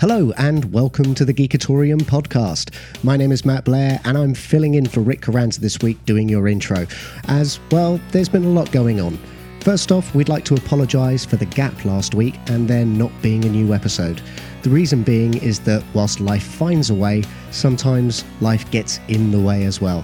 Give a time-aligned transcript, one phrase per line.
[0.00, 2.74] Hello and welcome to the Geekatorium podcast.
[3.04, 6.26] My name is Matt Blair and I'm filling in for Rik Carranza this week doing
[6.26, 6.86] your intro.
[7.28, 9.18] As well, there's been a lot going on.
[9.60, 13.44] First off, we'd like to apologise for the gap last week and there not being
[13.44, 14.22] a new episode.
[14.62, 19.40] The reason being is that whilst life finds a way, sometimes life gets in the
[19.40, 20.02] way as well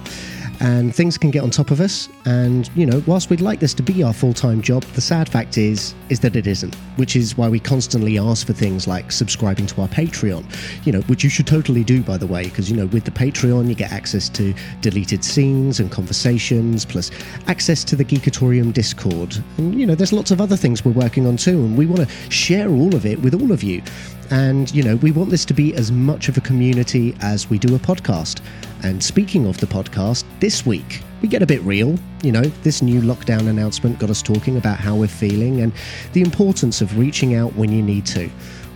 [0.59, 2.09] and things can get on top of us.
[2.25, 5.57] And you know, whilst we'd like this to be our full-time job, the sad fact
[5.57, 6.75] is is that it isn't.
[6.95, 10.45] Which is why we constantly ask for things like subscribing to our Patreon.
[10.85, 13.11] You know, which you should totally do, by the way, because you know, with the
[13.11, 17.11] Patreon, you get access to deleted scenes and conversations, plus
[17.47, 19.37] access to the Geekatorium Discord.
[19.57, 22.07] And you know, there's lots of other things we're working on too, and we want
[22.07, 23.81] to share all of it with all of you.
[24.29, 27.57] And, you know, we want this to be as much of a community as we
[27.57, 28.41] do a podcast.
[28.83, 31.97] And speaking of the podcast, this week we get a bit real.
[32.23, 35.71] You know, this new lockdown announcement got us talking about how we're feeling and
[36.13, 38.29] the importance of reaching out when you need to.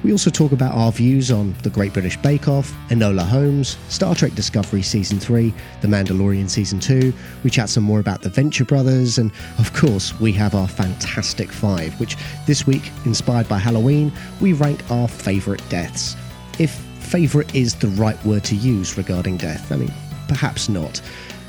[0.04, 4.16] We also talk about our views on The Great British Bake Off, Enola Holmes, Star
[4.16, 7.14] Trek Discovery Season 3, The Mandalorian Season 2.
[7.44, 11.52] We chat some more about the Venture Brothers, and of course, we have our Fantastic
[11.52, 16.16] Five, which this week, inspired by Halloween, we rank our favourite deaths.
[16.58, 19.94] If favourite is the right word to use regarding death, I mean,
[20.28, 21.00] perhaps not.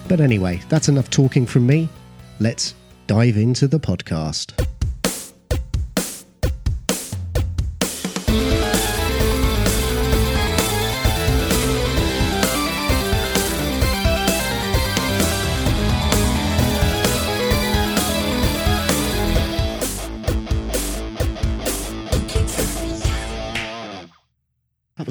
[0.08, 1.88] But anyway, that's enough talking from me.
[2.38, 2.74] Let's
[3.06, 4.71] dive into the podcast.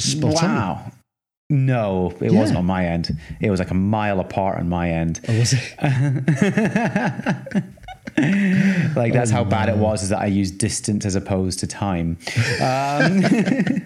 [0.04, 0.56] That spot on.
[0.56, 0.92] Wow.
[1.50, 2.40] No, it Yeah.
[2.40, 3.18] wasn't on my end.
[3.42, 5.20] It was like a mile apart on my end.
[5.28, 5.62] Oh, was it?
[8.96, 10.04] Like that's Oh, how bad it was.
[10.04, 12.18] Is that I used distance as opposed to time.
[12.62, 13.24] Um,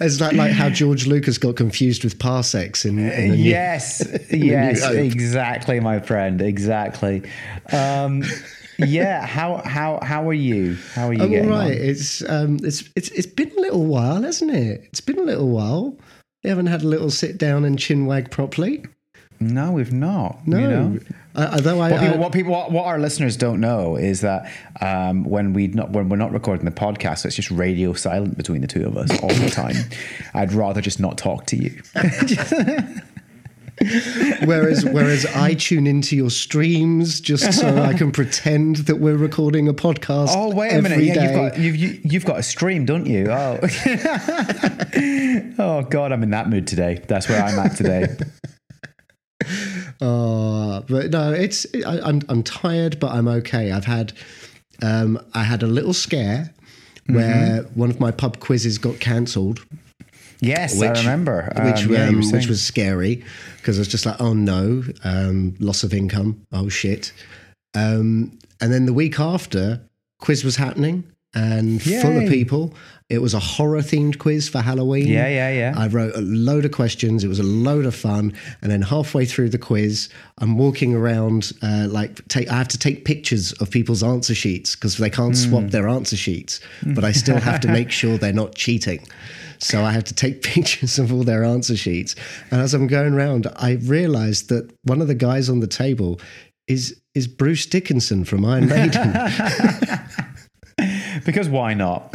[0.00, 4.00] It's like, like how George Lucas got confused with parsecs in, in the new- yes,
[4.30, 7.24] yes, exactly, my friend, exactly.
[7.72, 8.22] Um,
[8.78, 9.24] yeah.
[9.26, 10.76] How how how are you?
[10.94, 11.66] How are you I'm all right.
[11.66, 11.72] on?
[11.72, 14.82] It's um, it's it's it's been a little while, hasn't it?
[14.86, 15.96] It's been a little while.
[16.44, 18.84] We haven't had a little sit down and chin wag properly.
[19.38, 20.46] No, we've not.
[20.48, 20.98] No, You know?
[21.34, 24.22] I, although I, What people, I- what people, what, what our listeners don't know is
[24.22, 24.50] that
[24.80, 28.62] um, when we not when we're not recording the podcast, it's just radio silent between
[28.62, 29.76] the two of us all the time.
[30.34, 31.82] I'd rather just not talk to you.
[34.44, 39.68] whereas whereas I tune into your streams just so I can pretend that we're recording
[39.68, 40.28] a podcast.
[40.30, 41.02] Oh wait a minute!
[41.04, 43.26] Yeah, you've got you've, you, you've got a stream, don't you?
[43.30, 43.58] Oh,
[45.58, 47.02] oh God, I'm in that mood today.
[47.06, 48.16] That's where I'm at today.
[50.00, 53.72] Oh, but no, it's I, I'm I'm tired, but I'm okay.
[53.72, 54.12] I've had
[54.82, 56.52] um, I had a little scare
[57.06, 57.80] where Mm-hmm.
[57.80, 59.64] one of my pub quizzes got cancelled.
[60.40, 61.52] Yes, which, I remember.
[61.64, 63.24] which Um, yeah, um, which was scary
[63.56, 66.46] because I was just like, oh no, um, loss of income.
[66.52, 67.12] Oh shit.
[67.74, 69.80] Um, and then the week after,
[70.18, 71.04] quiz was happening
[71.36, 72.74] and full of people.
[73.08, 75.06] It was a horror themed quiz for Halloween.
[75.06, 75.74] Yeah, yeah, yeah.
[75.76, 77.22] I wrote a load of questions.
[77.22, 78.32] It was a load of fun.
[78.62, 80.08] And then halfway through the quiz,
[80.38, 84.74] I'm walking around uh, like take, I have to take pictures of people's answer sheets
[84.74, 85.48] because they can't Hmm.
[85.50, 89.06] swap their answer sheets, but I still have to make sure they're not cheating.
[89.58, 92.16] So I have to take pictures of all their answer sheets.
[92.50, 96.20] And as I'm going around, I realized that one of the guys on the table
[96.66, 99.12] is is Bruce Dickinson from Iron Maiden.
[101.26, 102.14] because why not?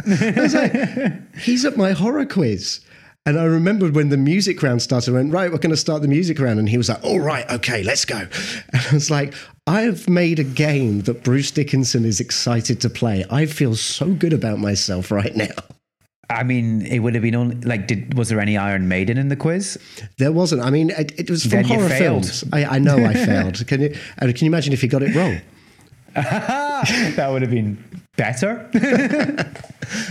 [1.38, 2.80] he's at my horror quiz.
[3.24, 6.02] And I remembered when the music round started, I went, right, we're going to start
[6.02, 6.58] the music round.
[6.58, 8.26] And he was like, all right, okay, let's go.
[8.72, 9.32] And I was like,
[9.68, 13.24] I have made a game that Bruce Dickinson is excited to play.
[13.30, 15.54] I feel so good about myself right now.
[16.28, 17.86] I mean, it would have been only like.
[17.86, 19.78] Did was there any Iron Maiden in the quiz?
[20.16, 20.62] There wasn't.
[20.62, 22.42] I mean, it, it was from Then horror films.
[22.52, 23.66] I, I know I failed.
[23.66, 25.40] Can you, can you imagine if he got it wrong?
[27.16, 27.82] that would have been
[28.16, 28.68] better.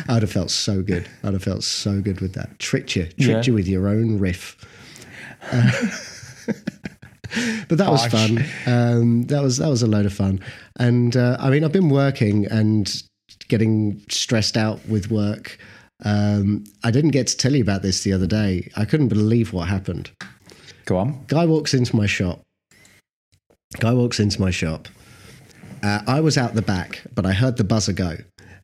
[0.08, 1.08] I'd have felt so good.
[1.24, 2.58] I'd have felt so good with that.
[2.60, 3.04] Tricked you.
[3.06, 3.42] Tricked Yeah.
[3.44, 4.58] you with your own riff.
[5.52, 5.72] Uh,
[7.68, 8.44] but that was fun.
[8.66, 10.40] Um, that was that was a load of fun.
[10.78, 13.02] And uh, I mean, I've been working and
[13.48, 15.58] getting stressed out with work.
[16.04, 18.70] Um, I didn't get to tell you about this the other day.
[18.76, 20.12] I couldn't believe what happened.
[20.86, 21.24] Go on.
[21.28, 22.42] Guy walks into my shop.
[23.80, 24.88] Guy walks into my shop.
[25.84, 28.18] Uh, I was out the back, but I heard the buzzer go.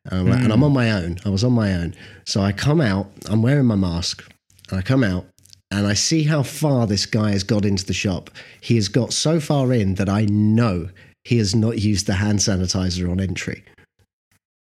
[0.10, 1.18] And I'm, and I'm on my own.
[1.26, 1.96] I was on my own.
[2.26, 4.24] So I come out, I'm wearing my mask,
[4.70, 5.26] and I come out
[5.70, 8.30] and I see how far this guy has got into the shop.
[8.62, 10.90] He has got so far in that I know
[11.26, 13.64] he has not used the hand sanitizer on entry.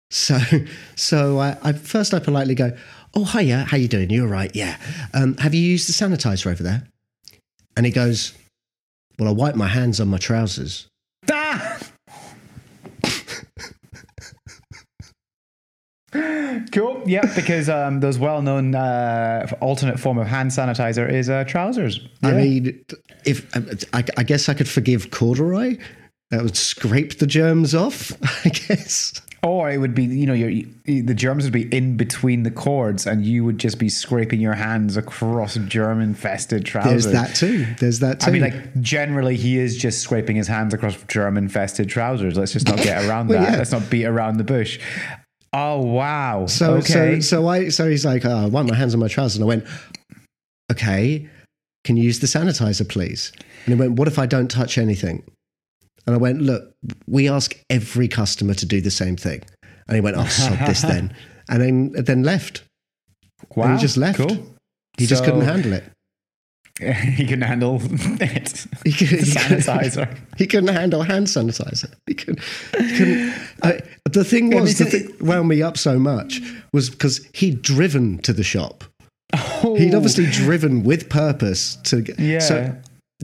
[0.09, 0.39] So,
[0.95, 2.75] so I, I first I politely go,
[3.13, 4.09] "Oh, hiya, how you doing?
[4.09, 4.77] You're right, Yeah.
[5.13, 6.87] Um, have you used the sanitizer over there?"
[7.75, 8.33] And he goes,
[9.19, 10.87] "Well, I wipe my hands on my trousers."
[11.29, 11.77] Ah!
[16.71, 17.01] Cool.
[17.05, 21.99] Yeah, because um, those well-known uh, alternate form of hand sanitizer is uh, trousers.
[22.23, 22.85] I mean,
[23.25, 23.49] if
[23.93, 25.77] I, I guess I could forgive corduroy,
[26.31, 28.11] that would scrape the germs off.
[28.45, 29.21] I guess.
[29.43, 30.49] Or it would be, you know, your
[30.85, 34.55] the germs would be in between the cords, and you would just be scraping your
[34.55, 37.05] hands across germ-infested trousers.
[37.05, 37.65] There's that too.
[37.79, 38.27] There's that too.
[38.27, 42.35] I mean, like generally, he is just scraping his hands across germ-infested trousers.
[42.35, 43.51] Let's just not get around Well, that.
[43.51, 43.57] yeah.
[43.59, 44.79] Let's not beat around the bush.
[45.53, 46.45] Oh wow!
[46.45, 47.19] So okay.
[47.19, 49.43] so so I so he's like, oh, I want my hands on my trousers, and
[49.43, 49.65] I went,
[50.71, 51.29] okay,
[51.83, 53.31] can you use the sanitizer, please?
[53.65, 55.23] And he went, what if I don't touch anything?
[56.05, 56.73] And I went, look,
[57.07, 59.41] we ask every customer to do the same thing.
[59.87, 61.15] And he went, oh, sod this then,
[61.49, 62.63] and then then left.
[63.55, 64.17] wow, and he just left.
[64.17, 64.37] Cool.
[64.97, 65.83] He just couldn't handle it.
[67.15, 68.65] he can handle it.
[68.83, 70.15] He, couldn't, Sanitizer.
[70.37, 71.91] he couldn't handle hand sanitizer.
[72.05, 72.39] He couldn't
[73.63, 76.39] I, the thing was, me the thing that wound me up so much
[76.73, 78.83] was because he'd driven to the shop.
[79.33, 79.97] He'd oh.
[79.97, 82.05] obviously driven with purpose to.
[82.21, 82.39] Yeah.
[82.39, 82.75] So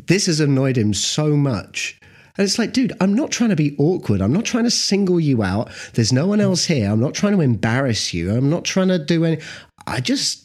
[0.07, 1.99] this has annoyed him so much.
[2.35, 4.19] And it's like, dude, I'm not trying to be awkward.
[4.19, 5.69] I'm not trying to single you out.
[5.93, 6.89] There's no one else here.
[6.89, 8.31] I'm not trying to embarrass you.
[8.35, 9.39] I'm not trying to do any.
[9.85, 10.42] I just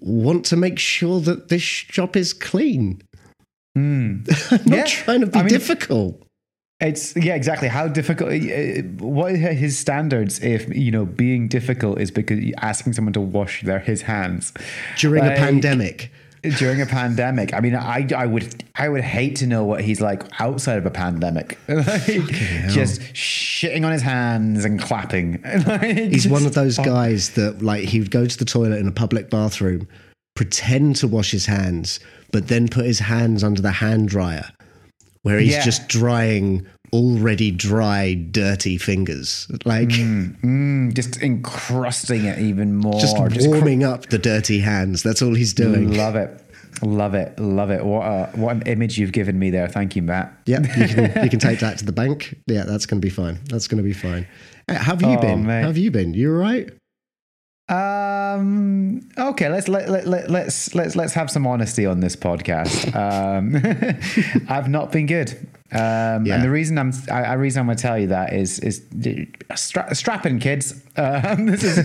[0.00, 3.02] want to make sure that this shop is clean.
[3.76, 4.64] I'm not.
[4.66, 4.84] Yeah.
[4.84, 6.22] trying to be I mean- difficult.
[6.82, 7.68] It's yeah, exactly.
[7.68, 8.30] How difficult?
[8.32, 10.40] uh, What are his standards?
[10.42, 14.54] If you know, being difficult is because asking someone to wash their his hands
[14.96, 16.10] During Like, a pandemic.
[16.58, 17.52] During a pandemic.
[17.54, 20.86] I mean, I I would I would hate to know what he's like outside of
[20.86, 21.58] a pandemic.
[21.68, 22.06] like,
[22.68, 25.42] just shitting on his hands and clapping.
[25.66, 28.88] Like, He's one of those guys that, like, he would go to the toilet in
[28.88, 29.86] a public bathroom,
[30.34, 32.00] pretend to wash his hands,
[32.32, 34.48] but then put his hands under the hand dryer,
[35.22, 35.64] where he's Yeah.
[35.64, 39.46] just drying already dry, dirty fingers.
[39.64, 43.00] Like, mm, just encrusting it even more.
[43.00, 45.02] just cr- warming up the dirty hands.
[45.02, 45.92] That's all he's doing.
[45.94, 46.42] Love it.
[46.82, 47.38] Love it.
[47.38, 47.84] Love it.
[47.84, 49.68] What a, what an image you've given me there.
[49.68, 50.32] Thank you, Matt.
[50.46, 52.36] Yep, you can, you can take that to the bank.
[52.46, 53.38] Yeah, that's going to be fine.
[53.50, 54.26] That's going to be fine.
[54.68, 55.44] Uh, How have you Oh, been?
[55.46, 55.60] mate.
[55.60, 56.14] How have you been?
[56.14, 56.70] You all right?
[57.68, 59.08] Um.
[59.16, 59.48] Okay.
[59.48, 62.92] Let's let, let, let let's let's let's have some honesty on this podcast.
[62.96, 63.54] Um,
[64.48, 65.46] I've not been good.
[65.72, 66.34] Um, Yeah.
[66.34, 68.82] and the reason I'm I, I reason I'm going to tell you that is is
[69.54, 70.74] stra- strap in, kids.
[70.96, 71.76] Um, this is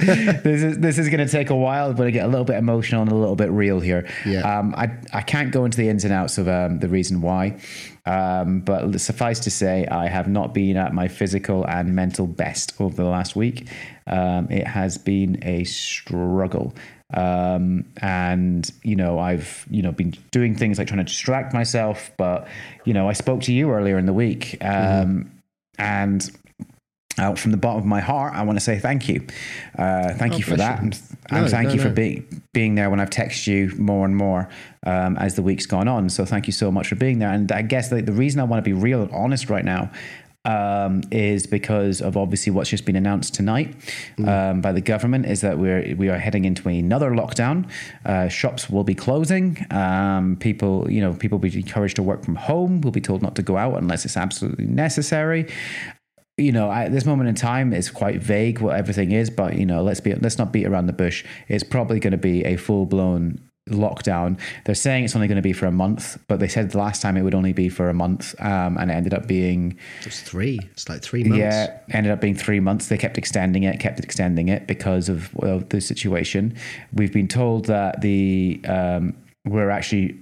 [0.44, 2.58] this is this is going to take a while, but I get a little bit
[2.58, 4.08] emotional and a little bit real here.
[4.26, 4.42] Yeah.
[4.42, 7.60] Um, I I can't go into the ins and outs of um, the reason why.
[8.08, 12.80] Um, but suffice to say, I have not been at my physical and mental best
[12.80, 13.68] over the last week.
[14.06, 16.76] Um, it has been a struggle.
[17.14, 22.12] Um, and you know, I've you know been doing things like trying to distract myself,
[22.18, 22.48] but
[22.84, 25.32] you know, I spoke to you earlier in the week, um,
[25.78, 26.30] and
[27.18, 29.26] out from the bottom of my heart, I want to say thank you.
[29.78, 30.80] Uh, thank you for that.
[30.80, 30.84] you.
[30.86, 31.96] And, and No, thank no, you for no.
[31.96, 34.50] being being there when I've texted you more and more
[34.86, 36.10] um, as the week's gone on.
[36.10, 37.32] So thank you so much for being there.
[37.32, 39.92] And I guess the, the reason I want to be real and honest right now
[40.46, 43.76] um, is because of obviously what's just been announced tonight
[44.26, 47.70] um, by the government is that we're we are heading into another lockdown.
[48.06, 49.66] Uh, shops will be closing.
[49.72, 52.82] Um, people, you know, people will be encouraged to work from home.
[52.82, 55.48] Will be told not to go out unless it's absolutely necessary
[56.38, 59.30] you know, at this moment in time, it's quite vague what everything is.
[59.30, 61.24] But you know, let's be let's not beat around the bush.
[61.48, 64.40] It's probably going to be a full blown lockdown.
[64.66, 67.02] They're saying it's only going to be for a month, but they said the last
[67.02, 70.22] time it would only be for a month, um, and it ended up being It's
[70.22, 70.60] three.
[70.72, 71.40] It's like three months.
[71.40, 72.88] yeah, ended up being three months.
[72.88, 76.56] They kept extending it, kept extending it because of well, the situation.
[76.94, 80.20] We've been told that the um, we're actually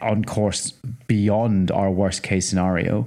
[0.00, 0.72] on course
[1.06, 3.06] beyond our worst case scenario.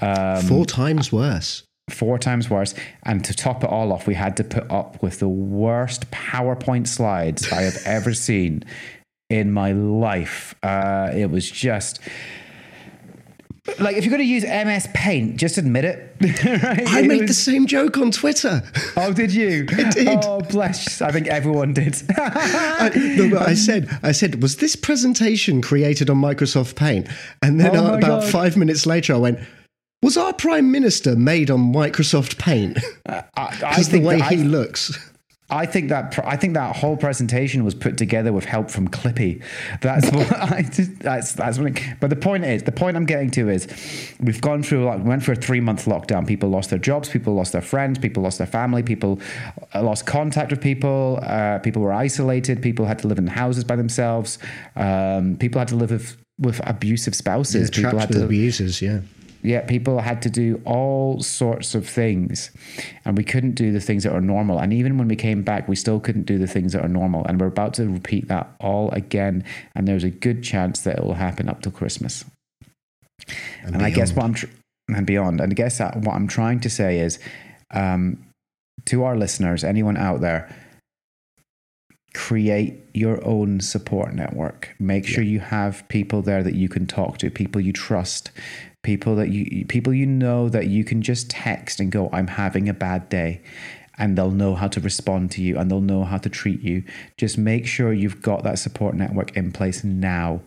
[0.00, 1.64] Um, Four times worse.
[1.90, 2.74] four times worse.
[3.04, 6.86] And to top it all off, we had to put up with the worst PowerPoint
[6.86, 8.64] slides I have ever seen
[9.30, 10.54] in my life.
[10.62, 12.00] Uh, it was just
[13.78, 16.14] like if you're going to use MS Paint, just admit it.
[16.20, 16.86] right?
[16.86, 18.62] I It made was- the same joke on Twitter.
[18.96, 19.66] Oh, did you?
[19.72, 20.08] I did.
[20.24, 21.00] Oh, bless.
[21.00, 21.96] I think everyone did.
[22.16, 27.08] I, no, I said, I said, was this presentation created on Microsoft Paint?
[27.42, 28.24] And then Oh uh, about God.
[28.30, 29.38] five minutes later, I went,
[30.02, 32.78] was our prime minister made on Microsoft Paint?
[33.06, 34.98] Because the way he looks.
[35.50, 39.42] I think that I think that whole presentation was put together with help from Clippy.
[39.82, 41.78] That's what I just, that's that's what.
[41.78, 43.68] I, but the point is, the point I'm getting to is,
[44.20, 46.26] we've gone through like went through a three month lockdown.
[46.26, 47.10] People lost their jobs.
[47.10, 47.98] People lost their friends.
[47.98, 48.82] People lost their family.
[48.82, 49.20] People
[49.74, 51.18] uh, lost contact with people.
[51.22, 52.62] Uh, people were isolated.
[52.62, 54.38] People had to live in houses by themselves.
[54.76, 57.68] Um, people had to live with with abusive spouses.
[57.70, 58.80] Yeah, people had to abusers.
[58.80, 59.00] Yeah
[59.44, 62.50] yeah, people had to do all sorts of things,
[63.04, 64.58] and we couldn't do the things that are normal.
[64.58, 67.26] And even when we came back, we still couldn't do the things that are normal.
[67.26, 69.44] And we're about to repeat that all again.
[69.74, 72.24] And there's a good chance that it will happen up till Christmas.
[73.62, 74.46] And, and I guess what I'm tr-
[74.88, 75.42] and beyond.
[75.42, 77.18] And I guess what I'm trying to say is,
[77.70, 78.24] um,
[78.86, 80.54] to our listeners, anyone out there,
[82.14, 84.74] create your own support network.
[84.78, 85.32] Make sure yeah.
[85.32, 88.30] you have people there that you can talk to, people you trust,
[88.84, 92.68] people that you people you know that you can just text and go i'm having
[92.68, 93.40] a bad day
[93.98, 96.82] and they'll know how to respond to you and they'll know how to treat you.
[97.16, 100.40] Just make sure you've got that support network in place now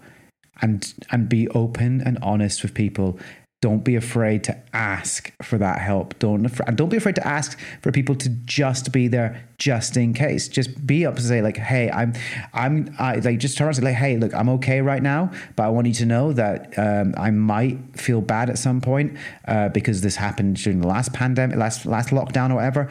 [0.62, 3.20] and and be open and honest with people
[3.60, 6.18] don't be afraid to ask for that help.
[6.20, 10.14] Don't and don't be afraid to ask for people to just be there, just in
[10.14, 10.48] case.
[10.48, 12.14] Just be up to say like, "Hey, I'm,
[12.54, 15.64] I'm," I, like just turn and say like, "Hey, look, I'm okay right now, but
[15.64, 19.70] I want you to know that um, I might feel bad at some point uh,
[19.70, 22.90] because this happened during the last pandemic, last last lockdown or whatever.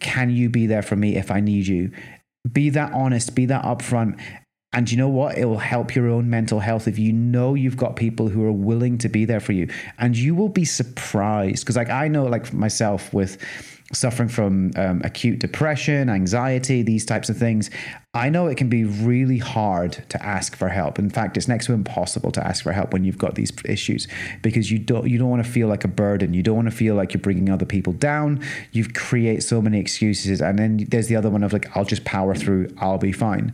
[0.00, 1.90] Can you be there for me if I need you?"
[2.50, 4.20] Be that honest, be that upfront,
[4.74, 5.36] and you know what?
[5.36, 8.52] It will help your own mental health if you know you've got people who are
[8.52, 9.68] willing to be there for you.
[9.98, 11.64] And you will be surprised.
[11.64, 13.36] Because, like, I know, like, myself with
[13.92, 17.68] suffering from um, acute depression, anxiety, these types of things,
[18.14, 20.98] I know it can be really hard to ask for help.
[20.98, 24.08] In fact, it's next to impossible to ask for help when you've got these issues
[24.40, 26.32] because you don't you don't want to feel like a burden.
[26.32, 28.42] You don't want to feel like you're bringing other people down.
[28.72, 32.04] You create so many excuses, and then there's the other one of like, I'll just
[32.04, 32.68] power through.
[32.78, 33.52] I'll be fine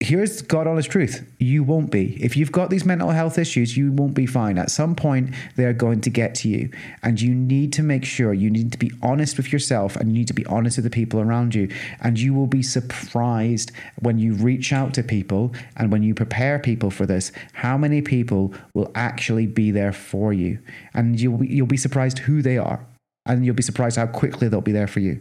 [0.00, 1.28] here's God honest truth.
[1.40, 2.22] You won't be.
[2.22, 4.56] If you've got these mental health issues, you won't be fine.
[4.56, 6.70] At some point, they're going to get to you.
[7.02, 10.18] And you need to make sure you need to be honest with yourself and you
[10.18, 11.68] need to be honest with the people around you.
[12.00, 16.60] And you will be surprised when you reach out to people and when you prepare
[16.60, 20.60] people for this, how many people will actually be there for you.
[20.94, 22.86] And you'll, you'll be surprised who they are.
[23.26, 25.20] And you'll be surprised how quickly they'll be there for you.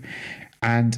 [0.62, 0.98] And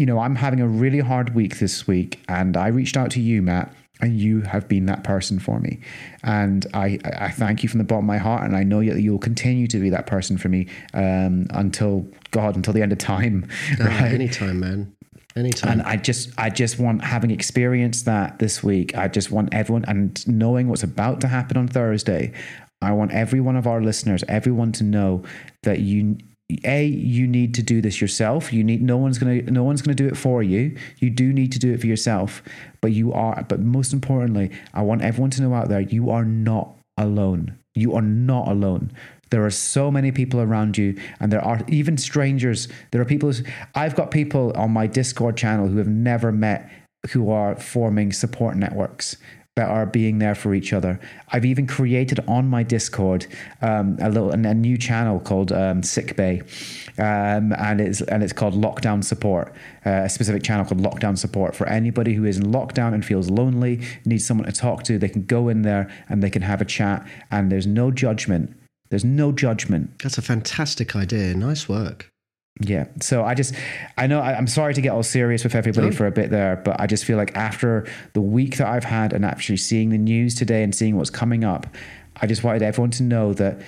[0.00, 3.20] you know, I'm having a really hard week this week, and I reached out to
[3.20, 5.78] you, Matt, and you have been that person for me.
[6.22, 9.02] And I, I thank you from the bottom of my heart, and I know that
[9.02, 12.98] you'll continue to be that person for me um, until God, until the end of
[12.98, 13.46] time.
[13.78, 14.14] Uh, right?
[14.14, 14.96] Anytime, man.
[15.36, 15.72] Anytime.
[15.72, 18.96] And I just, I just want having experienced that this week.
[18.96, 22.32] I just want everyone and knowing what's about to happen on Thursday.
[22.80, 25.24] I want every one of our listeners, everyone to know
[25.62, 26.16] that you
[26.64, 28.52] a you need to do this yourself.
[28.52, 30.76] You need no one's going to no one's going to do it for you.
[30.98, 32.42] You do need to do it for yourself
[32.80, 36.24] but you are but most importantly i want everyone to know out there you are
[36.24, 37.56] not alone.
[37.74, 38.92] You are not alone.
[39.30, 42.68] There are so many people around you and there are even strangers.
[42.90, 43.32] There are people
[43.74, 46.70] i've got people on my discord channel who have never met
[47.10, 49.16] who are forming support networks
[49.56, 51.00] that are being there for each other.
[51.32, 53.26] I've even created on my Discord
[53.60, 56.40] um, a little a new channel called um, Sick Bay,
[56.98, 59.52] um, and it's and it's called Lockdown Support.
[59.84, 63.28] Uh, a specific channel called Lockdown Support for anybody who is in lockdown and feels
[63.28, 64.98] lonely, needs someone to talk to.
[64.98, 68.56] They can go in there and they can have a chat, and there's no judgment.
[68.88, 69.98] There's no judgment.
[70.02, 71.34] That's a fantastic idea.
[71.34, 72.10] Nice work.
[72.58, 72.86] Yeah.
[73.00, 73.54] So I just,
[73.96, 75.92] I know I, am sorry to get all serious with everybody no.
[75.92, 79.12] for a bit there, but I just feel like after the week that I've had
[79.12, 81.66] and actually seeing the news today and seeing what's coming up,
[82.20, 83.62] I just wanted everyone to know that,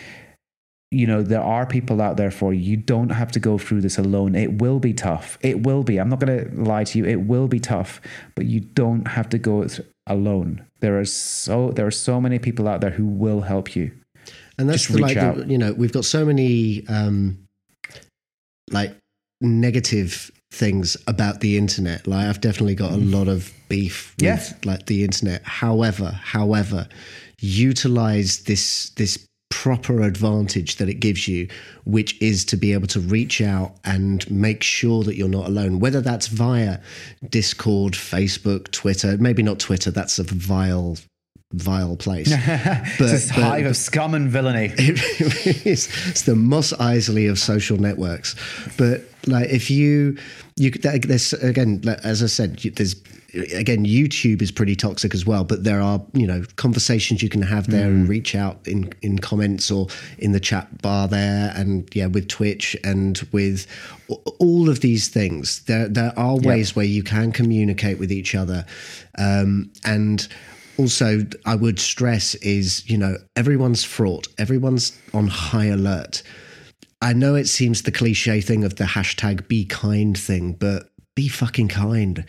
[0.91, 2.61] you know, there are people out there for you.
[2.61, 4.35] You don't have to go through this alone.
[4.35, 5.39] It will be tough.
[5.41, 5.99] It will be.
[5.99, 7.07] I'm not going to lie to you.
[7.07, 8.01] It will be tough,
[8.35, 9.67] but you don't have to go
[10.07, 10.67] alone.
[10.81, 13.93] There are so there are so many people out there who will help you.
[14.59, 17.42] And that's the, like the, you know we've got so many um,
[18.73, 18.97] like
[19.41, 22.07] negative things about the internet.
[22.07, 23.13] Like I've definitely got a mm.
[23.13, 24.55] lot of beef with yes.
[24.65, 25.43] like the internet.
[25.45, 26.89] However, however,
[27.41, 31.47] utilize this this proper advantage that it gives you,
[31.85, 35.79] which is to be able to reach out and make sure that you're not alone,
[35.79, 36.79] whether that's via
[37.29, 40.97] Discord, Facebook, Twitter, maybe not Twitter, that's a vile
[41.53, 42.33] vile place.
[42.99, 44.73] But, this hive of scum and villainy.
[44.79, 45.89] It is.
[46.09, 48.37] It's the Mos Eisley of social networks.
[48.77, 50.17] But like, if you
[50.57, 52.97] you there's again, as I said, there's
[53.55, 57.41] again youtube is pretty toxic as well but there are you know conversations you can
[57.41, 57.93] have there mm.
[57.93, 59.87] and reach out in in comments or
[60.19, 63.67] in the chat bar there and yeah with twitch and with
[64.39, 66.77] all of these things there there are ways yep.
[66.77, 68.67] where you can communicate with each other
[69.19, 70.29] um, and
[70.79, 74.29] also i would stress is you know everyone's fraught.
[74.39, 76.23] Everyone's on high alert.
[77.01, 81.29] I know it seems the cliche thing of the hashtag be kind thing but be
[81.29, 82.25] fucking kind.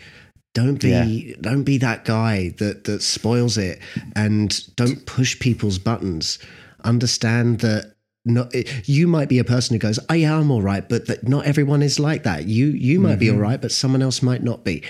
[0.54, 1.36] Don't be yeah.
[1.40, 3.80] don't be that guy that that spoils it
[4.14, 6.38] and don't push people's buttons.
[6.84, 8.52] Understand that not
[8.88, 11.44] you might be a person who goes oh yeah i'm all right but that not
[11.44, 12.46] everyone is like that.
[12.46, 13.18] You you might mm-hmm.
[13.18, 14.82] be all right but someone else might not be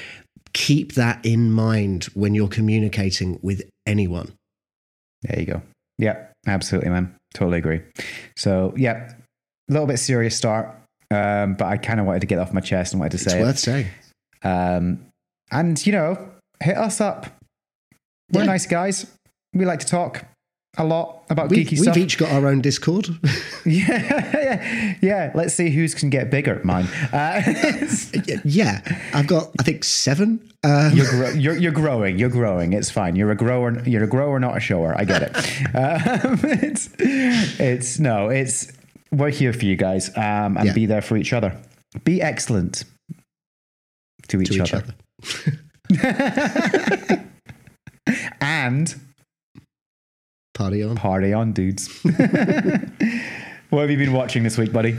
[0.55, 4.33] keep that in mind when you're communicating with anyone.
[5.23, 5.63] There you go.
[5.99, 7.15] Yeah absolutely man.
[7.35, 7.83] Totally agree.
[8.37, 9.13] So yeah
[9.69, 10.75] a little bit serious start
[11.11, 13.39] um, but i kind of wanted to get off my chest and wanted to say
[13.39, 13.87] it's worth saying.
[14.43, 15.07] Um,
[15.51, 16.31] and, you know,
[16.63, 17.27] hit us up.
[18.33, 18.47] We're yeah.
[18.47, 19.11] nice guys.
[19.55, 20.25] We like to talk
[20.77, 21.97] a lot about we've, geeky we've stuff.
[21.97, 23.09] We've each got our own Discord.
[23.65, 25.33] yeah, yeah, yeah.
[25.35, 26.61] Let's see who's can get bigger.
[26.65, 26.87] Mine.
[27.13, 27.43] Uh,
[28.45, 28.81] yeah,
[29.13, 30.53] I've got I think seven.
[30.63, 32.19] Um, you're, gro- you're, you're growing.
[32.19, 32.73] You're growing.
[32.73, 33.17] It's fine.
[33.17, 33.83] You're a grower.
[33.87, 34.95] You're a grower, not a shower.
[34.97, 35.37] I get it.
[35.75, 38.29] um, it's it's no.
[38.29, 38.73] It's
[39.13, 40.73] we're here for you guys um, and yeah.
[40.73, 41.57] be there for each other.
[42.05, 42.85] Be excellent
[44.29, 44.95] to each, to each other.
[45.91, 47.31] other.
[48.41, 48.95] and
[50.55, 50.97] party on.
[50.97, 51.89] Party on, dudes.
[52.03, 54.97] what have you been watching this week, buddy?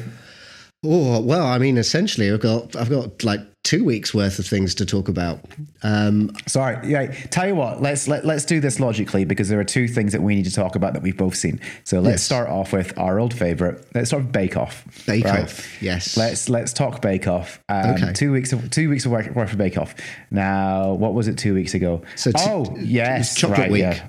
[0.86, 4.76] Oh well, I mean, essentially, I've got I've got like two weeks worth of things
[4.76, 5.40] to talk about.
[5.82, 7.08] Um, Sorry, yeah.
[7.32, 10.22] Tell you what, let's let, let's do this logically because there are two things that
[10.22, 11.60] we need to talk about that we've both seen.
[11.84, 12.24] So let's yes.
[12.24, 13.84] start off with our old favorite.
[13.96, 14.86] Let's start with Bake Off.
[15.08, 15.44] Bake right?
[15.46, 16.16] Off, yes.
[16.16, 17.60] Let's let's talk Bake Off.
[17.68, 18.14] Um, okay.
[18.14, 19.96] Two weeks of two weeks of work, work for Bake Off.
[20.30, 22.04] Now, what was it two weeks ago?
[22.16, 23.82] So t- oh yes, chocolate right, week.
[23.82, 24.08] Yeah.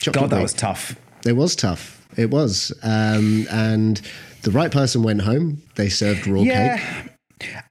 [0.00, 0.96] Chocolate God, that was tough.
[1.26, 2.06] It was tough.
[2.16, 4.00] It was, um, and
[4.42, 5.62] the right person went home.
[5.76, 6.78] They served raw yeah.
[6.78, 7.10] cake.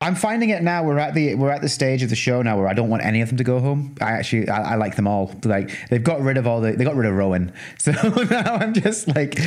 [0.02, 0.84] I'm finding it now.
[0.84, 3.04] We're at the we're at the stage of the show now where I don't want
[3.04, 3.96] any of them to go home.
[4.02, 5.36] I actually I, I like them all.
[5.44, 8.74] Like they've got rid of all the they got rid of Rowan, so now I'm
[8.74, 9.38] just like,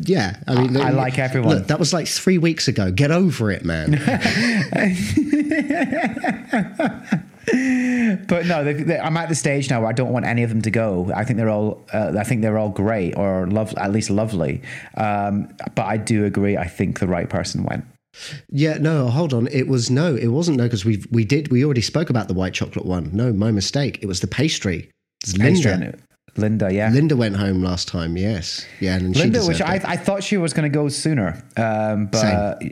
[0.00, 0.36] yeah.
[0.46, 1.56] I mean, I, I like everyone.
[1.56, 2.90] Look, that was like three weeks ago.
[2.90, 3.92] Get over it, man.
[7.46, 10.50] but no, they, they, I'm at the stage now where I don't want any of
[10.50, 11.10] them to go.
[11.14, 14.62] I think they're all, uh, I think they're all great or love, at least lovely.
[14.96, 16.56] Um, but I do agree.
[16.56, 17.84] I think the right person went.
[18.50, 19.46] Yeah, no, hold on.
[19.48, 22.34] It was no, it wasn't no because we we did we already spoke about the
[22.34, 23.10] white chocolate one.
[23.12, 23.98] No, my mistake.
[24.02, 24.90] It was the pastry.
[25.22, 25.94] It's Linda.
[26.36, 26.90] Linda, yeah.
[26.90, 28.16] Linda went home last time.
[28.16, 32.06] Yes, yeah, and Linda, which I, I thought she was going to go sooner, um,
[32.06, 32.62] but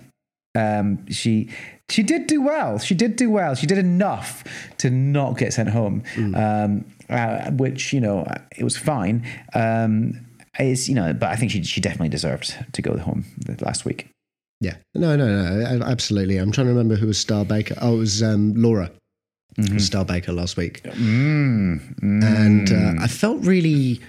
[0.55, 1.51] um, she
[1.91, 2.79] she did do well.
[2.79, 3.55] She did do well.
[3.55, 4.45] She did enough
[4.79, 6.37] to not get sent home, mm.
[6.37, 8.27] um, uh, which you know
[8.57, 9.27] it was fine.
[9.55, 10.27] Um,
[10.59, 13.25] it's you know, but I think she she definitely deserved to go home
[13.61, 14.09] last week.
[14.61, 16.37] Yeah, no, no, no, absolutely.
[16.37, 17.75] I'm trying to remember who was Star Baker.
[17.81, 18.91] Oh, it was um, Laura.
[19.59, 19.75] Mm-hmm.
[19.75, 22.25] Was Star Baker last week, mm, mm.
[22.25, 24.01] and uh, I felt really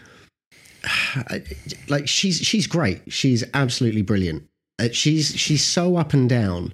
[1.90, 3.02] like she's she's great.
[3.12, 4.48] She's absolutely brilliant.
[4.78, 6.74] Uh, she's she's so up and down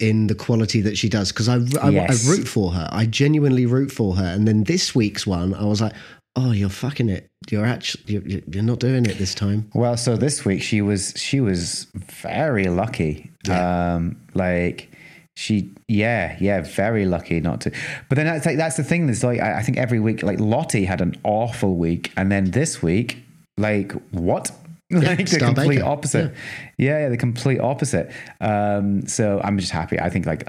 [0.00, 2.26] in the quality that she does because I, I, yes.
[2.26, 2.88] I root for her.
[2.90, 4.24] I genuinely root for her.
[4.24, 5.92] And then this week's one, I was like,
[6.36, 7.30] oh, you're fucking it.
[7.50, 9.70] You're actually you're, you're not doing it this time.
[9.74, 13.30] Well, so this week she was she was very lucky.
[13.46, 13.94] Yeah.
[13.94, 14.90] Um, like
[15.36, 17.70] she yeah yeah very lucky not to
[18.08, 20.38] but then that's like that's the thing that's like I, I think every week like
[20.38, 23.16] lottie had an awful week and then this week
[23.56, 24.50] like what
[24.92, 25.84] like the complete Baker.
[25.84, 26.34] opposite.
[26.76, 26.90] Yeah.
[26.90, 26.98] yeah.
[27.02, 28.10] yeah, the complete opposite.
[28.40, 30.00] Um, so I'm just happy.
[30.00, 30.42] I think, like,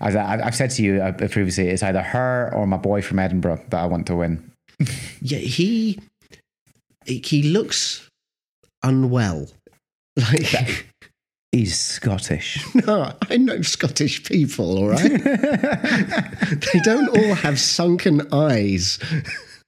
[0.00, 3.18] as I, have said to you uh, previously, it's either her or my boy from
[3.18, 4.50] Edinburgh that I want to win.
[5.20, 6.00] yeah, he
[7.04, 8.08] he looks
[8.82, 9.48] unwell.
[10.14, 10.86] Like
[11.52, 12.62] he's Scottish.
[12.74, 14.76] No, I know Scottish people.
[14.76, 18.98] All right, they don't all have sunken eyes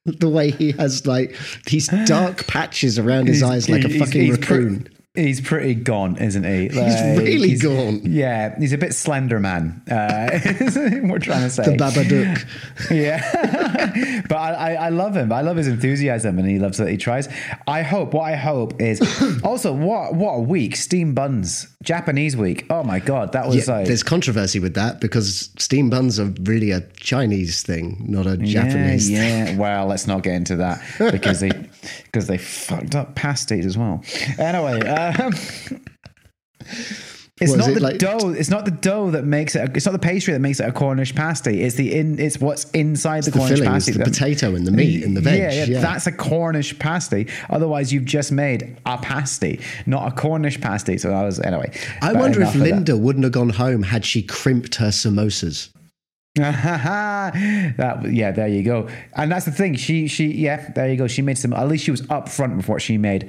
[0.21, 1.37] the way he has like
[1.67, 4.89] these dark patches around his he's, eyes like a fucking he's raccoon.
[5.15, 6.71] He's pretty gaunt, isn't he?
[6.71, 8.05] Like, he's really he's, gaunt.
[8.05, 9.81] Yeah, he's a bit Slenderman.
[9.89, 12.45] Uh, we're trying to say the Babadook.
[12.91, 15.33] yeah, but I, I, love him.
[15.33, 17.29] I love his enthusiasm, and he loves that he tries.
[17.69, 18.13] I hope.
[18.13, 19.01] What I hope is
[19.45, 20.75] also what what a week.
[20.75, 22.67] Steam buns, Japanese week.
[22.71, 23.87] Oh my god, that was yeah, like.
[23.87, 29.11] There's controversy with that because steam buns are really a Chinese thing, not a Japanese.
[29.11, 29.57] Yeah, yeah.
[29.65, 31.51] Well, let's not get into that because they
[32.05, 34.03] because they fucked up pasties as well.
[34.39, 35.33] Anyway, um,
[37.41, 38.31] it's What, not it the like- dough.
[38.31, 39.69] It's not the dough that makes it.
[39.69, 41.63] A, it's not the pastry that makes it a Cornish pasty.
[41.63, 42.21] It's the in.
[42.21, 43.91] It's what's inside the, The Cornish filling pasty.
[43.93, 45.39] the that- potato and the meat and the veg.
[45.41, 47.27] Yeah, Yeah, yeah, that's a Cornish pasty.
[47.51, 50.97] Otherwise, you've just made a pasty, not a Cornish pasty.
[50.97, 51.73] So I was anyway.
[52.01, 52.59] I wonder if that.
[52.61, 55.71] Linda wouldn't have gone home had she crimped her samosas.
[56.37, 58.89] that yeah, there you go.
[59.15, 59.75] And that's the thing.
[59.75, 61.07] She she yeah, there you go.
[61.07, 61.53] She made some.
[61.53, 63.29] At least she was upfront with what she made.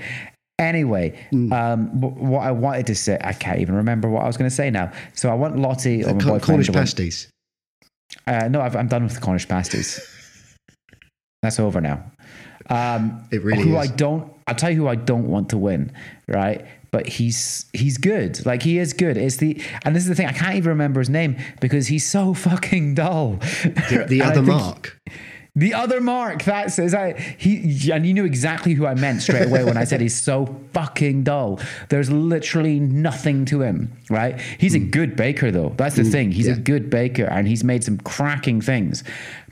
[0.57, 1.51] Anyway, Hmm.
[1.51, 4.55] um, what I wanted to say, I can't even remember what I was going to
[4.55, 4.91] say now.
[5.13, 6.17] So I want Lottie or.
[6.39, 7.27] Cornish pasties.
[8.25, 9.99] Uh, no, I've, I'm done with the Cornish pasties.
[11.43, 12.03] That's over now.
[12.69, 13.91] Um, It really who is.
[13.91, 14.31] I don't.
[14.47, 15.91] I'll tell you who I don't want to win,
[16.27, 16.65] right?
[16.91, 18.45] But he's he's good.
[18.45, 19.17] Like he is good.
[19.17, 20.27] It's the and this is the thing.
[20.27, 23.33] I can't even remember his name because he's so fucking dull.
[23.63, 24.97] The, the other mark.
[25.57, 26.43] The other Mark.
[26.43, 29.85] That's is I he and you knew exactly who I meant straight away when I
[29.85, 31.61] said he's so fucking dull.
[31.87, 34.39] There's literally nothing to him, right?
[34.57, 34.89] He's a hmm.
[34.89, 35.73] good baker though.
[35.77, 36.11] That's the hmm.
[36.11, 36.31] thing.
[36.31, 39.05] He's a good baker and he's made some cracking things,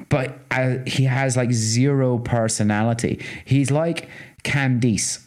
[0.10, 3.24] but uh, he has like zero personality.
[3.46, 4.10] He's like
[4.44, 5.20] Candice.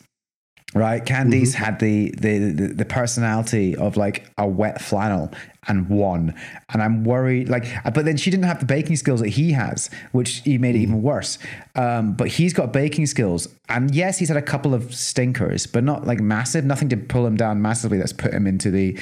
[0.74, 1.64] Right, Candice mm-hmm.
[1.64, 5.32] had the, the the the personality of like a wet flannel
[5.68, 6.34] and won,
[6.72, 7.48] and I'm worried.
[7.48, 10.74] Like, but then she didn't have the baking skills that he has, which he made
[10.76, 11.38] it even worse.
[11.74, 15.84] Um, but he's got baking skills, and yes, he's had a couple of stinkers, but
[15.84, 16.64] not like massive.
[16.64, 17.98] Nothing to pull him down massively.
[17.98, 18.98] That's put him into the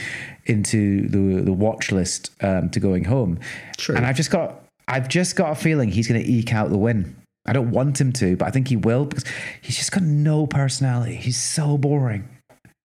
[0.46, 3.38] into the the watch list um, to going home.
[3.76, 3.96] True.
[3.96, 6.78] And I've just got I've just got a feeling he's going to eke out the
[6.78, 7.16] win.
[7.46, 9.24] I don't want him to, but I think he will because
[9.60, 11.16] he's just got no personality.
[11.16, 12.28] He's so boring.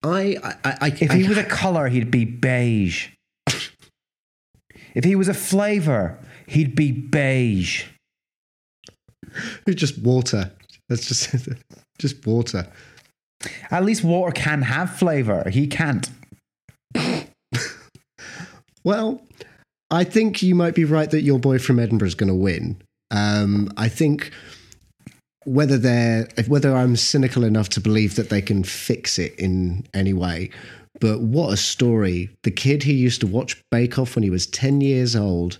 [0.04, 3.08] I, I, I, If I- he was a color, he'd be beige.
[4.96, 7.86] If he was a flavor, he'd be beige.
[9.68, 10.52] it's just water.
[10.88, 11.50] That's just
[12.00, 12.68] just water.
[13.72, 15.50] At least water can have flavor.
[15.50, 16.10] He can't.
[18.84, 19.22] Well,
[19.92, 22.82] I think you might be right that your boy from Edinburgh is going to win.
[23.12, 24.32] Um, I think
[25.46, 30.14] whether they're whether I'm cynical enough to believe that they can fix it in any
[30.14, 30.52] way,
[31.00, 32.30] but what a story!
[32.44, 35.60] The kid who used to watch Bake Off when he was ten years old,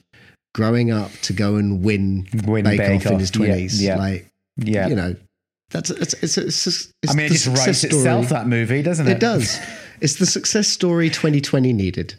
[0.54, 3.98] growing up to go and win, Win Bake, Bake Off in his twenties, yeah.
[3.98, 4.88] like Yeah.
[4.88, 5.16] you know,
[5.72, 9.08] that's it's it's, it's, it's, it's I mean, it just writes itself, that movie, doesn't
[9.08, 9.14] it?
[9.14, 9.60] It does.
[10.02, 12.16] It's the success story 2020 needed.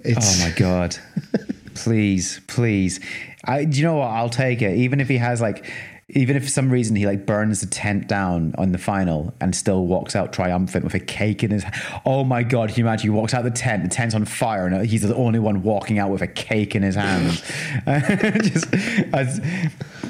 [0.00, 0.96] It's, Oh my god!
[1.74, 2.98] please, please.
[3.44, 4.08] I, do you know what?
[4.08, 4.76] I'll take it.
[4.76, 5.70] Even if he has like,
[6.14, 9.54] even if for some reason he like burns the tent down on the final and
[9.54, 11.64] still walks out triumphant with a cake in his.
[12.04, 12.70] Oh my god!
[12.70, 13.02] Can you imagine?
[13.02, 13.82] He walks out the tent.
[13.82, 16.82] The tent's on fire, and he's the only one walking out with a cake in
[16.82, 17.42] his hand.
[18.44, 18.72] Just,
[19.12, 19.40] as,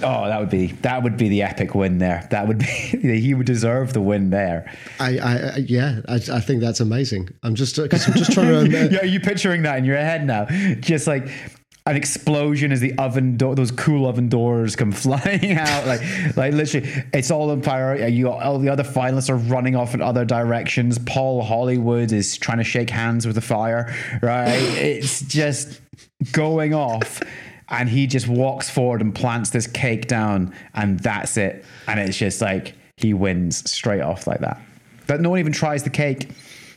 [0.03, 2.27] oh, that would be that would be the epic win there.
[2.31, 2.65] That would be
[3.21, 4.73] he would deserve the win there.
[4.99, 7.29] I, I, yeah, I, I think that's amazing.
[7.43, 8.71] I'm just because I'm just trying to.
[8.91, 10.47] Yeah, are you picturing that in your head now?
[10.81, 11.29] Just like
[11.87, 15.87] an explosion as the oven door, those cool oven doors come flying out.
[15.87, 16.01] Like,
[16.37, 18.07] like literally, it's all on fire.
[18.09, 20.99] You, all the other finalists are running off in other directions.
[20.99, 23.95] Paul Hollywood is trying to shake hands with the fire.
[24.23, 24.51] Right?
[25.01, 25.81] It's just
[26.33, 27.23] going off.
[27.69, 31.65] And he just walks forward and plants this cake down, and that's it.
[31.87, 34.61] And it's just like he wins straight off like that.
[35.07, 36.31] But no one even tries the cake.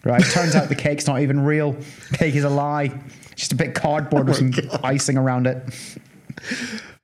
[0.03, 0.23] Right?
[0.23, 1.75] Turns out the cake's not even real.
[2.13, 2.91] Cake is a lie.
[3.35, 5.63] Just a bit of cardboard oh with some icing around it.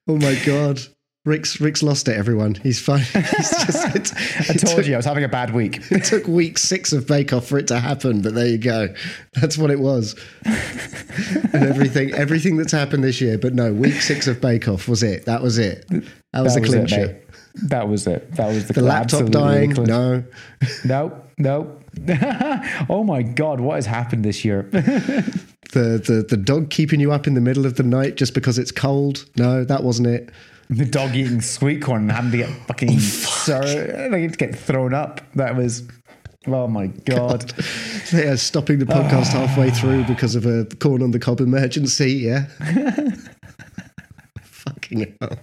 [0.07, 0.79] oh my god,
[1.25, 2.17] Rik's Rik's lost it.
[2.17, 2.99] Everyone, he's fine.
[3.13, 4.13] He's just, it,
[4.49, 5.79] I told you I was having a bad week.
[5.91, 8.87] it took week six of Bake Off for it to happen, but there you go.
[9.33, 10.15] That's what it was.
[10.45, 13.37] and everything, everything that's happened this year.
[13.37, 15.25] But no, week six of Bake Off was it.
[15.25, 15.85] That was it.
[16.31, 17.21] That was That the was it, clincher.
[17.67, 18.31] That was it.
[18.35, 19.73] That was the, the laptop dying.
[19.73, 19.91] clincher.
[19.91, 20.23] No,
[20.85, 21.25] Nope.
[21.37, 21.83] Nope.
[22.89, 24.69] oh my God, what has happened this year?
[25.73, 28.57] The, the the dog keeping you up in the middle of the night just because
[28.57, 29.25] it's cold.
[29.37, 30.29] No, that wasn't it.
[30.69, 34.55] the dog eating sweet corn and having to get fucking Oh, sir, like, to get
[34.57, 35.21] thrown up.
[35.35, 35.83] That was,
[36.47, 37.53] oh my God.
[38.13, 42.13] Yeah, stopping the podcast halfway through because of a corn on the cob emergency.
[42.13, 42.45] Yeah.
[44.41, 45.37] Fucking hell.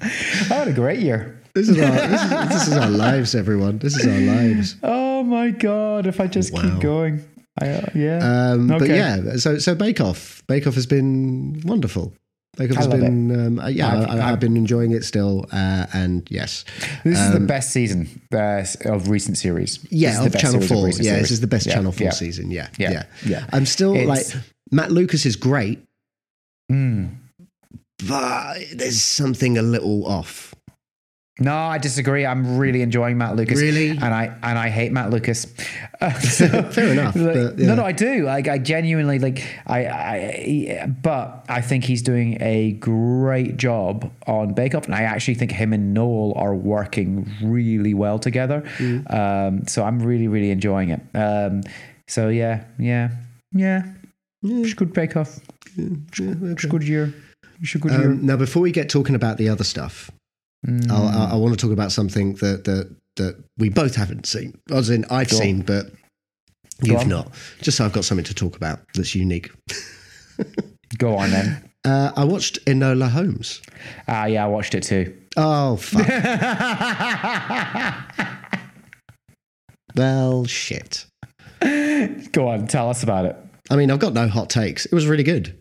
[0.00, 0.06] I
[0.54, 1.40] had a great year.
[1.54, 3.78] This is, our, this, is, this is our lives, everyone.
[3.78, 4.76] This is our lives.
[4.82, 6.62] Oh my God, if I just Wow.
[6.62, 7.24] keep going.
[7.60, 8.18] I, uh, yeah.
[8.52, 12.12] Um, But yeah, so so Bake Off, Bake Off has been wonderful.
[12.56, 15.86] Bake Off has been, um, uh, yeah, I've- I, I've- been enjoying it still, uh,
[15.92, 16.64] and yes,
[17.04, 19.80] This is the Um, best season uh, of recent series.
[19.90, 20.86] Yeah, of Channel series of Four.
[20.86, 22.10] recent Yeah, this is the best Yeah, Channel Four yeah.
[22.12, 22.50] season.
[22.52, 23.46] Yeah, Yeah, yeah, yeah.
[23.52, 25.82] I'm still It's- like Matt Lucas is great,
[26.70, 27.10] Mm.
[28.06, 30.53] but there's something a little off.
[31.40, 32.24] No, I disagree.
[32.24, 33.60] I'm really enjoying Matt Lucas.
[33.60, 33.90] Really?
[33.90, 35.52] and I and I hate Matt Lucas.
[36.00, 37.66] Uh, so, Fair enough, like, but, yeah.
[37.66, 38.24] No, no, I do.
[38.24, 39.44] Like, I genuinely like.
[39.66, 45.02] I, I, but I think he's doing a great job on Bake Off, and I
[45.02, 48.62] actually think him and Noel are working really well together.
[48.78, 49.12] Mm.
[49.12, 51.00] Um, so I'm really, really enjoying it.
[51.14, 51.62] Um,
[52.06, 53.10] so yeah, yeah,
[53.52, 53.92] yeah.
[54.44, 55.40] It's good Bake Off.
[55.76, 57.12] It's good year.
[57.60, 58.12] It's a good year.
[58.12, 60.12] Um, now, before we get talking about the other stuff,
[60.66, 60.90] Mm.
[60.90, 64.58] I, I want to talk about something that that that we both haven't seen.
[64.70, 65.42] As in, I've Go on.
[65.42, 65.86] seen, but
[66.82, 67.32] you've not.
[67.60, 69.50] Just so I've got something to talk about that's unique.
[70.98, 71.70] Go on then.
[71.84, 73.60] Uh, I watched Enola Holmes.
[74.08, 75.14] Ah, yeah, I watched it too.
[75.36, 76.06] Oh fuck!
[79.96, 81.06] well, shit.
[82.32, 83.36] Go on, tell us about it.
[83.70, 84.86] I mean, I've got no hot takes.
[84.86, 85.58] It was really good.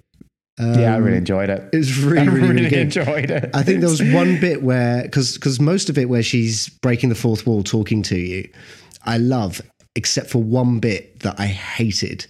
[0.60, 1.68] Um, yeah, I really enjoyed it.
[1.74, 3.50] It was really, I really, really, enjoyed it.
[3.54, 7.10] I think there was one bit where, because because most of it where she's breaking
[7.10, 8.48] the fourth wall, talking to you,
[9.06, 9.62] I love,
[9.96, 12.28] except for one bit that I hated,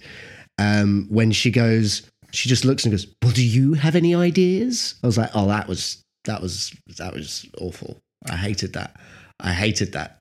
[0.58, 4.94] um, when she goes, she just looks and goes, "Well, do you have any ideas?"
[5.02, 7.98] I was like, "Oh, that was that was that was awful.
[8.30, 8.96] I hated that.
[9.40, 10.18] I hated that."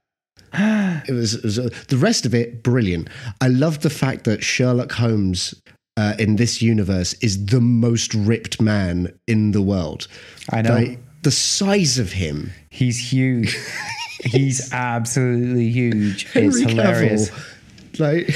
[1.05, 3.09] It was, it was uh, the rest of it brilliant.
[3.41, 5.53] I loved the fact that Sherlock Holmes
[5.97, 10.07] uh, in this universe is the most ripped man in the world.
[10.51, 10.75] I know.
[10.75, 12.51] Like, the size of him.
[12.69, 13.57] He's huge.
[14.23, 16.27] He's absolutely huge.
[16.33, 17.29] it's hilarious.
[17.29, 17.49] Cavill,
[17.99, 18.27] like,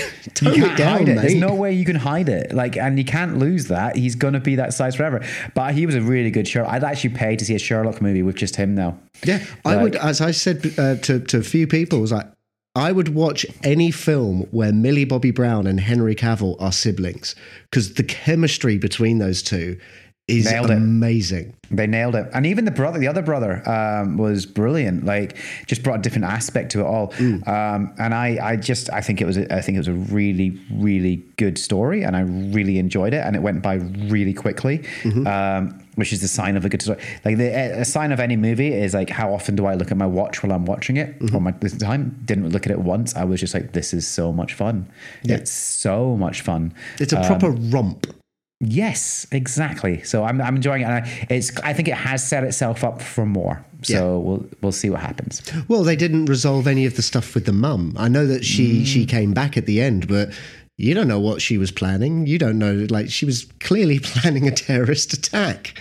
[0.42, 1.16] You can't down, hide it.
[1.22, 2.54] There's no way you can hide it.
[2.54, 3.96] Like, and you can't lose that.
[3.96, 5.26] He's gonna be that size forever.
[5.56, 6.72] But he was a really good Sherlock.
[6.72, 9.00] I'd actually pay to see a Sherlock movie with just him now.
[9.24, 12.28] Yeah, I would, as I said uh, to to a few people, I was like,
[12.78, 17.36] I would watch any film where Millie Bobby Brown and Henry Cavill are siblings
[17.72, 19.80] because the chemistry between those two
[20.28, 20.78] is Nailed it.
[20.78, 21.56] amazing.
[21.72, 25.06] They nailed it, and even the brother, the other brother, um, was brilliant.
[25.06, 25.38] Like,
[25.68, 27.14] just brought a different aspect to it all.
[27.20, 29.94] Um, and I, I just, I think it was, a, I think it was a
[29.94, 34.86] really, really good story, and I really enjoyed it, and it went by really quickly,
[35.26, 37.00] um, which is the sign of a good story.
[37.26, 37.48] Like, the
[37.80, 40.44] a sign of any movie is like, how often do I look at my watch
[40.44, 41.20] while I'm watching it?
[41.20, 41.36] Mm-hmm.
[41.36, 43.16] Or my this time didn't look at it once.
[43.16, 44.88] I was just like, this is so much fun.
[45.24, 46.74] It's so much fun.
[47.00, 48.08] It's a proper um, romp.
[48.60, 50.02] Yes, exactly.
[50.04, 50.86] So I'm, I'm enjoying it.
[50.86, 53.64] And I, it's I think it has set itself up for more.
[53.84, 55.42] So we'll we'll see what happens.
[55.68, 57.94] Well, they didn't resolve any of the stuff with the mum.
[57.98, 58.86] I know that she mm.
[58.86, 60.32] she came back at the end, but
[60.78, 62.28] you don't know what she was planning.
[62.28, 65.74] You don't know, like she was clearly planning a terrorist attack,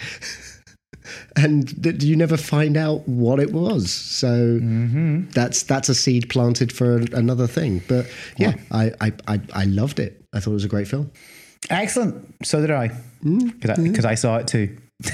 [1.36, 3.90] and th- you never find out what it was.
[3.92, 5.30] So mm-hmm.
[5.30, 7.82] that's that's a seed planted for another thing.
[7.88, 10.22] But yeah, I, I I I loved it.
[10.32, 11.10] I thought it was a great film.
[11.70, 12.34] Excellent.
[12.44, 12.88] So did I
[13.24, 13.94] mm, because I, mm.
[13.94, 14.76] 'cause I saw it too.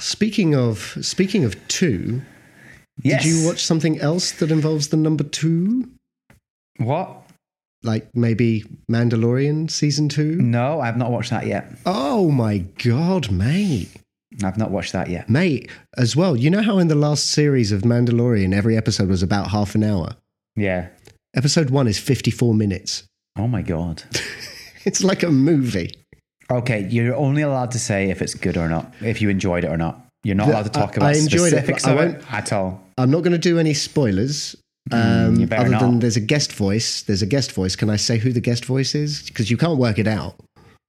[0.00, 2.22] Speaking of speaking of two,
[3.02, 3.22] Yes.
[3.22, 5.88] did you watch something else that involves the number two?
[6.78, 7.21] what?
[7.84, 10.36] Like maybe Mandalorian season two?
[10.36, 11.72] No, I've not watched that yet.
[11.84, 13.88] Oh my god, mate.
[14.44, 15.28] I've not watched that yet.
[15.28, 19.22] Mate, as well, you know how in the last series of Mandalorian, every episode was
[19.22, 20.16] about half an hour?
[20.56, 20.88] Yeah.
[21.34, 23.04] Episode one is 54 minutes.
[23.38, 24.02] Oh my god.
[24.84, 25.92] It's like a movie.
[26.50, 29.68] Okay, you're only allowed to say if it's good or not, if you enjoyed it
[29.68, 30.06] or not.
[30.24, 32.52] You're not The- allowed to talk I- about I enjoyed it, I won't- it at
[32.52, 32.82] all.
[32.98, 34.56] I'm not going to do any spoilers.
[34.90, 37.02] Um, Mm, better other than there's a guest voice.
[37.02, 37.76] There's a guest voice.
[37.76, 39.22] Can I say who the guest voice is?
[39.22, 40.34] Because you can't work it out.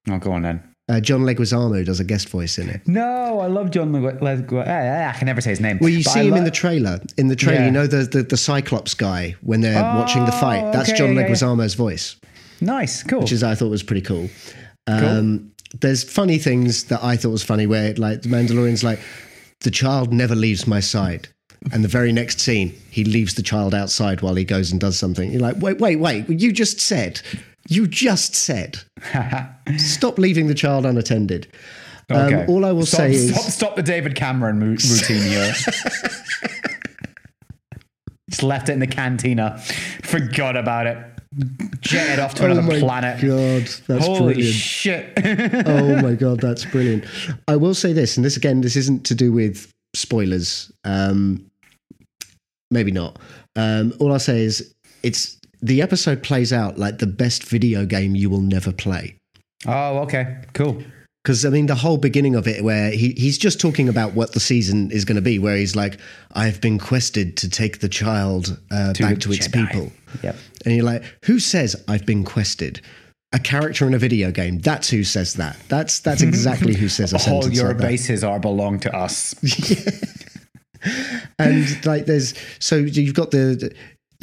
[0.09, 0.63] Oh, go on then.
[0.89, 2.81] Uh, John Leguizamo does a guest voice in it.
[2.87, 3.91] No, I love John.
[3.93, 4.19] Leguizamo.
[4.19, 5.77] Legu- eh, I can never say his name.
[5.79, 6.99] Well, you see I him lo- in the trailer.
[7.17, 7.65] In the trailer, Yeah.
[7.67, 10.73] you know the, the the Cyclops guy when they're watching the fight.
[10.73, 11.27] That's okay, John yeah, yeah.
[11.29, 12.15] Leguizamo's voice.
[12.59, 13.21] Nice, cool.
[13.21, 14.29] which is I thought was pretty cool.
[14.87, 18.99] Um, There's funny things that I thought was funny where like the Mandalorian's like
[19.61, 21.29] the child never leaves my side,
[21.71, 24.97] and the very next scene he leaves the child outside while he goes and does
[24.97, 25.31] something.
[25.31, 26.29] You're like, wait, wait, wait!
[26.29, 27.21] You just said,
[27.69, 28.79] you just said,
[29.77, 31.47] stop leaving the child unattended.
[32.11, 32.43] Okay.
[32.43, 35.53] Um, all I will stop, say is, stop, stop the David Cameron routine here.
[38.29, 39.59] Just left it in the cantina,
[40.03, 40.97] forgot about it,
[41.81, 43.21] jetted off to oh another my planet.
[43.21, 44.55] god, that's Holy brilliant.
[44.55, 45.13] shit!
[45.67, 47.05] oh my god, that's brilliant.
[47.47, 50.71] I will say this, and this again, this isn't to do with spoilers.
[50.83, 51.45] Um,
[52.73, 53.17] maybe not.
[53.55, 58.15] Um, all I'll say is it's the episode plays out like the best video game
[58.15, 59.15] you will never play.
[59.65, 60.83] oh, okay, cool.
[61.23, 64.33] Because I mean, the whole beginning of it, where he, he's just talking about what
[64.33, 65.97] the season is going to be, where he's like,
[66.33, 70.35] "I've been quested to take the child uh, back the to its Jedi." people," Yep.
[70.65, 72.81] and you're like, "Who says I've been quested?"
[73.31, 74.59] A character in a video game.
[74.59, 75.57] That's who says that.
[75.69, 77.83] That's that's exactly who says a All your like that.
[77.87, 79.33] bases are belong to us.
[81.39, 83.73] and like there's so you've got the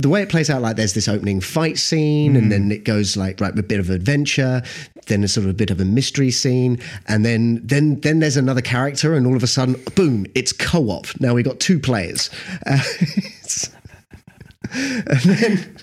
[0.01, 3.17] the way it plays out, like there's this opening fight scene, and then it goes
[3.17, 4.63] like right, a bit of adventure,
[5.07, 8.37] then a sort of a bit of a mystery scene, and then then then there's
[8.37, 11.07] another character, and all of a sudden, boom, it's co-op.
[11.21, 12.31] Now we got two players,
[12.67, 12.83] uh,
[14.73, 15.77] and then.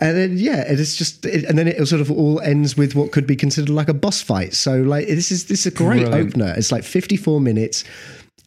[0.00, 2.94] And then yeah, it is just, it, and then it sort of all ends with
[2.94, 4.54] what could be considered like a boss fight.
[4.54, 6.28] So like this is this is a great Brilliant.
[6.34, 6.54] opener.
[6.56, 7.84] It's like 54 minutes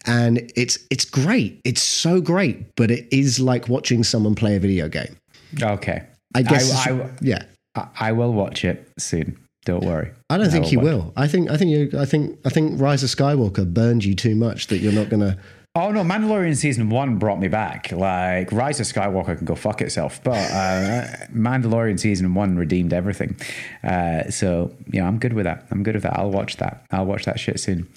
[0.05, 1.59] and it's it's great.
[1.63, 5.15] It's so great, but it is like watching someone play a video game.
[5.61, 6.03] Okay.
[6.35, 6.87] I guess.
[6.87, 7.43] I, it's- yeah,
[7.75, 9.37] I, I will watch it soon.
[9.65, 10.11] Don't worry.
[10.29, 11.13] I don't think will you watch will.
[11.15, 11.99] I think I think you.
[11.99, 15.37] I think I think Rise of Skywalker burned you too much that you're not gonna.
[15.75, 17.91] Oh no, Mandalorian season one brought me back.
[17.91, 23.37] Like Rise of Skywalker can go fuck itself, but uh, Mandalorian season one redeemed everything.
[23.83, 25.67] Uh, so yeah, I'm good with that.
[25.69, 26.17] I'm good with that.
[26.17, 26.83] I'll watch that.
[26.91, 27.87] I'll watch that shit soon.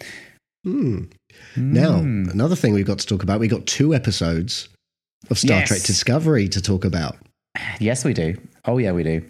[1.56, 2.28] Now Hmm.
[2.30, 3.40] another thing we've got to talk about.
[3.40, 4.68] we've got two episodes
[5.30, 5.68] of Star Yes.
[5.68, 7.16] Trek Discovery to talk about.
[7.78, 8.36] Yes, we do.
[8.64, 9.22] Oh yeah, we do.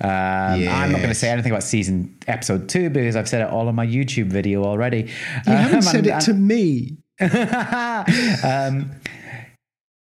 [0.00, 3.48] Um, I'm not going to say anything about season episode two because I've said it
[3.50, 5.08] all on my YouTube video already.
[5.46, 6.98] You haven't Um, said it to me.
[7.20, 8.90] um,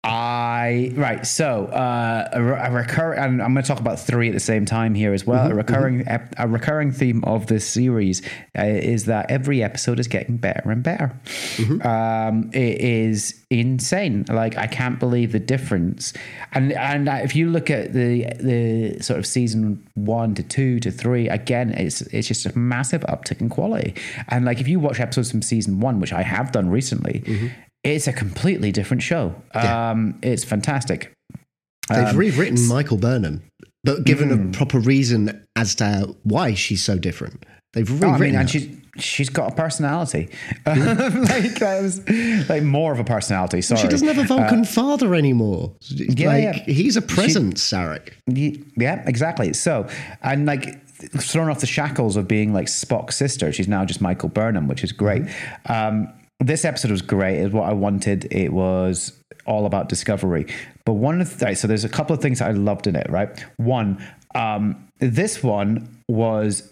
[0.06, 1.26] I right.
[1.26, 4.66] So uh, a, a recur, and I'm going to talk about three at the same
[4.66, 5.46] time here as well.
[5.52, 8.22] a recurring, ep- a recurring theme of this series
[8.58, 11.12] uh, is that every episode is getting better and better.
[11.82, 14.26] Um, it is insane.
[14.30, 16.14] Like I can't believe the difference.
[16.54, 20.92] And and if you look at the the sort of season one to two to
[20.92, 23.96] three, again, it's it's just a massive uptick in quality.
[24.30, 27.24] And like if you watch episodes from season one, which I have done recently.
[27.86, 29.36] It's a completely different show.
[29.54, 29.92] Yeah.
[29.92, 31.12] Um, it's fantastic.
[31.90, 33.44] They've Um, rewritten Michael Burnham,
[33.84, 34.50] but given Hmm.
[34.50, 37.46] a proper reason as to why she's so different.
[37.74, 38.40] They've Oh, rewritten I mean, her.
[38.42, 38.68] and she's
[38.98, 40.30] she's got a personality,
[40.66, 42.00] like that was
[42.50, 43.62] like more of a personality.
[43.62, 45.74] Sorry, She doesn't have a Vulcan father anymore.
[45.92, 46.54] yeah, like, yeah.
[46.74, 48.12] He's a presence, Sarek.
[48.28, 49.52] Yeah, exactly.
[49.54, 49.88] So,
[50.24, 50.82] and like
[51.18, 54.84] thrown off the shackles of being like Spock's sister, she's now just Michael Burnham, which
[54.84, 55.24] is great.
[55.66, 56.08] Um,
[56.40, 57.40] this episode was great.
[57.40, 58.32] It was what I wanted.
[58.32, 59.14] It was
[59.46, 60.48] all about discovery.
[60.86, 63.30] But one of the, so there's a couple of things I loved in it, right?
[63.58, 66.72] One, um, this one was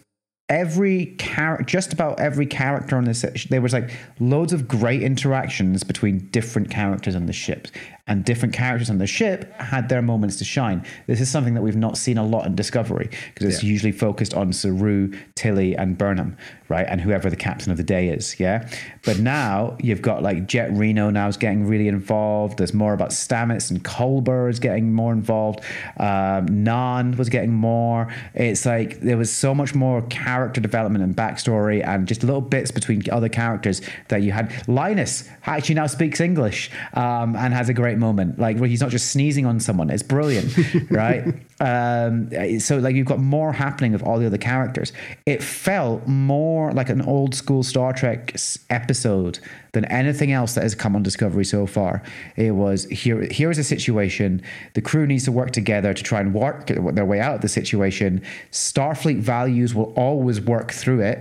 [0.49, 5.85] every character just about every character on this there was like loads of great interactions
[5.85, 7.69] between different characters on the ship
[8.07, 11.61] and different characters on the ship had their moments to shine this is something that
[11.61, 13.69] we've not seen a lot in discovery because it's Yeah.
[13.69, 16.35] usually focused on saru tilly and burnham
[16.73, 16.87] right?
[16.89, 18.67] And whoever the captain of the day is yeah?
[19.05, 22.57] But now you've got like jet reno now is getting really involved.
[22.57, 25.59] There's more about stamets and Culber is getting more involved.
[25.97, 28.11] Um, Nhan was getting more.
[28.33, 32.71] It's like there was so much more character development and backstory and just little bits
[32.71, 34.51] between other characters that you had.
[34.67, 38.39] Linus actually now speaks english um, and has a great moment.
[38.39, 39.91] Like where he's not just sneezing on someone.
[39.91, 40.57] It's brilliant
[40.89, 41.23] right
[41.63, 44.91] um, so like you've got more happening of all the other characters.
[45.25, 48.35] It felt more like an old school star trek
[48.69, 49.39] episode
[49.71, 52.03] than anything else that has come on discovery so far.
[52.35, 54.41] It was here here is a situation.
[54.73, 57.47] The crew needs to work together to try and work their way out of the
[57.47, 58.21] situation.
[58.51, 61.19] Starfleet values will always work through it.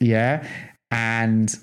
[0.00, 0.44] Yeah?
[0.90, 1.54] And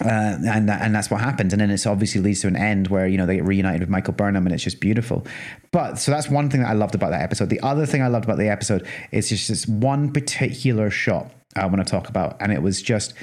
[0.00, 1.52] uh, and and that's what happens.
[1.52, 3.88] And then it's obviously leads to an end where you know they get reunited with
[3.88, 5.26] Michael Burnham, and it's just beautiful.
[5.72, 7.48] But so that's one thing that I loved about that episode.
[7.48, 11.66] The other thing I loved about the episode is just this one particular shot I
[11.66, 13.14] want to talk about, and it was just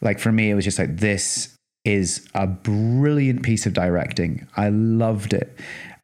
[0.00, 4.46] like for me, it was just like this is a brilliant piece of directing.
[4.56, 5.56] I loved it.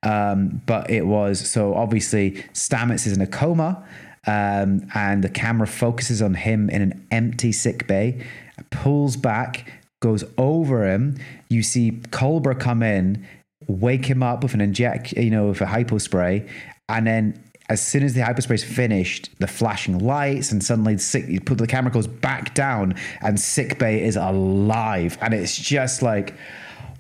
[0.05, 3.85] Um, but it was so obviously Stamets is in a coma,
[4.27, 8.25] um, and the camera focuses on him in an empty sick bay,
[8.71, 9.69] pulls back,
[10.03, 11.17] goes over him.
[11.49, 13.27] You see Culber come in,
[13.67, 16.47] wake him up with an inject, you know, with a hypo spray,
[16.91, 21.01] and then as soon as the hypospray is finished, the flashing lights, and suddenly the,
[21.01, 25.57] sick, you put the camera goes back down, and sick bay is alive, and it's
[25.57, 26.35] just like,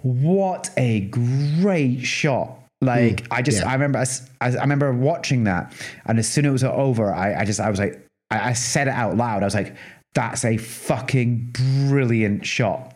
[0.00, 2.58] what a great shot!
[2.80, 3.32] Like hmm.
[3.32, 3.68] I just, yeah.
[3.68, 4.02] I remember,
[4.40, 5.74] I remember watching that,
[6.06, 8.52] and as soon as it was over, I, I just, I was like, I, I
[8.54, 9.42] said it out loud.
[9.42, 9.76] I was like,
[10.14, 11.54] that's a fucking
[11.88, 12.91] brilliant shot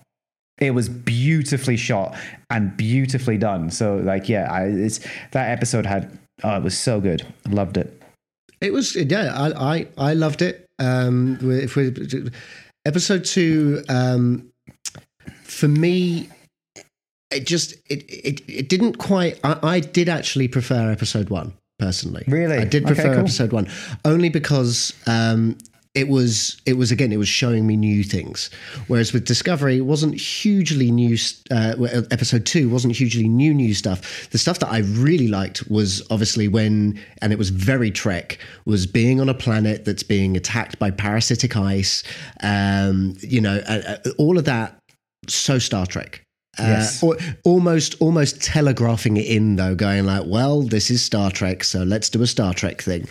[0.59, 2.17] it was beautifully shot
[2.51, 3.71] and beautifully done.
[3.71, 5.01] So like, yeah, I, it's
[5.33, 7.27] that episode had, oh, it was so good.
[7.49, 8.03] Loved it.
[8.61, 10.65] It was yeah, I I, I loved it.
[10.79, 11.93] Um, if we
[12.87, 14.49] episode two, um,
[15.43, 16.29] for me,
[17.31, 19.39] it just it it, it didn't quite.
[19.45, 22.25] I, I did actually prefer episode one personally.
[22.29, 22.57] Really?
[22.57, 23.21] I did Okay, prefer cool.
[23.25, 23.69] episode one
[24.07, 25.59] only because um,
[25.97, 28.51] it was it was again it was showing me new things.
[28.87, 31.17] Whereas with discovery it wasn't hugely new
[31.51, 31.75] uh,
[32.11, 34.29] episode 2 wasn't hugely new new stuff.
[34.31, 38.87] The stuff that i really liked was obviously when and it was very trek was
[38.87, 42.03] being on a planet that's being attacked by parasitic ice
[42.43, 44.79] um, you know uh, all of that
[45.29, 46.26] so star trek
[46.59, 47.03] Yes.
[47.03, 51.63] Uh, or, almost almost telegraphing it in though going like well this is star trek
[51.63, 53.07] so let's do a star trek thing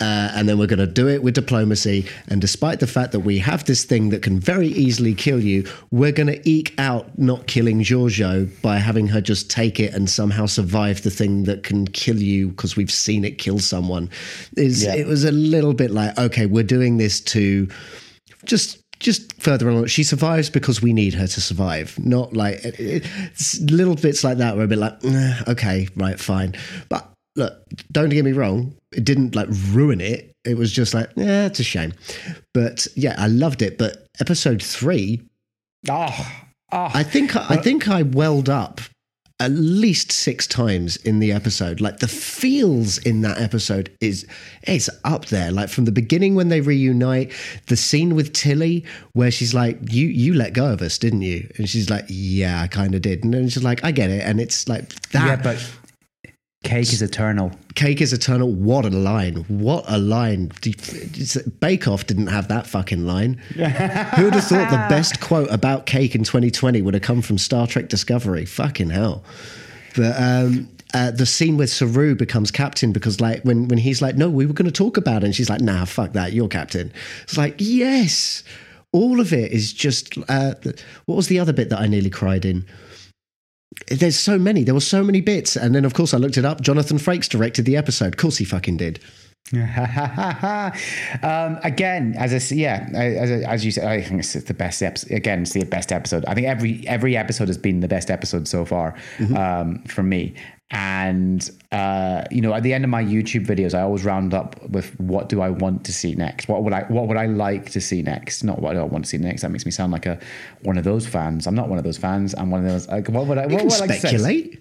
[0.00, 3.20] uh, and then we're going to do it with diplomacy and despite the fact that
[3.20, 7.18] we have this thing that can very easily kill you we're going to eke out
[7.18, 11.64] not killing Georgiou by having her just take it and somehow survive the thing that
[11.64, 14.08] can kill you because we've seen it kill someone
[14.56, 14.94] is yeah.
[14.94, 17.68] it was a little bit like okay we're doing this to
[18.44, 21.96] just just further along, she survives because we need her to survive.
[21.98, 23.06] Not like it,
[23.60, 25.04] little bits like that where a bit like,
[25.46, 26.54] okay, right, fine.
[26.88, 30.32] But look, don't get me wrong, it didn't like ruin it.
[30.44, 31.92] It was just like, yeah, it's a shame.
[32.54, 33.78] But yeah, I loved it.
[33.78, 35.22] But episode three,
[35.88, 36.32] oh,
[36.72, 36.90] oh.
[36.92, 38.80] I think I think I welled up
[39.40, 41.80] at least six times in the episode.
[41.80, 44.26] Like the feels in that episode is
[44.62, 45.50] it's up there.
[45.50, 47.32] Like from the beginning when they reunite,
[47.66, 51.48] the scene with Tilly where she's like, "You you let go of us, didn't you?"
[51.58, 54.22] And she's like, "Yeah, I kind of did." And then she's like, "I get it."
[54.22, 55.26] And it's like that.
[55.26, 55.58] Yeah, but
[56.64, 57.52] Cake is eternal.
[57.74, 58.50] Cake is eternal.
[58.50, 59.44] What a line!
[59.48, 60.50] What a line!
[61.60, 63.34] Bake Off didn't have that fucking line.
[63.54, 67.38] Who would have thought the best quote about cake in 2020 would have come from
[67.38, 68.46] Star Trek Discovery?
[68.46, 69.22] Fucking hell!
[69.94, 74.16] But um, uh, the scene with Saru becomes captain because, like, when when he's like,
[74.16, 76.48] "No, we were going to talk about it," and she's like, "Nah, fuck that, you're
[76.48, 76.92] captain."
[77.24, 78.42] It's like, yes,
[78.92, 80.16] all of it is just.
[80.28, 80.54] Uh,
[81.04, 82.64] what was the other bit that I nearly cried in?
[83.88, 84.64] There's so many.
[84.64, 86.60] There were so many bits, and then of course I looked it up.
[86.60, 88.08] Jonathan Frakes directed the episode.
[88.08, 89.00] Of course he fucking did.
[89.52, 89.60] um,
[91.62, 95.12] again, as I yeah, as, as you said, I think it's the best episode.
[95.12, 96.24] Again, it's the best episode.
[96.24, 99.36] I think every every episode has been the best episode so far mm-hmm.
[99.36, 100.34] um, for me.
[100.74, 104.60] And uh, you know, at the end of my YouTube videos, I always round up
[104.68, 106.48] with what do I want to see next?
[106.48, 108.42] What would I what would I like to see next?
[108.42, 109.42] Not what do I want to see next.
[109.42, 110.18] That makes me sound like a
[110.62, 111.46] one of those fans.
[111.46, 112.34] I'm not one of those fans.
[112.34, 112.88] I'm one of those.
[112.88, 113.46] Like, what would I?
[113.46, 114.60] You what would I like speculate.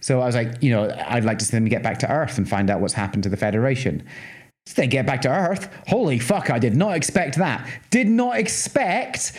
[0.00, 2.36] So I was like, you know, I'd like to see them get back to Earth
[2.36, 4.04] and find out what's happened to the Federation.
[4.66, 5.72] So they get back to Earth.
[5.88, 6.50] Holy fuck!
[6.50, 7.66] I did not expect that.
[7.88, 9.32] Did not expect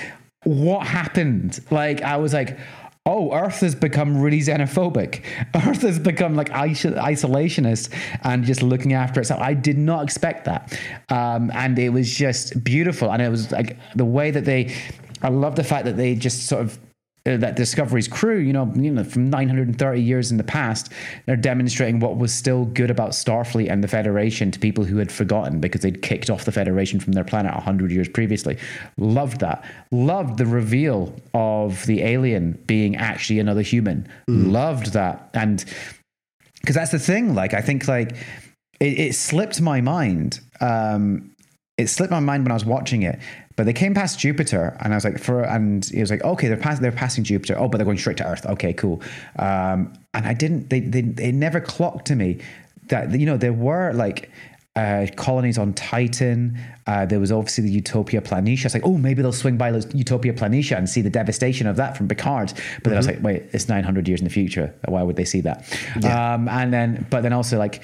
[0.44, 1.60] what happened.
[1.70, 2.58] Like I was like
[3.06, 5.24] oh, Earth has become really xenophobic.
[5.68, 7.93] Earth has become like isolationist
[8.24, 9.41] and just looking after itself.
[9.41, 10.80] I did not expect that.
[11.10, 13.12] Um, and it was just beautiful.
[13.12, 14.74] And it was like the way that they,
[15.22, 16.80] I love the fact that they just sort of
[17.26, 20.91] that Discovery's crew, you know, you know, from 930 years in the past,
[21.26, 25.09] they're demonstrating what was still good about Starfleet and the Federation to people who had
[25.09, 28.57] forgotten because they'd kicked off the Federation from their planet 100 years previously.
[28.97, 29.63] Loved that.
[29.91, 34.05] Loved the reveal of the alien being actually another human.
[34.30, 34.51] Mm.
[34.51, 35.30] Loved that.
[35.34, 35.63] And
[36.59, 38.17] because that's the thing, like, I think, like,
[38.82, 40.41] it, it slipped my mind.
[40.59, 41.34] Um,
[41.78, 43.19] it slipped my mind when I was watching it
[43.56, 46.47] but they came past Jupiter, and I was like, for and it was like, okay,
[46.47, 47.56] they're passing, they're passing Jupiter.
[47.58, 48.45] Oh, but they're going straight to Earth.
[48.45, 49.01] Okay, cool.
[49.38, 52.39] Um, and I didn't, they, they, they never clocked to me
[52.89, 54.30] that you know there were like
[54.76, 56.60] uh, colonies on Titan.
[56.88, 58.66] Uh, there was obviously the Utopia Planitia.
[58.66, 61.76] It's like, oh, maybe they'll swing by those Utopia Planitia and see the devastation of
[61.76, 62.49] that from Picard.
[62.49, 62.84] But mm-hmm.
[62.84, 63.24] then I was mm-hmm.
[63.24, 64.74] like, wait, it's 900 years in the future.
[64.86, 65.66] Why would they see that?
[66.01, 66.34] Yeah.
[66.34, 67.84] Um, and then, but then also like,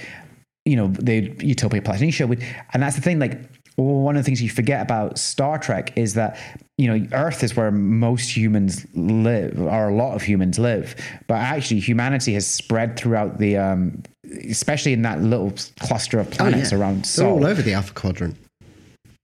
[0.66, 2.44] you know, the Utopia Planitia would,
[2.74, 6.14] and that's the thing, like, one of the things you forget about Star Trek is
[6.16, 6.38] that
[6.78, 10.96] you know Earth is where most humans live, or a lot of humans live.
[11.28, 14.04] But actually, humanity has spread throughout the, um,
[14.50, 16.82] especially in that little cluster of planets oh, yeah.
[16.82, 17.38] around Sol.
[17.38, 18.36] It's all over the Alpha Quadrant.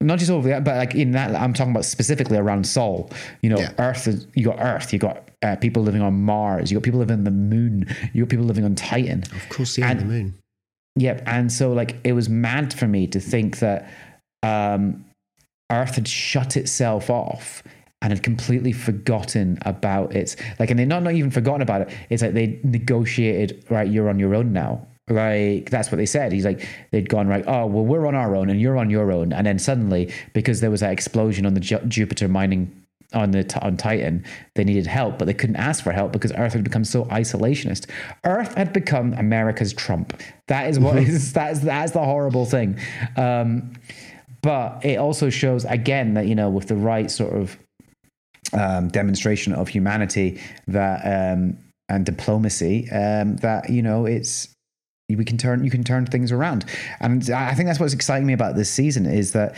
[0.00, 3.10] Not just over that, but like in that, I'm talking about specifically around Sol.
[3.42, 3.72] You know, yeah.
[3.78, 4.06] Earth.
[4.06, 4.92] Is, you got Earth.
[4.92, 6.70] You got uh, people living on Mars.
[6.70, 7.86] You got people living on the Moon.
[8.12, 9.22] You got people living on Titan.
[9.34, 10.34] Of course, yeah, and, the Moon.
[10.96, 11.22] Yep.
[11.26, 13.88] And so, like, it was mad for me to think that
[14.46, 15.04] um,
[15.70, 17.62] Earth had shut itself off
[18.02, 20.36] and had completely forgotten about it.
[20.58, 21.90] like, and they not not even forgotten about it.
[22.10, 23.64] It's like they negotiated.
[23.70, 24.86] Right, you're on your own now.
[25.08, 26.32] Like that's what they said.
[26.32, 27.44] He's like they'd gone right.
[27.46, 29.32] Oh well, we're on our own and you're on your own.
[29.32, 33.58] And then suddenly, because there was that explosion on the Ju- Jupiter mining on the
[33.62, 34.24] on Titan,
[34.54, 37.88] they needed help, but they couldn't ask for help because Earth had become so isolationist.
[38.24, 40.20] Earth had become America's Trump.
[40.48, 42.78] That is what is that's that's the horrible thing.
[43.16, 43.74] Um,
[44.42, 47.58] but it also shows again that you know with the right sort of
[48.52, 51.58] um, demonstration of humanity that um,
[51.88, 54.48] and diplomacy um, that you know it's
[55.08, 56.64] we can turn you can turn things around
[57.00, 59.56] and i think that's what's exciting me about this season is that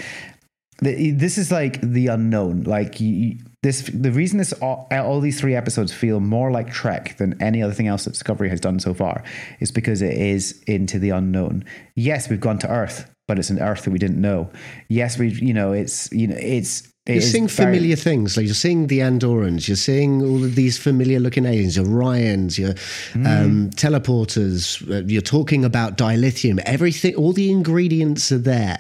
[0.81, 2.63] the, this is like the unknown.
[2.65, 7.17] Like you, this, the reason this all, all these three episodes feel more like Trek
[7.19, 9.25] than any other thing else that Discovery has done so far
[9.61, 11.65] is because it is into the unknown.
[11.97, 14.51] Yes, we've gone to Earth, but it's an Earth that we didn't know.
[14.89, 18.37] Yes, we, you know, it's you know, it's it You're seeing very- familiar things.
[18.37, 19.69] Like you're seeing the Andorians.
[19.69, 21.77] You're seeing all of these familiar looking aliens.
[21.77, 22.59] Your Orions.
[22.59, 22.75] Your
[23.15, 23.27] Mm.
[23.45, 24.83] um, teleporters.
[24.91, 26.61] uh, You're talking about dilithium.
[26.67, 27.15] Everything.
[27.15, 28.79] All the ingredients are there,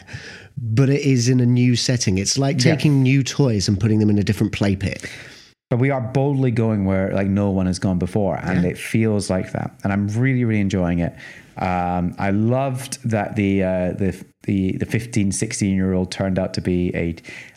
[0.56, 2.18] but it is in a new setting.
[2.18, 2.74] It's like Yeah.
[2.74, 5.04] taking new toys and putting them in a different play pit.
[5.70, 9.28] But we are boldly going where like no one has gone before, and it feels
[9.28, 9.70] like that.
[9.84, 11.14] And I'm really, really enjoying it.
[11.58, 16.54] Um, I loved that the uh, the the the 15, 16 year old turned out
[16.54, 17.16] to be a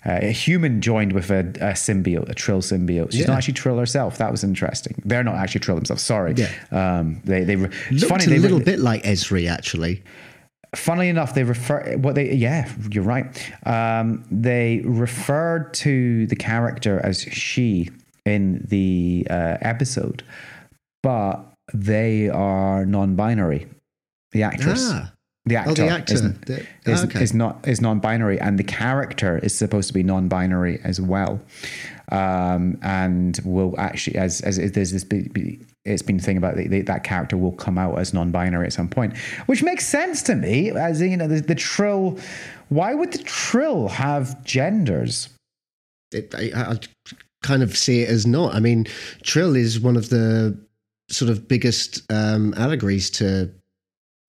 [0.09, 3.11] uh, a human joined with a, a symbiote, a Trill symbiote.
[3.11, 3.27] She's Yeah.
[3.27, 4.17] not actually Trill herself.
[4.17, 5.01] That was interesting.
[5.05, 6.03] They're not actually Trill themselves.
[6.03, 6.33] Sorry.
[6.35, 6.49] Yeah.
[6.71, 8.25] Um, they they re- Looked funny.
[8.25, 10.03] a They little re- bit like Ezri, actually.
[10.75, 13.27] funnily enough, they refer what they yeah, you're right.
[13.67, 17.89] Um, they referred to the character as she
[18.25, 20.23] in the uh, episode,
[21.03, 21.43] but
[21.73, 23.67] they are non-binary.
[24.31, 25.11] The actress, Ah.
[25.45, 26.13] the actor, Oh, the actor.
[26.13, 27.21] isn't- The- is, okay.
[27.23, 31.41] is not is non-binary, and the character is supposed to be non-binary as well.
[32.11, 36.81] Um, and will actually, as as there's this, be- it's been thing about the, the,
[36.81, 39.17] that character will come out as non-binary at some point,
[39.47, 40.69] which makes sense to me.
[40.71, 42.19] As you know, the, the trill.
[42.69, 45.29] Why would the trill have genders?
[46.13, 46.79] it, I, I
[47.43, 48.53] kind of see it as not.
[48.53, 48.85] I mean,
[49.23, 50.57] Trill is one of the
[51.09, 53.49] sort of biggest um, allegories to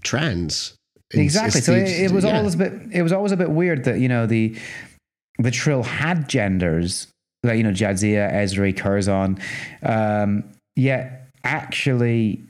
[0.03, 0.75] trans.
[1.15, 1.59] Exactly.
[1.59, 2.37] it's So the- it, it was yeah.
[2.39, 2.73] always a bit.
[2.93, 4.57] It was always a bit weird that you know the
[5.39, 7.09] the trill had genders,
[7.43, 9.39] like you know Jadzia, Ezri, Curzon,
[9.83, 10.45] um,
[10.77, 12.43] yet actually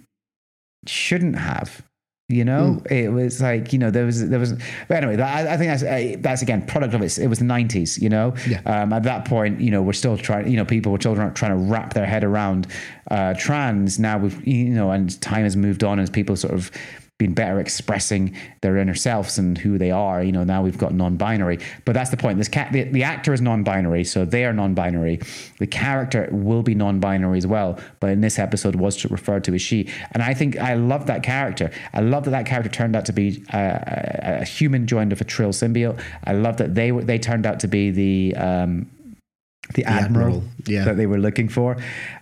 [0.86, 1.82] shouldn't have.
[2.28, 2.94] You know, Hmm.
[2.94, 4.54] it was like you know there was there was.
[4.88, 7.18] But anyway, that, I, think that's uh, that's again product of it.
[7.18, 7.98] It was the nineties.
[7.98, 8.60] You know, Yeah.
[8.64, 10.48] um, at that point, you know, we're still trying.
[10.48, 12.68] You know, people were still trying to wrap their head around
[13.10, 13.98] uh, trans.
[13.98, 16.70] Now we've you know, and time has moved on as people sort of
[17.18, 20.22] been better expressing their inner selves and who they are.
[20.22, 21.58] You know, now we've got non-binary.
[21.84, 22.38] But that's the point.
[22.38, 25.20] This cat, the, the actor is non-binary, so they are non-binary.
[25.58, 27.78] The character will be non-binary as well.
[28.00, 29.88] But in this episode, was to refer to as she.
[30.12, 31.70] And I think I love that character.
[31.92, 35.20] I love that that character turned out to be a, a, a human joined with
[35.20, 36.02] a Trill symbiote.
[36.24, 38.34] I love that they were they turned out to be the.
[38.36, 38.90] Um,
[39.74, 40.84] the admiral, admiral, yeah.
[40.84, 41.76] that they were looking for.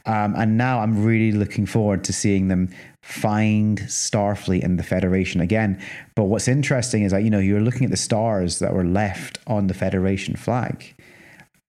[0.06, 2.68] Um, and now I'm really looking forward to seeing them
[3.02, 5.80] find Starfleet and the Federation again.
[6.14, 9.38] But what's interesting is that, you know, you're looking at the stars that were left
[9.46, 10.94] on the Federation flag,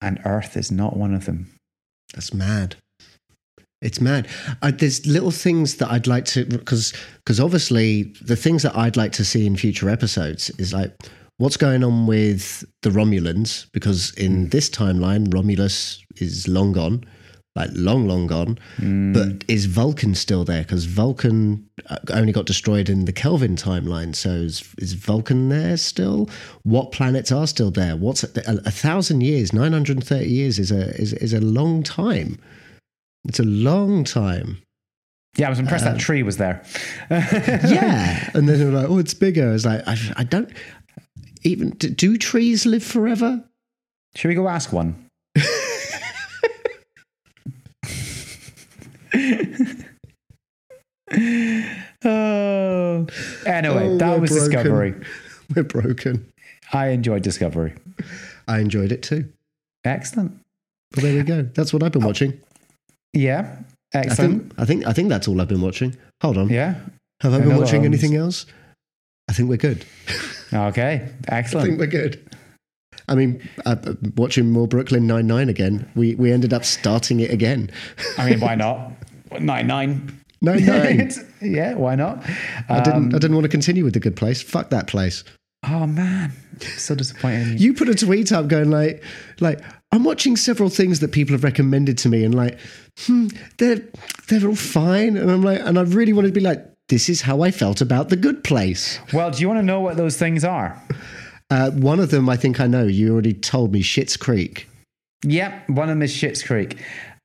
[0.01, 1.51] and Earth is not one of them.
[2.13, 2.75] That's mad.
[3.81, 4.27] It's mad.
[4.61, 8.95] I, there's little things that I'd like to because because obviously the things that I'd
[8.95, 10.95] like to see in future episodes is like
[11.41, 14.49] what's going on with the Romulans because in hmm.
[14.49, 17.03] this timeline Romulus is long gone,
[17.55, 18.59] like long long gone.
[18.77, 19.11] Hmm.
[19.11, 20.61] But is Vulcan still there?
[20.61, 24.15] Because Vulcan uh, only got destroyed in the Kelvin timeline.
[24.15, 26.29] So is, is Vulcan there still?
[26.61, 27.97] What planets are still there?
[27.97, 29.51] What's a, a thousand years?
[29.51, 32.37] Nine hundred and thirty years is a is, is a long time.
[33.25, 34.61] It's a long time.
[35.37, 36.63] Yeah, I was impressed that um, tree was there.
[37.09, 38.29] Yeah.
[38.33, 39.53] and then they're like, oh, it's bigger.
[39.53, 40.51] It's like, I, I don't
[41.43, 43.43] even, do, do trees live forever?
[44.15, 44.95] Should we go ask one?
[52.03, 53.07] oh.
[53.45, 54.49] Anyway, Oh, that was broken.
[54.51, 54.95] Discovery.
[55.55, 56.31] We're broken.
[56.73, 57.73] I enjoyed Discovery.
[58.47, 59.25] I enjoyed it too.
[59.83, 60.39] Excellent.
[60.95, 61.43] Well, there we go.
[61.53, 62.07] That's what I've been oh.
[62.07, 62.39] watching.
[63.13, 63.57] Yeah.
[63.93, 64.41] I Excellent.
[64.41, 65.95] think, I think, I think that's all I've been watching.
[66.21, 66.49] Hold on.
[66.49, 66.75] yeah.
[67.21, 68.45] Have I I been watching anything else?
[69.31, 69.85] I think we're good.
[70.53, 71.07] Okay.
[71.29, 71.63] Excellent.
[71.63, 72.21] I think we're good.
[73.07, 73.77] I mean, uh,
[74.17, 75.89] watching more Brooklyn Nine Nine again.
[75.95, 77.71] We we ended up starting it again.
[78.17, 78.91] I mean, why not?
[79.39, 80.19] Nine nine.
[80.41, 81.11] Nine Nine.
[81.41, 82.23] Yeah, why not?
[82.69, 83.15] I Um, didn't.
[83.15, 84.41] I didn't want to continue with the good place.
[84.41, 85.23] Fuck that place.
[85.63, 86.33] oh man,
[86.77, 87.47] so disappointing.
[87.57, 87.67] you.
[87.69, 89.01] You put a tweet up going like,
[89.39, 89.61] like
[89.93, 92.59] I'm watching several things that people have recommended to me, and like,
[93.05, 93.27] hmm,
[93.59, 93.81] they're
[94.27, 97.21] they're all fine, and I'm like, and I really wanted to be like, this is
[97.21, 98.99] how I felt about the good place.
[99.13, 100.81] Well, do you want to know what those things are?
[101.49, 102.83] Uh, one of them, I think I know.
[102.83, 104.67] You already told me, Schitt's Creek.
[105.23, 106.77] Yep, one of them is Schitt's Creek.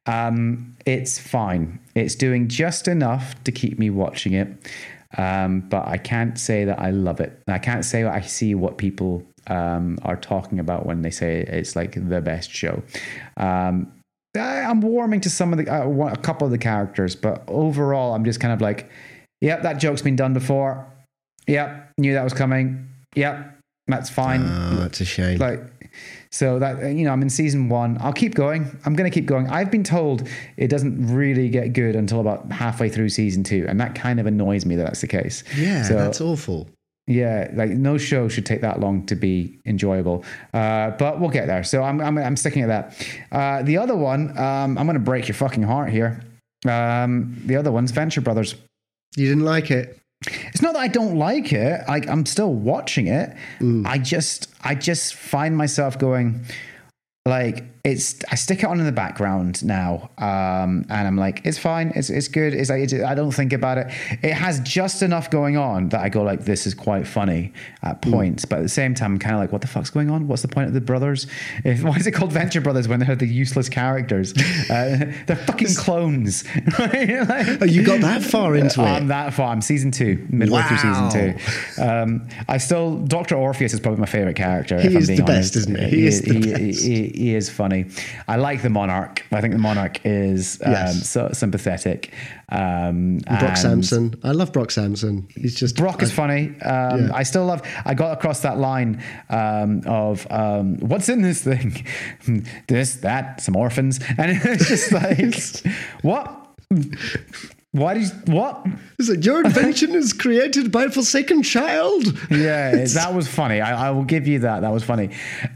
[0.07, 1.81] Um, it's fine.
[1.95, 4.49] It's doing just enough to keep me watching it,
[5.17, 7.43] um, but I can't say that I love it.
[7.49, 11.75] I can't say I see what people um, are talking about when they say it's
[11.75, 12.83] like the best show.
[13.37, 13.93] Um,
[14.37, 18.25] I'm warming to some of the uh, a couple of the characters, but overall, I'm
[18.25, 18.91] just kind of like,
[19.41, 20.87] yep, that joke's been done before.
[21.47, 22.89] Yep, knew that was coming.
[23.14, 25.39] Yep, that's fine Oh, that's a shame.
[25.39, 25.61] like
[26.30, 27.97] So that you know, I'm in season one.
[28.01, 28.66] I'll keep going.
[28.84, 29.49] I'm going to keep going.
[29.49, 33.80] I've been told it doesn't really get good until about halfway through season two, and
[33.80, 35.45] that kind of annoys me that that's the case.
[35.57, 36.68] Yeah, So- that's awful.
[37.09, 41.47] Yeah, like no show should take that long to be enjoyable, uh, but we'll get
[41.47, 41.62] there.
[41.62, 43.09] So I'm I'm, I'm sticking at that.
[43.30, 46.20] Uh, the other one, um, I'm going to break your fucking heart here.
[46.68, 48.57] Um, the other one's Venture Brothers.
[49.17, 49.99] You didn't like it.
[50.27, 51.83] It's not that I don't like it.
[51.89, 53.37] Like I'm still watching it.
[53.59, 53.87] Mm.
[53.87, 56.45] I just I just find myself going
[57.27, 61.57] like it's I stick it on in the background now, um, and I'm like it's
[61.59, 62.53] fine, it's it's good.
[62.53, 63.87] It's like it's, I don't think about it.
[64.22, 68.03] It has just enough going on that I go like this is quite funny at
[68.03, 70.26] points, but at the same time I'm kind of like what the fuck's going on?
[70.26, 71.26] What's the point of the brothers?
[71.64, 74.34] If, why is it called Venture Brothers when they're the useless characters?
[74.68, 76.45] Uh, they're fucking clones.
[76.78, 77.09] right?
[77.28, 78.84] Like- Oh, you got that far into it.
[78.84, 79.53] I'm that far.
[79.53, 81.82] I'm season two, midway through season two.
[81.82, 84.80] Um, I still Doctor Orpheus is probably my favorite character.
[84.80, 85.57] He if I'm is being the best, honest.
[85.57, 85.89] isn't he?
[85.89, 86.84] He is the he, best.
[86.84, 87.76] He, he is funny.
[88.29, 89.24] I like the Monarch.
[89.33, 91.09] I think the Monarch is um, Yes.
[91.09, 92.12] so sympathetic.
[92.49, 94.14] Um, Brock Samson.
[94.22, 95.27] I love Brock Samson.
[95.35, 96.55] He's just Brock is funny.
[96.62, 97.11] Um, Yeah.
[97.20, 97.61] I still love.
[97.85, 101.85] I got across that line um, of um, what's in this thing,
[102.68, 106.43] this, that, some orphans, and it's just like what.
[107.77, 108.66] Why did you, what?
[108.99, 112.05] Is it your invention is created by a forsaken child?
[112.31, 113.61] Yeah, that was funny.
[113.61, 114.61] I, I will give you that.
[114.61, 115.11] That was funny.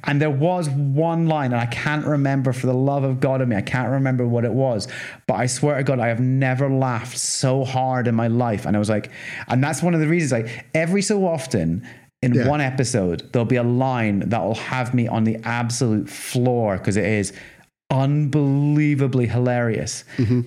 [0.04, 3.48] And there was one line, and I can't remember for the love of God of
[3.48, 4.86] me, I can't remember what it was.
[5.26, 8.66] But I swear to God, I have never laughed so hard in my life.
[8.66, 9.10] And I was like,
[9.48, 11.86] and that's one of the reasons, like, every so often,
[12.22, 12.48] in Yeah.
[12.48, 16.98] one episode, there'll be a line that will have me on the absolute floor because
[16.98, 17.32] it is
[17.90, 20.04] unbelievably hilarious.
[20.18, 20.40] Mm-hmm.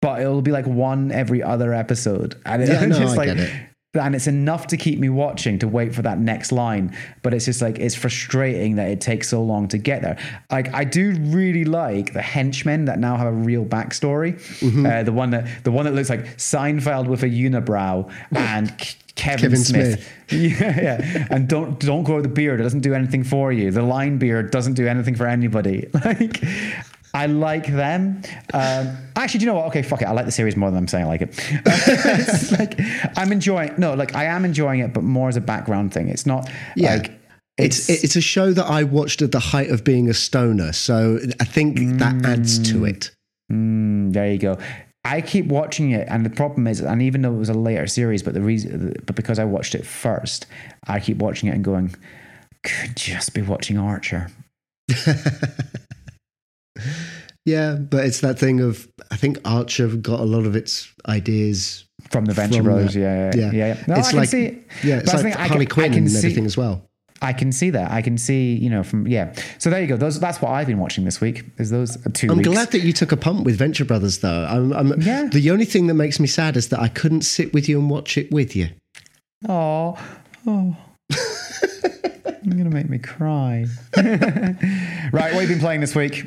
[0.00, 2.40] But it'll be like one every other episode.
[2.46, 3.50] And Yeah, it's no, just I like, it.
[3.94, 7.46] and it's enough to keep me watching to wait for that next line but it's
[7.46, 10.16] just like it's frustrating that it takes so long to get there
[10.52, 14.86] like i do really like the henchmen that now have a real backstory Mm-hmm.
[14.86, 18.70] uh, the one that the one that looks like seinfeld with a unibrow and
[19.16, 20.08] Kevin, Kevin Smith.
[20.30, 21.26] Yeah, yeah.
[21.30, 22.60] And don't don't grow the beard.
[22.60, 23.72] It doesn't do anything for you.
[23.72, 25.88] The line beard doesn't do anything for anybody.
[26.04, 26.40] Like
[27.14, 28.22] I like them.
[28.52, 29.66] Um, actually, do you know what?
[29.68, 30.06] Okay, fuck it.
[30.06, 31.30] I like the series more than I'm saying I like it.
[31.66, 32.78] it's like
[33.16, 33.74] I'm enjoying.
[33.78, 36.08] No, like I am enjoying it, but more as a background thing.
[36.08, 36.96] It's not Yeah.
[36.96, 37.12] like
[37.56, 41.18] It's it's a show that I watched at the height of being a stoner, so
[41.40, 43.10] I think that adds to it.
[43.50, 44.58] Mm, there you go.
[45.04, 47.86] I keep watching it, and the problem is, and even though it was a later
[47.86, 50.46] series, but the reason, but because I watched it first,
[50.86, 51.94] I keep watching it and going,
[52.62, 54.28] could just be watching Archer.
[57.44, 61.84] Yeah, but it's that thing of I think Archer got a lot of its ideas.
[62.10, 62.94] From the Venture that.
[62.94, 63.52] yeah, yeah, yeah.
[63.74, 63.84] yeah.
[63.86, 64.44] No, it's I can like see.
[64.46, 64.66] it.
[64.84, 66.84] yeah, it's But I like Harley can- I Quinn can and see- everything as well.
[67.20, 67.90] I can see that.
[67.90, 69.34] I can see, you know, from yeah.
[69.58, 69.96] So there you go.
[69.96, 71.42] Those that's what I've been watching this week.
[71.58, 72.48] Is those 2 I'm weeks?
[72.48, 74.46] glad that you took a pump with Venture Brothers, though.
[74.48, 75.24] I'm, I'm, Yeah.
[75.30, 77.90] The only thing that makes me sad is that I couldn't sit with you and
[77.90, 78.68] watch it with you.
[79.48, 79.98] Oh.
[82.48, 83.66] You're gonna make me cry.
[83.96, 86.26] right, what have you been playing this week?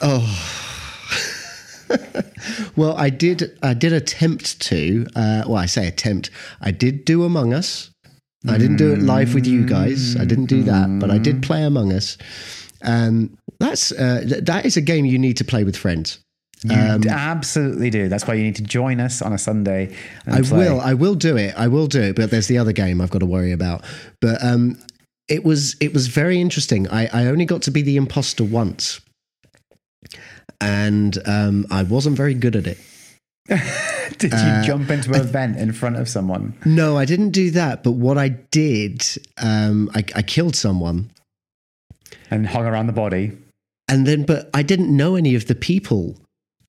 [0.00, 0.26] Oh.
[2.76, 3.56] well, I did.
[3.62, 5.06] I did attempt to.
[5.14, 6.30] Uh, well, I say attempt.
[6.60, 7.90] I did do Among Us.
[8.46, 10.16] I didn't do it live with you guys.
[10.16, 12.18] I didn't do that, but I did play Among Us.
[12.82, 16.18] Um, that's uh, th- that is a game you need to play with friends.
[16.64, 16.74] You
[17.08, 18.08] absolutely do.
[18.08, 19.94] That's why you need to join us on a Sunday.
[20.24, 20.58] and I play.
[20.58, 20.80] will.
[20.80, 21.54] I will do it.
[21.56, 22.16] I will do it.
[22.16, 23.84] But there's the other game I've got to worry about.
[24.20, 24.78] But um,
[25.28, 26.88] it was it was very interesting.
[26.88, 29.00] I, I only got to be the imposter once,
[30.60, 32.78] and um, I wasn't very good at it.
[34.18, 36.54] Did you Uh, jump into an event in front of someone?
[36.64, 37.82] No, I didn't do that.
[37.82, 39.02] But what I did,
[39.38, 41.10] um, I, I killed someone,
[42.30, 43.32] and hung around the body.
[43.88, 46.16] and then but I didn't know any of the people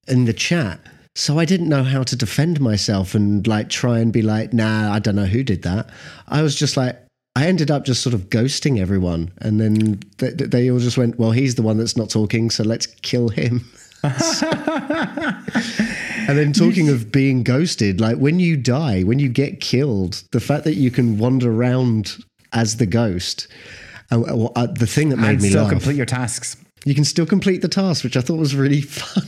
[0.08, 0.80] in the chat.
[1.18, 4.92] So I didn't know how to defend myself and like try and be like, nah,
[4.94, 5.90] I don't know who did that.
[6.28, 7.00] I was just like,
[7.36, 11.20] I ended up just sort of ghosting everyone, and then they, they all just went,
[11.20, 13.70] well, he's the one that's not talking, so let's kill him.
[14.04, 14.14] and
[16.38, 20.64] then talking of being ghosted, like when you die, when you get killed, the fact
[20.64, 22.18] that you can wander around
[22.54, 23.48] as the ghost,
[24.12, 26.56] uh, uh, the thing that made and me still laugh complete your tasks.
[26.86, 29.28] you can still complete the task, which I thought was really fun.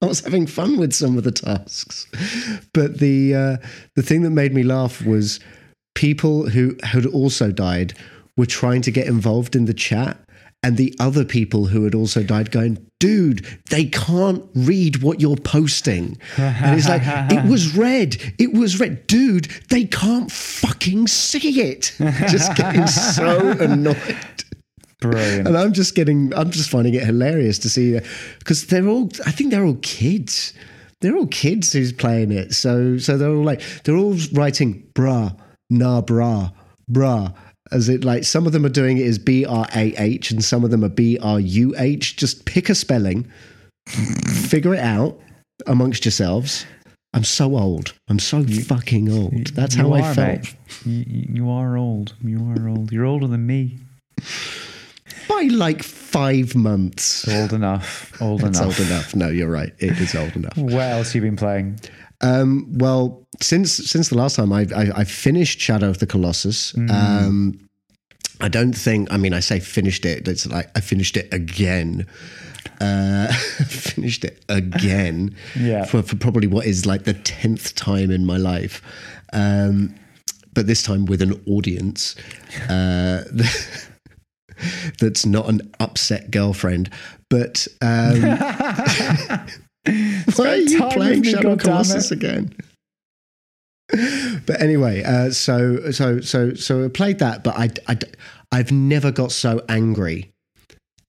[0.00, 2.06] I was having fun with some of the tasks,
[2.72, 3.56] but the uh,
[3.96, 5.40] the thing that made me laugh was
[5.98, 7.92] people who had also died
[8.36, 10.16] were trying to get involved in the chat,
[10.62, 15.36] and the other people who had also died going, "Dude, they can't read what you're
[15.36, 21.60] posting," and it's like it was red, it was red, dude, they can't fucking see
[21.62, 21.92] it.
[22.28, 24.44] Just getting so annoyed.
[25.00, 25.48] Brilliant.
[25.48, 28.00] And I'm just getting, I'm just finding it hilarious to see
[28.40, 30.52] because they're all, I think they're all kids.
[31.00, 32.52] They're all kids who's playing it.
[32.52, 35.38] So, so they're all like, they're all writing brah,
[35.70, 36.52] nah, brah,
[36.90, 37.34] brah.
[37.70, 40.42] As it like, some of them are doing it as B R A H and
[40.42, 42.16] some of them are B R U H.
[42.16, 43.30] Just pick a spelling,
[43.86, 45.20] figure it out
[45.66, 46.64] amongst yourselves.
[47.14, 47.94] I'm so old.
[48.08, 49.48] I'm so fucking old.
[49.48, 50.54] That's You how I are, felt.
[50.84, 52.14] You, you are old.
[52.22, 52.92] You are old.
[52.92, 53.78] You're older than me.
[55.28, 57.28] By like five months.
[57.28, 58.12] Old enough.
[58.20, 58.62] Old enough.
[58.62, 59.14] old enough.
[59.14, 59.72] No, you're right.
[59.78, 60.56] It is old enough.
[60.56, 61.80] What else have you been playing?
[62.20, 66.76] Um, well, since since the last time I, I, I finished Shadow of the Colossus,
[66.90, 67.68] um,
[68.40, 69.12] I don't think.
[69.12, 70.26] I mean, I say finished it.
[70.26, 72.06] It's like I finished it again.
[72.80, 73.32] Uh,
[73.66, 75.34] finished it again.
[75.58, 75.84] Yeah.
[75.84, 78.82] For, for probably what is like the tenth time in my life.
[79.32, 79.94] Um,
[80.54, 82.14] but this time with an audience.
[82.68, 83.24] Uh,
[85.00, 86.90] that's not an upset girlfriend.
[87.28, 88.38] But um,
[90.36, 91.56] why are you playing Shadow.
[91.56, 92.54] Colossus again?
[93.90, 97.98] But anyway, uh, so so so so I played that, but I, I
[98.52, 100.30] I've never got so angry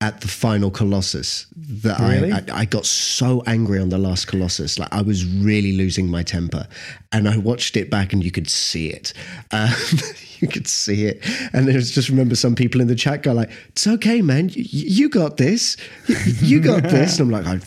[0.01, 2.31] at the final Colossus that Really?
[2.31, 6.09] I, I I got so angry on the last Colossus, like I was really losing
[6.09, 6.67] my temper,
[7.11, 9.13] and I watched it back, and you could see it,
[9.51, 9.73] um,
[10.39, 13.51] you could see it, and was just remember some people in the chat go like,
[13.69, 15.75] "It's okay, man, you, you got this,
[16.07, 17.57] you, you got this," and I'm like, I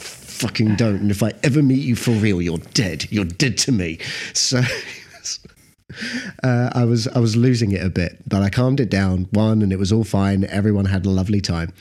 [0.43, 3.73] fucking don't, and if I ever meet you for real, you're dead, you're dead to
[3.73, 3.99] me.
[4.35, 4.61] So.
[6.43, 9.29] uh, I was I was losing it a bit, but I calmed it down.
[9.31, 10.45] One, and it was all fine.
[10.45, 11.73] Everyone had a lovely time.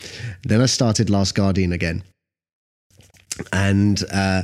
[0.44, 2.04] Then I started Last Guardian again,
[3.52, 4.44] and uh,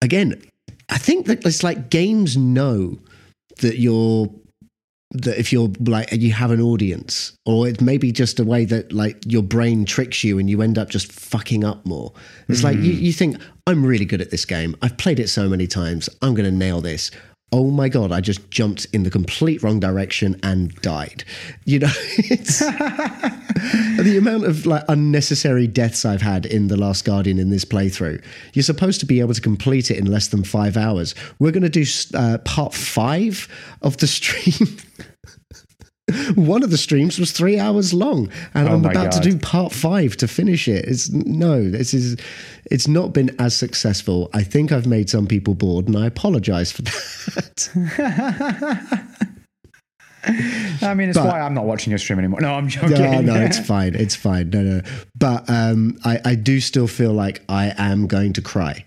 [0.00, 0.42] again,
[0.88, 2.98] I think that it's like games know
[3.60, 4.28] that you're
[5.12, 8.64] that if you're like you have an audience, or it may be just a way
[8.64, 12.12] that like your brain tricks you and you end up just fucking up more.
[12.48, 13.00] It's like you, mm.
[13.00, 13.36] you think
[13.66, 14.76] I'm really good at this game.
[14.82, 16.08] I've played it so many times.
[16.20, 17.10] I'm going to nail this.
[17.56, 18.10] Oh my god!
[18.10, 21.22] I just jumped in the complete wrong direction and died.
[21.64, 27.38] You know, it's the amount of like unnecessary deaths I've had in the Last Guardian
[27.38, 28.20] in this playthrough.
[28.54, 31.14] You're supposed to be able to complete it in less than five hours.
[31.38, 31.84] We're going to do
[32.14, 33.46] uh, part five
[33.82, 34.76] of the stream.
[36.34, 39.72] One of the streams was three hours long, and Oh I'm about to do part
[39.72, 40.84] five to finish it.
[40.84, 42.16] It's no, this is,
[42.70, 44.28] it's not been as successful.
[44.34, 47.68] I think I've made some people bored, and I apologize for that.
[50.82, 52.40] I mean, it's But- why I'm not watching your stream anymore.
[52.40, 52.90] No, I'm joking.
[52.92, 53.94] No, no, it's fine.
[53.94, 54.50] It's fine.
[54.50, 54.80] No, no.
[55.14, 58.84] But um, I, I do still feel like I am going to cry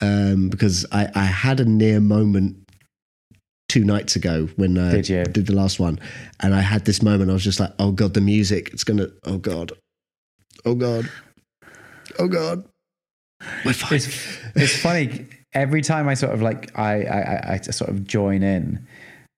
[0.00, 2.67] um, because I, I had a near moment
[3.68, 5.24] two nights ago when uh, Did you?
[5.24, 5.98] did the last one,
[6.40, 7.30] and I had this moment.
[7.30, 8.70] I was just like, "Oh God, the music!
[8.72, 9.08] It's gonna!
[9.24, 9.72] Oh God!
[10.64, 11.08] Oh God!
[12.18, 12.64] Oh God!"
[13.64, 13.96] We're fine.
[13.96, 18.42] it's, it's funny every time I sort of like I I, I, sort of join
[18.42, 18.86] in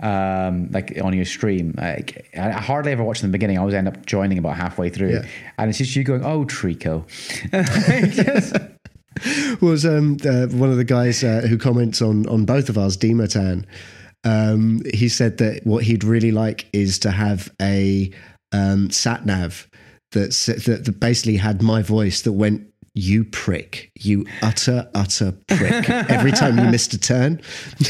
[0.03, 3.75] um like on your stream like I hardly ever watch in the beginning I always
[3.75, 5.27] end up joining about halfway through Yeah.
[5.59, 7.05] and it's just you going oh Trico
[9.61, 12.97] was um, uh, one of the guys uh, who comments on on both of ours,
[12.97, 13.65] Dematan.
[14.25, 18.13] Um, he said that what he'd really like is to have a
[18.53, 19.69] um, sat nav
[20.13, 20.31] that,
[20.85, 22.67] that basically had my voice that went.
[22.93, 23.93] You prick!
[23.95, 25.89] You utter, utter prick!
[25.89, 27.41] Every time you missed a turn,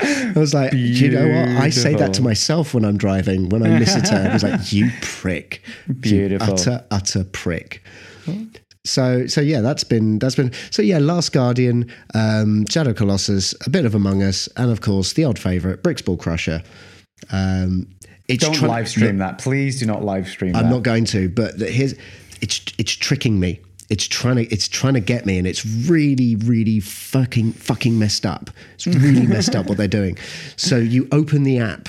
[0.00, 1.48] I was like, "Do you know what?
[1.62, 3.48] I say that to myself when I'm driving.
[3.50, 5.62] When I miss a turn, I was like, "You prick!
[6.00, 6.48] Beautiful.
[6.48, 7.84] You utter, utter prick!"
[8.88, 10.98] So so yeah, that's been that's been so yeah.
[10.98, 15.38] Last Guardian, um, Shadow Colossus, a bit of Among Us, and of course the old
[15.38, 16.62] favorite, Bricks Ball Crusher.
[17.30, 17.88] Um,
[18.28, 21.04] it's don't try- live stream that please do not live stream I'm that not going
[21.06, 21.94] to, but here's
[22.40, 23.60] it's it's tricking me.
[23.88, 28.26] It's trying to it's trying to get me, and it's really really fucking fucking messed
[28.26, 28.50] up.
[28.74, 30.18] It's really messed up what they're doing.
[30.56, 31.88] So you open the app,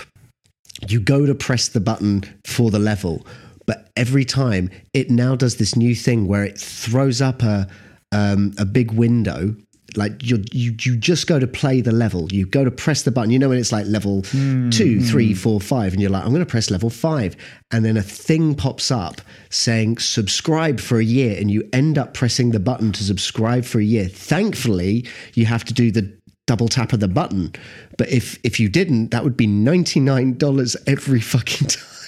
[0.88, 3.26] you go to press the button for the level,
[3.70, 7.68] but every time it now does this new thing where it throws up a
[8.12, 9.56] um, a big window.
[9.96, 12.32] Like you, you, you just go to play the level.
[12.32, 13.30] You go to press the button.
[13.30, 14.24] You know when it's like level
[14.72, 17.36] two, three, four, five, and you're like, I'm going to press level five,
[17.70, 22.16] and then a thing pops up saying subscribe for a year, and you end up
[22.16, 24.08] pressing the button to subscribe for a year.
[24.08, 25.06] Thankfully,
[25.36, 26.12] you have to do the
[26.48, 27.54] double tap of the button.
[28.00, 31.99] But if if you didn't, that would be ninety nine dollars every fucking time.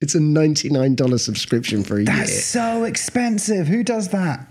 [0.00, 2.40] It's a ninety nine dollar subscription for a that's year.
[2.40, 4.46] so expensive who does that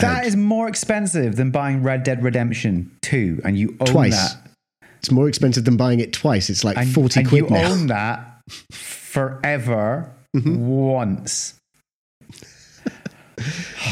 [0.00, 4.34] That um, is more expensive than buying Red Dead Redemption 2 and you own Twice.
[4.34, 4.50] that
[4.98, 6.50] It's more expensive than buying it twice.
[6.50, 7.70] It's like and, forty and quid you now.
[7.70, 8.40] own that
[8.72, 10.66] forever mm-hmm.
[10.66, 11.54] once.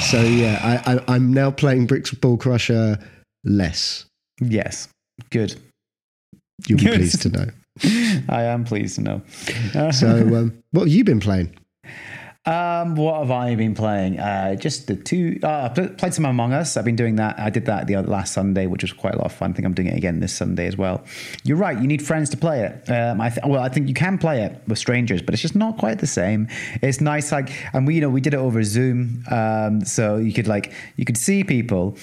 [0.03, 2.99] So yeah, I, I, I'm now playing Bricks Ball Crusher
[3.45, 4.05] less.
[4.43, 4.89] Yes,
[5.31, 5.55] good.
[6.66, 7.47] You'll be pleased to know.
[8.29, 9.22] I am pleased to know.
[9.91, 11.57] So, um, what have you been playing?
[12.49, 14.18] Um, what have I been playing?
[14.18, 15.39] Uh, just the two.
[15.43, 16.79] Uh, I pl- played some Among Us.
[16.79, 17.39] I've been doing that.
[17.39, 19.51] I did that the other, last Sunday, which was quite a lot of fun.
[19.51, 21.05] I think I'm doing it again this Sunday as well.
[21.45, 21.79] You're right.
[21.79, 22.91] You need friends to play it.
[22.91, 25.57] Um, I th- well, I think you can play it with strangers, but it's just
[25.57, 26.49] not quite the same.
[26.81, 30.33] It's nice, like, and we, you know, we did it over Zoom, um, so you
[30.33, 31.99] could like you could see people.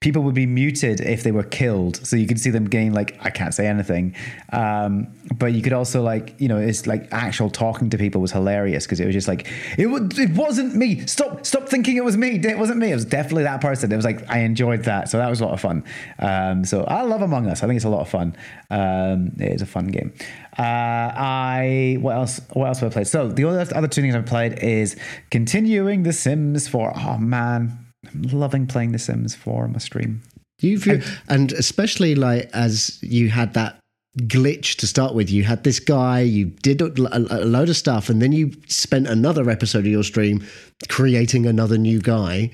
[0.00, 3.18] People would be muted if they were killed, so you could see them getting like
[3.20, 4.16] I can't say anything.
[4.50, 8.32] Um, but you could also like you know it's like actual talking to people was
[8.32, 9.46] hilarious because it was just like
[9.76, 11.06] it was it wasn't me.
[11.06, 12.36] Stop stop thinking it was me.
[12.36, 12.90] It wasn't me.
[12.90, 13.92] It was definitely that person.
[13.92, 15.84] It was like I enjoyed that, so that was a lot of fun.
[16.18, 17.62] Um, so I love Among Us.
[17.62, 18.34] I think it's a lot of fun.
[18.70, 20.14] Um, it is a fun game.
[20.58, 22.40] Uh, I what else?
[22.54, 23.06] What else have I played?
[23.06, 24.96] So the other other two things I've played is
[25.30, 26.94] continuing The Sims 4.
[26.96, 30.22] Oh man, I'm loving playing The Sims 4 on my stream.
[30.60, 30.86] You've
[31.28, 33.78] and especially like as you had that
[34.18, 35.30] glitch to start with.
[35.30, 39.06] You had this guy, you did a, a load of stuff, and then you spent
[39.06, 40.44] another episode of your stream
[40.88, 42.50] creating another new guy.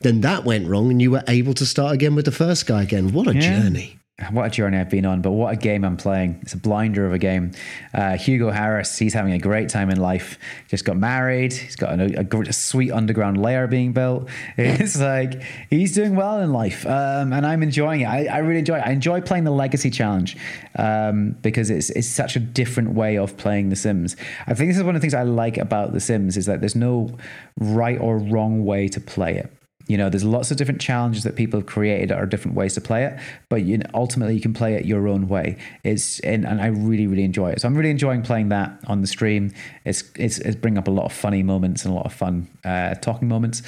[0.00, 2.82] Then that went wrong, and you were able to start again with the first guy
[2.82, 3.12] again.
[3.12, 3.62] What a Yeah.
[3.62, 3.98] journey!
[4.30, 6.38] What a journey I've been on, but what a game I'm playing.
[6.42, 7.50] It's a blinder of a game.
[7.92, 10.38] Uh, Hugo Harris, he's having a great time in life.
[10.68, 11.52] Just got married.
[11.52, 14.28] He's got a, a, a sweet underground lair being built.
[14.56, 18.04] It's like he's doing well in life, um, and I'm enjoying it.
[18.04, 18.86] I, I really enjoy it.
[18.86, 20.36] I enjoy playing the Legacy Challenge
[20.78, 24.16] um, because it's, it's such a different way of playing The Sims.
[24.46, 26.60] I think this is one of the things I like about The Sims is that
[26.60, 27.16] there's no
[27.58, 29.52] right or wrong way to play it.
[29.86, 32.80] You know, there's lots of different challenges that people have created are different ways to
[32.80, 33.18] play it,
[33.50, 35.58] but you know, ultimately you can play it your own way.
[35.82, 37.60] It's and, and I really really enjoy it.
[37.60, 39.52] So I'm really enjoying playing that on the stream.
[39.84, 42.48] It's it's, it's bringing up a lot of funny moments and a lot of fun
[42.64, 43.62] uh, talking moments.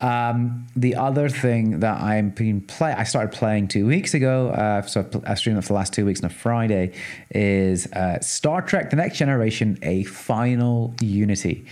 [0.00, 4.48] Um, the other thing that I'm been play I started playing two weeks ago.
[4.48, 6.92] Uh, so I streamed it for the last two weeks on a Friday.
[7.30, 11.66] Is uh, Star Trek: The Next Generation: A Final Unity.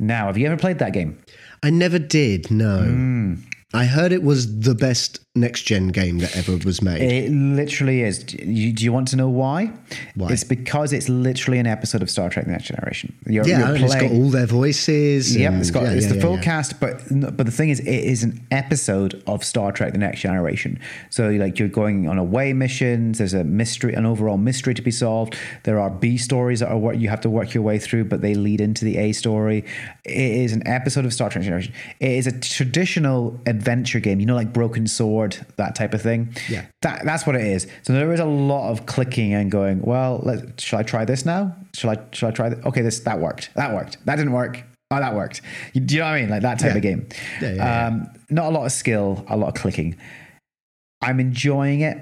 [0.00, 1.18] Now, have you ever played that game?
[1.62, 2.50] I never did.
[2.50, 3.34] No, Hmm.
[3.72, 7.00] I heard it was the best next gen game that ever was made.
[7.00, 8.18] It literally is.
[8.24, 9.72] Do you, do you want to know why?
[10.16, 10.32] Why?
[10.32, 13.16] It's because it's literally an episode of Star Trek: The Next Generation.
[13.26, 15.36] You're, yeah, you're it's got all their voices.
[15.36, 17.70] Yep, and- it's got yeah, it's yeah, the yeah, full cast, but but the thing
[17.70, 20.80] is, it is an episode of Star Trek: The Next Generation.
[21.10, 23.18] So like you're going on away missions.
[23.18, 25.36] There's a mystery, an overall mystery to be solved.
[25.62, 28.20] There are B stories that are what you have to work your way through, but
[28.20, 29.64] they lead into the A story.
[30.04, 31.72] It is an episode of Star Trek: Generation.
[32.00, 34.20] It is a traditional adventure game.
[34.20, 36.34] You know, like Broken Sword, that type of thing.
[36.48, 36.64] Yeah.
[36.82, 37.66] That, that's what it is.
[37.82, 39.82] So there is a lot of clicking and going.
[39.82, 41.54] Well, let, shall I try this now?
[41.74, 41.98] Shall I?
[42.12, 42.48] Shall I try?
[42.50, 43.50] Th- okay, this that worked.
[43.54, 44.04] That worked.
[44.06, 44.62] That didn't work.
[44.92, 45.42] Oh, that worked.
[45.72, 46.30] You, do you know what I mean?
[46.30, 46.76] Like that type Yeah.
[46.76, 47.08] of game.
[47.40, 49.96] Yeah, yeah, um, Not a lot of skill, a lot of clicking.
[51.00, 51.96] I'm enjoying it.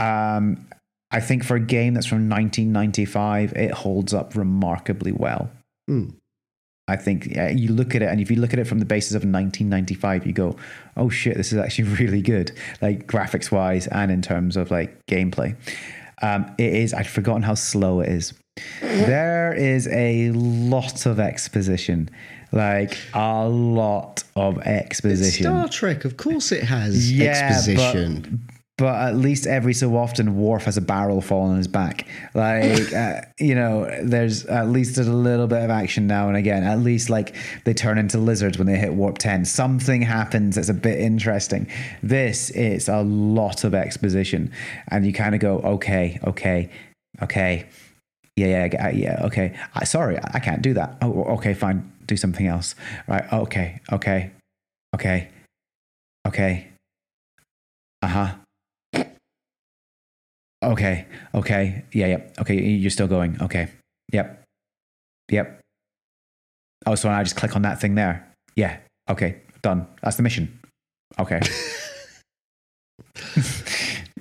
[0.00, 0.66] Um,
[1.10, 5.50] I think for a game that's from 1995, it holds up remarkably well.
[5.86, 6.10] Hmm.
[6.88, 8.84] I think yeah, you look at it, and if you look at it from the
[8.84, 10.56] basis of 1995, you go,
[10.96, 14.98] "Oh shit, this is actually really good." Like graphics wise, and in terms of like
[15.06, 15.56] gameplay,
[16.22, 16.92] um, it is.
[16.92, 18.34] I'd forgotten how slow it is.
[18.80, 22.10] There is a lot of exposition,
[22.50, 25.44] like a lot of It's exposition.
[25.44, 28.40] Star Trek, of course, it has Yeah, exposition.
[28.78, 32.06] But at least every so often Worf has a barrel fall on his back.
[32.34, 36.64] Like, uh, you know, there's at least a little bit of action now and again.
[36.64, 39.44] At least like they turn into lizards when they hit warp 10.
[39.44, 41.68] Something happens that's a bit interesting.
[42.02, 44.50] This is a lot of exposition.
[44.88, 46.70] And you kind of go, okay, okay,
[47.22, 47.66] okay.
[48.36, 49.54] Yeah, yeah, yeah, okay.
[49.74, 50.96] I, sorry, I I can't do that.
[51.02, 51.92] Oh, okay, fine.
[52.06, 52.74] Do something else.
[53.06, 53.30] Right.
[53.30, 54.30] Okay, okay,
[54.94, 55.28] okay,
[56.26, 56.68] okay.
[58.00, 58.34] Uh huh.
[60.62, 61.06] Okay.
[61.34, 61.84] Okay.
[61.92, 62.06] Yeah.
[62.06, 62.34] Yep.
[62.40, 62.60] Okay.
[62.60, 63.40] You're still going.
[63.42, 63.68] Okay.
[64.12, 64.44] Yep.
[65.30, 65.60] Yep.
[66.86, 68.26] Oh, so I just click on that thing there.
[68.56, 68.78] Yeah.
[69.08, 69.40] Okay.
[69.62, 69.86] Done.
[70.02, 70.60] That's the mission.
[71.18, 71.40] Okay.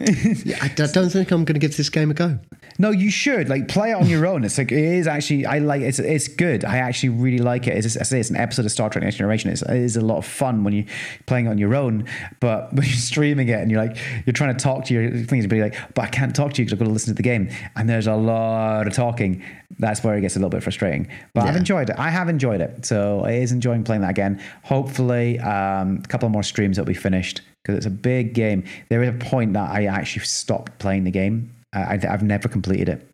[0.45, 2.39] Yeah, I, don't think I'm going to give this game a go.
[2.79, 4.43] No, you should like play it on your own.
[4.43, 5.45] It's like it is actually.
[5.45, 5.99] I like it's.
[5.99, 6.65] It's good.
[6.65, 7.77] I actually really like it.
[7.77, 9.51] It's I say it's an episode of Star Trek: Next Generation.
[9.51, 10.85] It's, it is a lot of fun when you're
[11.27, 12.07] playing it on your own.
[12.39, 15.45] But when you're streaming it and you're like you're trying to talk to your things,
[15.45, 17.17] but you're like, but I can't talk to you because I've got to listen to
[17.17, 17.49] the game.
[17.75, 19.43] And there's a lot of talking.
[19.79, 21.07] That's where it gets a little bit frustrating.
[21.33, 21.95] But I've enjoyed it.
[21.99, 22.85] I have enjoyed it.
[22.85, 24.41] So I is enjoying playing that again.
[24.63, 28.63] Hopefully, um, a couple more streams will be finished because it's a big game.
[28.89, 31.53] There is a point that I actually stopped playing the game.
[31.73, 33.07] I, I've never completed it.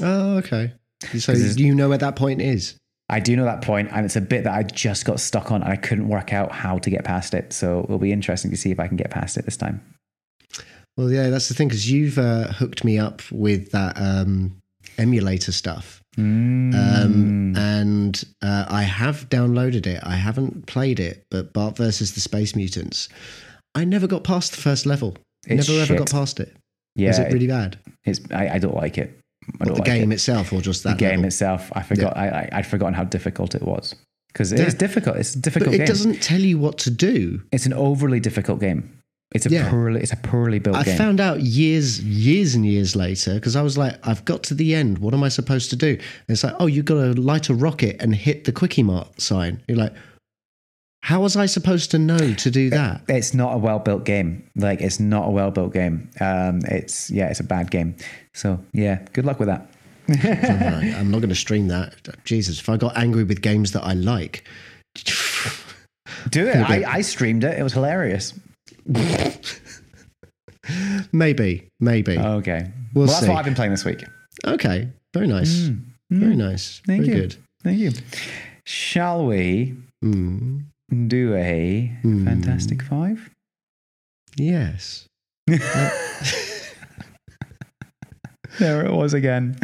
[0.00, 0.72] Oh, okay.
[1.18, 2.76] So it's- you know where that point is.
[3.08, 5.62] I do know that point, and it's a bit that I just got stuck on,
[5.62, 7.52] and I couldn't work out how to get past it.
[7.52, 9.82] So it'll be interesting to see if I can get past it this time.
[10.96, 14.56] Well, yeah, that's the thing because you've uh, hooked me up with that um,
[14.98, 16.74] emulator stuff, Mm.
[16.74, 20.00] um, and uh, I have downloaded it.
[20.02, 23.08] I haven't played it, but Bart versus the Space Mutants.
[23.76, 25.16] I never got past the first level.
[25.46, 26.54] It's never ever got past it.
[26.96, 27.78] yeah, Is it really bad?
[28.04, 29.16] it's I, I don't like it.
[29.60, 30.16] I What, the like game it.
[30.16, 31.26] itself, or just the that game level?
[31.26, 31.70] itself.
[31.74, 32.16] I forgot.
[32.16, 33.94] I, I I'd forgotten how difficult it was
[34.32, 34.62] because Yeah.
[34.62, 35.16] it's difficult.
[35.16, 35.86] It's a But difficult it game.
[35.86, 37.40] doesn't tell you what to do.
[37.52, 38.90] It's an overly difficult game.
[39.32, 39.70] It's a Yeah.
[39.70, 40.00] poorly.
[40.00, 40.96] It's a poorly built I game.
[40.98, 44.74] found out years, years and years later because I was like, I've got to the
[44.74, 44.98] end.
[44.98, 45.90] What am I supposed to do?
[45.90, 49.62] And it's like, oh, you've got to light a rocket and hit the Kwik-E-Mart sign.
[49.68, 49.94] You're like,
[51.02, 53.02] how was I supposed to know to do that?
[53.08, 54.42] it's not a well built game.
[54.56, 56.10] Like it's not a well built game.
[56.20, 57.94] Um, it's yeah, it's a bad game.
[58.34, 59.66] So yeah, good luck with that.
[60.08, 61.94] Right, I'm not going to stream that.
[62.24, 64.44] Jesus, if I got angry with games that I like,
[66.30, 66.56] Do it.
[66.56, 67.58] I, I streamed it.
[67.58, 68.34] It was hilarious.
[71.12, 72.18] maybe, maybe.
[72.18, 72.70] Okay.
[72.94, 73.28] We'll well, that's see.
[73.28, 74.04] what I've been playing this week.
[74.46, 75.80] okay, very nice, Mm.
[76.10, 77.22] very nice, Thank very you.
[77.22, 77.36] good.
[77.62, 77.92] Thank you.
[78.64, 79.74] Shall we
[80.04, 80.64] Mm,
[81.08, 82.24] do a Hmm.
[82.24, 83.30] Fantastic Five?
[84.36, 85.06] yes.
[88.58, 89.56] There it was again.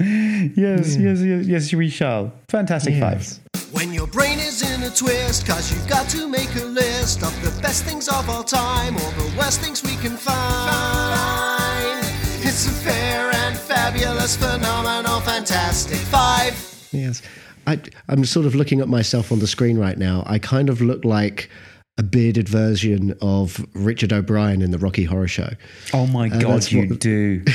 [0.57, 2.33] Yes, yes, yes, yes, we shall.
[2.49, 3.41] Fantastic Yes.
[3.53, 3.72] Five.
[3.72, 7.34] When your brain is in a twist, cause you've got to make a list of
[7.43, 11.99] the best things of all time or the worst things we can find.
[12.45, 16.55] It's a fair and fabulous, phenomenal, fantastic five.
[16.93, 17.20] Yes.
[17.66, 20.22] I, I'm sort of looking at myself on the screen right now.
[20.26, 21.51] I kind of look like
[21.99, 25.51] a bearded version of Richard O'Brien in the Rocky Horror Show
[25.95, 27.43] Oh my uh, God, you what- do.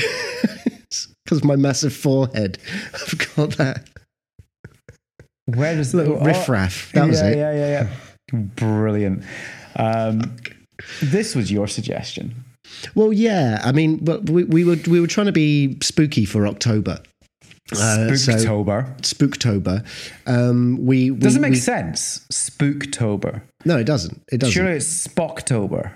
[1.24, 2.58] because my massive forehead.
[2.94, 3.88] I've got that
[5.56, 6.92] Where does little oh, riffraff.
[6.92, 7.36] That was yeah, it.
[7.36, 7.88] Yeah, yeah,
[8.32, 8.38] yeah.
[8.56, 9.24] Brilliant.
[9.76, 10.36] Um,
[11.02, 12.34] this was your suggestion.
[12.94, 13.60] Well, yeah.
[13.64, 17.00] I mean, but we, we were we were trying to be spooky for October.
[17.72, 19.00] Uh, so- Spooktober.
[19.00, 19.86] Spooktober.
[20.26, 22.26] Um, we, we Doesn't make we- sense.
[22.32, 23.42] Spooktober.
[23.64, 24.20] No, it doesn't.
[24.30, 24.52] It doesn't.
[24.52, 25.92] Surely it's Spocktober.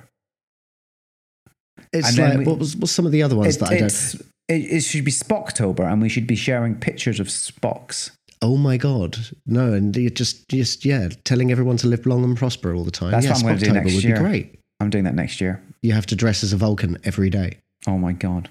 [1.92, 3.78] it's and like we- what was what's some of the other ones It, that I
[3.78, 4.14] don't.
[4.48, 8.11] it, it should be Spocktober, and we should be sharing pictures of Spocks.
[8.43, 9.16] Oh my god,
[9.47, 9.72] no!
[9.72, 13.11] And you're just just yeah, telling everyone to live long and prosper all the time.
[13.11, 14.14] That's yeah, what I'm gonna do Spocktober next would year.
[14.16, 14.59] be great.
[14.80, 15.62] I'm doing that next year.
[15.82, 18.51] You have to dress as a Vulcan every day, Oh my god.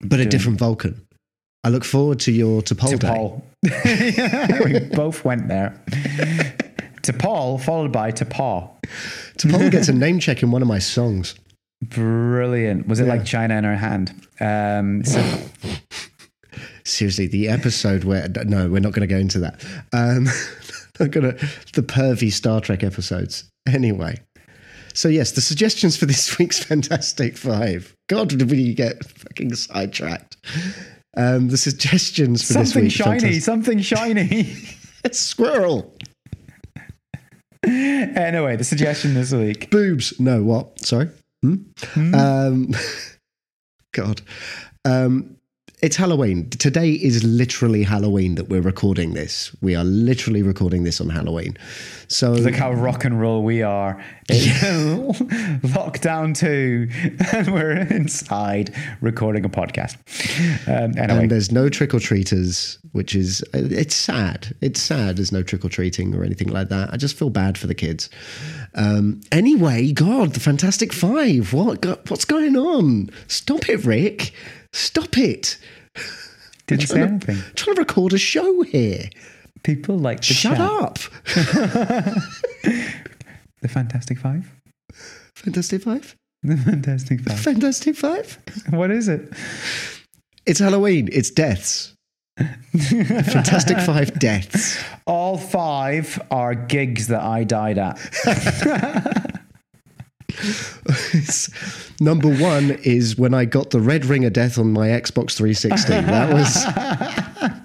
[0.00, 1.00] but a Doing- different Vulcan.
[1.64, 2.74] I look forward to your to.
[2.74, 3.42] Paul.
[3.62, 5.80] we both went there.
[7.02, 8.78] to Paul, followed by to Paul.
[9.38, 11.34] T'Pol gets a name check in one of my songs.
[11.82, 12.86] Brilliant.
[12.86, 14.12] Was it like China in her hand?
[14.40, 15.20] Um, so,
[16.86, 19.64] Seriously, the episode where no, we're not going to go into that.
[19.92, 20.28] Um,
[21.00, 21.32] I'm gonna
[21.72, 23.44] the pervy Star Trek episodes.
[23.66, 24.20] Anyway,
[24.92, 27.94] so yes, the suggestions for this week's Fantastic Five.
[28.08, 30.36] God, did we get fucking sidetracked?
[31.16, 32.92] Um, the suggestions for this something week.
[32.92, 34.56] shiny, something shiny.
[35.06, 35.94] It's squirrel.
[37.62, 39.68] anyway, the suggestion this week.
[39.70, 40.18] boobs.
[40.18, 40.80] No, what?
[40.80, 41.10] Sorry.
[41.42, 41.56] Hmm?
[42.14, 42.70] Um,
[43.92, 44.22] God.
[44.86, 45.36] Um,
[45.84, 46.48] it's Halloween.
[46.48, 49.54] Today is literally Halloween that we're recording this.
[49.60, 51.58] We are literally recording this on Halloween.
[52.08, 54.02] So Look how rock and roll we are.
[54.30, 54.46] It's
[55.74, 56.88] lockdown two,
[57.34, 59.98] and we're inside recording a podcast.
[60.66, 64.56] Um, anyway, and there's no trick or treaters, which is it's sad.
[64.62, 65.18] It's sad.
[65.18, 66.94] There's no trick or treating or anything like that.
[66.94, 68.08] I just feel bad for the kids.
[68.74, 71.52] Um, anyway, God, the Fantastic Five.
[71.52, 71.84] What?
[72.08, 73.10] What's going on?
[73.28, 74.32] Stop it, Rick.
[74.74, 75.56] Stop it.
[76.66, 77.52] didn't say trying to- anything.
[77.54, 79.08] trying to record a show here.
[79.62, 80.60] People like Shut chat.
[80.60, 80.98] up.
[83.62, 84.52] The Fantastic Five.
[85.36, 86.14] Fantastic Five?
[86.42, 87.40] The Fantastic Five.
[87.40, 88.38] Fantastic Five?
[88.70, 89.32] What is it?
[90.44, 91.08] It's Halloween.
[91.10, 91.94] It's deaths.
[92.38, 94.82] Fantastic Five deaths.
[95.06, 97.96] All five are gigs that I died at.
[102.00, 105.92] Number one is when I got the red ring of death on my Xbox 360.
[105.92, 106.64] That was.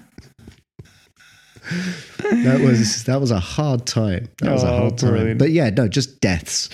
[2.44, 4.28] that was that was a hard time.
[4.38, 5.10] That was a Oh, hard time.
[5.10, 5.38] brilliant.
[5.38, 6.68] But yeah, no, just deaths.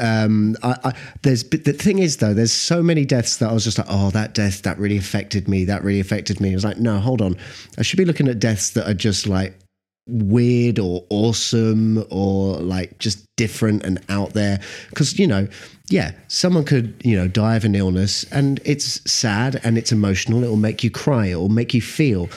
[0.00, 3.52] Um, I, I, there's but the thing is though, there's so many deaths that I
[3.52, 5.64] was just like, oh, that death that really affected me.
[5.64, 6.52] That really affected me.
[6.52, 7.36] I was like, no, hold on,
[7.76, 9.58] I should be looking at deaths that are just like
[10.06, 15.46] weird or awesome or like just different and out there because you know
[15.88, 20.42] yeah someone could you know die of an illness and it's sad and it's emotional
[20.42, 22.28] it will make you cry it will make you feel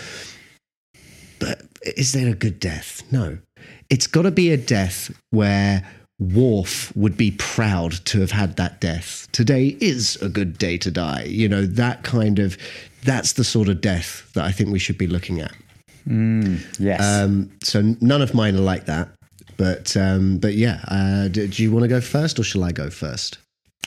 [1.44, 1.62] but
[1.98, 3.04] is there a good death?
[3.12, 3.38] No.
[3.90, 5.86] It's got to be a death where
[6.20, 9.28] Worf would be proud to have had that death.
[9.34, 11.24] Today is a good day to die.
[11.24, 12.58] You know, that kind of,
[13.04, 15.54] that's the sort of death that I think we should be looking at.
[16.06, 17.02] Yes.
[17.02, 19.10] Um, so none of mine are like that.
[19.58, 22.72] But um, but yeah, uh, do, do you want to go first or shall I
[22.72, 23.38] go first?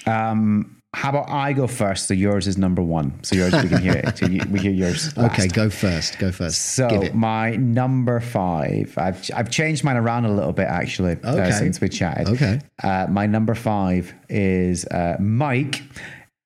[0.06, 2.06] um, how about I go first?
[2.08, 3.22] So yours is number one.
[3.22, 4.16] So yours we can hear it.
[4.16, 5.14] So you, we hear yours.
[5.16, 5.38] last.
[5.38, 6.18] Okay, go first.
[6.18, 6.74] Go first.
[6.74, 7.14] So Give it.
[7.14, 11.50] my number five, I've I've changed mine around a little bit actually uh, Okay.
[11.50, 12.28] since we chatted.
[12.28, 12.60] Okay.
[12.82, 15.82] Uh, my number five is uh, Mike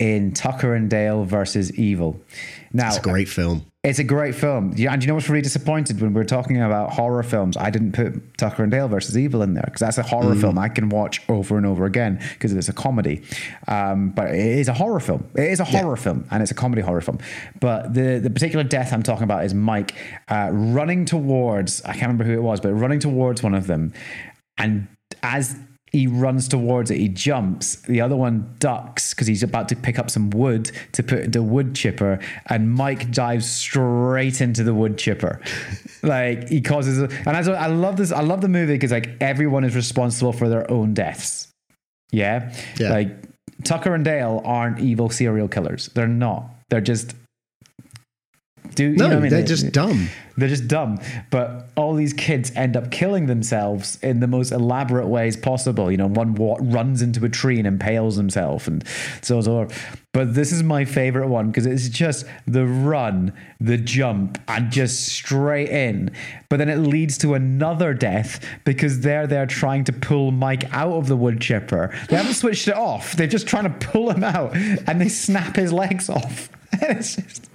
[0.01, 2.21] in Tucker and Dale versus Evil.
[2.73, 3.67] Now It's a great film.
[3.85, 4.73] it's a great film.
[4.77, 7.57] Yeah, and you know what's really disappointed when we're talking about horror films?
[7.57, 10.59] I didn't put Tucker and Dale versus Evil in there because that's a horror film
[10.59, 13.23] I can watch over and over again because it's a comedy.
[13.69, 15.29] Um, but it is a horror film.
[15.37, 17.19] It is a horror film and it's a comedy horror film.
[17.61, 19.95] But the the particular death I'm talking about is Mike
[20.29, 21.83] uh, running towards.
[21.83, 23.93] I can't remember who it was, but running towards one of them,
[24.57, 24.89] and
[25.23, 25.57] as
[25.93, 26.99] he runs towards it.
[26.99, 27.77] He jumps.
[27.77, 31.41] The other one ducks because he's about to pick up some wood to put into
[31.41, 35.41] a wood chipper, and Mike dives straight into the wood chipper.
[36.03, 38.13] like he causes, and I, I love this.
[38.13, 41.49] I love the movie because like everyone is responsible for their own deaths.
[42.13, 42.91] Yeah, Yeah.
[42.91, 43.09] like
[43.65, 45.89] Tucker and Dale aren't evil serial killers.
[45.95, 46.51] They're not.
[46.71, 47.15] They're just.
[48.75, 49.31] Do you No, know I mean?
[49.31, 50.09] they're just dumb.
[50.37, 51.01] They're just dumb.
[51.31, 55.91] But all these kids end up killing themselves in the most elaborate ways possible.
[55.91, 58.85] You know, one wa- runs into a tree and impales himself, and
[59.23, 59.69] so on.
[60.13, 65.07] But this is my favorite one because it's just the run, the jump, and just
[65.09, 66.11] straight in.
[66.49, 70.93] But then it leads to another death because they're there trying to pull Mike out
[70.93, 71.93] of the wood chipper.
[72.09, 73.15] They haven't switched it off.
[73.15, 76.49] They're just trying to pull him out, and they snap his legs off.
[76.73, 77.49] it's just.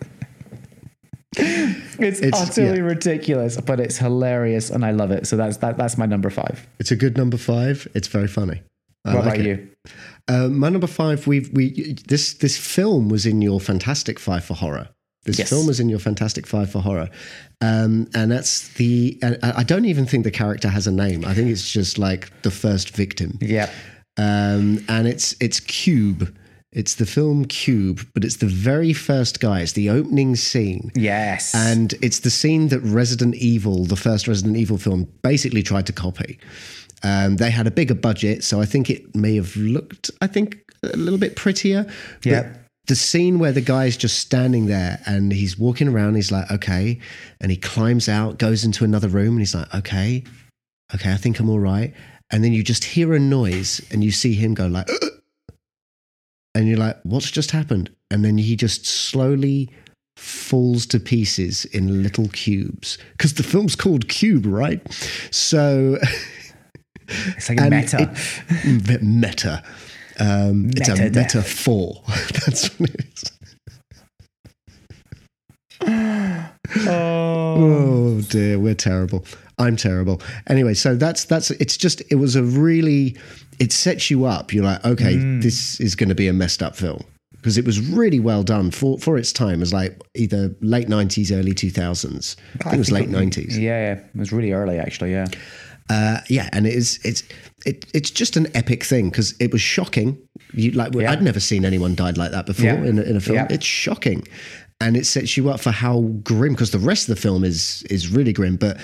[2.00, 2.84] It's, It's- utterly yeah.
[2.84, 5.28] ridiculous, but it's hilarious, and I love it.
[5.28, 6.68] So that's that, that's my number five.
[6.80, 7.88] It's a good number five.
[7.96, 8.62] It's very funny.
[9.06, 9.60] I what like about it.
[9.60, 9.70] you?
[10.28, 11.28] Uh, my number five.
[11.28, 14.90] We've we this this film was in your Fantastic Five for horror.
[15.24, 15.50] This Yes.
[15.50, 17.10] film was in your Fantastic Five for horror,
[17.62, 19.18] um, and that's the.
[19.42, 21.24] I don't even think the character has a name.
[21.26, 23.38] I think it's just like the first victim.
[23.42, 23.70] Yeah,
[24.18, 26.36] um, and it's it's Cube.
[26.76, 29.62] It's the film Cube, but it's the very first guy.
[29.62, 30.92] It's the opening scene.
[30.94, 35.88] yes, And it's the scene that Resident Evil, the first Resident Evil film, basically tried
[35.88, 36.38] to copy.
[37.02, 40.58] Um, they had a bigger budget, so I think it may have looked, I think,
[40.84, 41.90] a little bit prettier.
[42.24, 42.58] Yep.
[42.88, 47.00] The scene where the guy's just standing there and he's walking around, he's like, okay.
[47.40, 50.26] And he climbs out, goes into another room, and he's like, okay,
[50.94, 51.94] okay, I think I'm all right.
[52.32, 54.90] And then you just hear a noise and you see him go like,
[56.56, 57.92] and you're like, what's just happened?
[58.10, 59.70] And then he just slowly
[60.18, 64.82] falls to pieces in little cubes because the film's called Cube, right?
[65.32, 65.98] So
[67.08, 68.12] it's like a meta.
[68.64, 69.62] it- meta.
[70.18, 71.36] Um, it's a Meta death.
[71.36, 72.02] metaphor.
[72.08, 73.32] That's what it is.
[76.88, 79.26] Oh dear, we're terrible.
[79.58, 80.22] I'm terrible.
[80.48, 83.18] Anyway, so that's that's it's just it was a really
[83.60, 84.54] it sets you up.
[84.54, 85.42] You're like, okay, Mm.
[85.42, 87.02] this is going to be a messed up film
[87.32, 89.56] because it was really well done for for its time.
[89.56, 92.36] It was like either late 90s, early 2000s.
[92.60, 93.54] I think it was late 90s.
[93.54, 95.12] Yeah, yeah, it was really early actually.
[95.12, 95.28] Yeah,
[95.90, 97.24] Uh, yeah, and it is it's
[97.66, 100.18] it, it's just an epic thing because it was shocking.
[100.54, 101.12] You like Yeah.
[101.12, 102.84] I'd never seen anyone died like that before Yeah.
[102.84, 103.36] in, a, in a film.
[103.38, 103.48] Yeah.
[103.50, 104.28] It's shocking,
[104.86, 107.82] and it sets you up for how grim because the rest of the film is
[107.90, 108.78] is really grim, but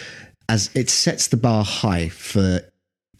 [0.49, 2.59] as it sets the bar high for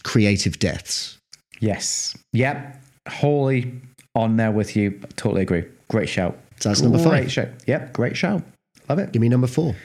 [0.03, 1.19] creative deaths.
[1.59, 3.71] yes, yep, wholly
[4.15, 4.99] on there with you.
[5.15, 5.63] Totally agree.
[5.89, 6.35] Great shout.
[6.59, 7.31] So that's number Great five.
[7.31, 7.49] shout.
[7.67, 8.41] Yep, great shout.
[8.89, 9.11] Love it.
[9.11, 9.75] Give me number four.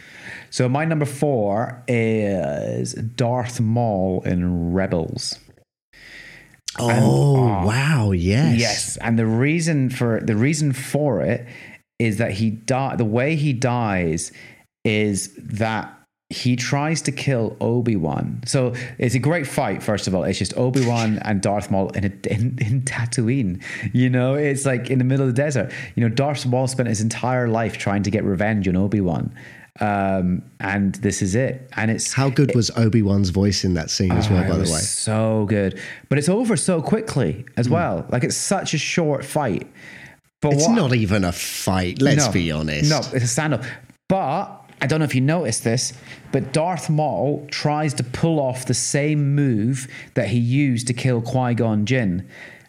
[0.48, 5.38] So my number four is Darth Maul in Rebels.
[6.78, 7.66] Oh ah.
[7.66, 8.10] wow!
[8.12, 11.46] Yes, Yes, and the reason for the reason for it
[11.98, 12.96] is that he die.
[12.96, 14.32] The way he dies
[14.84, 15.92] is that
[16.28, 18.42] he tries to kill Obi Wan.
[18.46, 19.80] So it's a great fight.
[19.82, 23.62] First of all, it's just Obi Wan and Darth Maul in, a, in in Tatooine.
[23.92, 25.72] You know, it's like in the middle of the desert.
[25.94, 29.32] You know, Darth Maul spent his entire life trying to get revenge on Obi Wan.
[29.78, 31.68] Um, and this is it.
[31.76, 34.42] And it's How good was Obi Wan's voice in that scene as well?
[34.44, 38.06] Oh, By it the way, so good, but it's over so quickly as well.
[38.10, 39.70] Like it's such a short fight.
[40.46, 42.00] But it's what- not even a fight.
[42.00, 42.90] Let's no, be honest.
[42.90, 43.64] No, it's a stand up.
[44.08, 45.92] But I don't know if you noticed this,
[46.32, 51.22] but Darth Maul tries to pull off the same move that he used to kill
[51.22, 52.28] Qui Gon Jinn.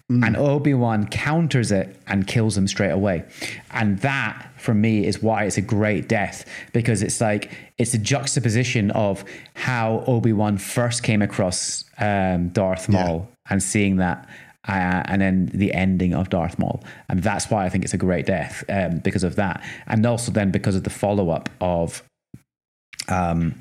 [0.10, 3.26] and Obi Wan counters it and kills him straight away.
[3.72, 7.98] And that, for me, is why it's a great death because it's like it's a
[7.98, 14.30] juxtaposition of how Obi Wan first came across um, Darth Maul and seeing that.
[14.68, 17.98] Uh, and then the ending of Darth Maul, and that's why I think it's a
[17.98, 22.04] great death um, because of that, and also then because of the follow up of
[23.08, 23.56] um,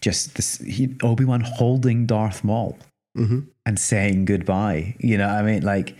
[0.00, 0.62] just this
[1.02, 2.78] Obi Wan holding Darth Maul
[3.66, 4.94] and saying goodbye.
[4.98, 5.94] You know, what I mean, like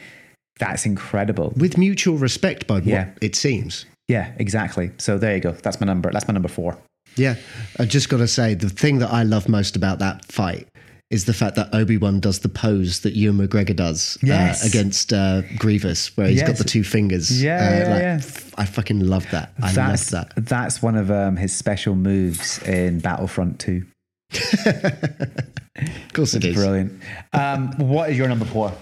[0.59, 1.53] that's incredible.
[1.57, 3.11] With mutual respect, by what Yeah.
[3.21, 3.87] it seems.
[4.09, 4.91] Yeah, exactly.
[4.99, 5.53] So there you go.
[5.53, 6.11] That's my number.
[6.13, 6.77] That's my number four.
[7.17, 7.35] Yeah,
[7.79, 10.69] I just got to say the thing that I love most about that fight
[11.11, 14.63] is the fact that Obi Wan does the pose that Ewan McGregor does Yes.
[14.65, 17.43] uh, against uh, Grievous, where he's got the two fingers.
[17.43, 18.19] Yeah, uh, yeah, like, yeah.
[18.21, 19.53] f- I fucking love that.
[19.63, 20.47] I that's love that.
[20.47, 23.85] that's one of um, his special moves in Battlefront Two.
[24.33, 26.55] Of course, it is.
[26.55, 27.01] Brilliant.
[27.33, 28.73] Um, what is your number four?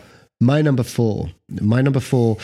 [0.40, 1.30] My number four.
[1.60, 2.36] My number four.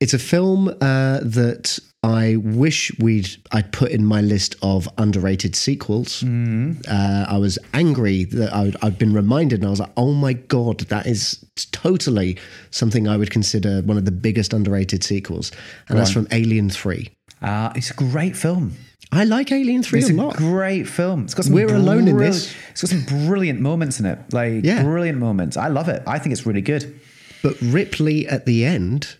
[0.00, 5.56] It's a film uh, that I wish we'd I'd put in my list of underrated
[5.56, 6.22] sequels.
[6.22, 10.34] Uh, I was angry that I'd, I'd been reminded, and I was like, "Oh my
[10.34, 12.38] god, that is totally
[12.70, 15.50] something I would consider one of the biggest underrated sequels."
[15.88, 17.10] And that's from Alien Three.
[17.42, 18.74] Uh, it's a great film.
[19.10, 20.36] I like Alien Three It's a lot.
[20.36, 21.24] great film.
[21.24, 22.54] It's got some We're alone in this.
[22.70, 24.18] It's got some brilliant moments in it.
[24.32, 24.82] Like Yeah.
[24.84, 25.56] brilliant moments.
[25.56, 26.02] I love it.
[26.06, 27.00] I think it's really good.
[27.42, 29.16] but Ripley at the end,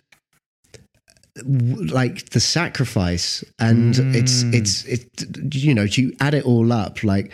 [1.47, 5.55] like the sacrifice, and it's it's it.
[5.55, 7.03] You know, you add it all up.
[7.05, 7.33] Like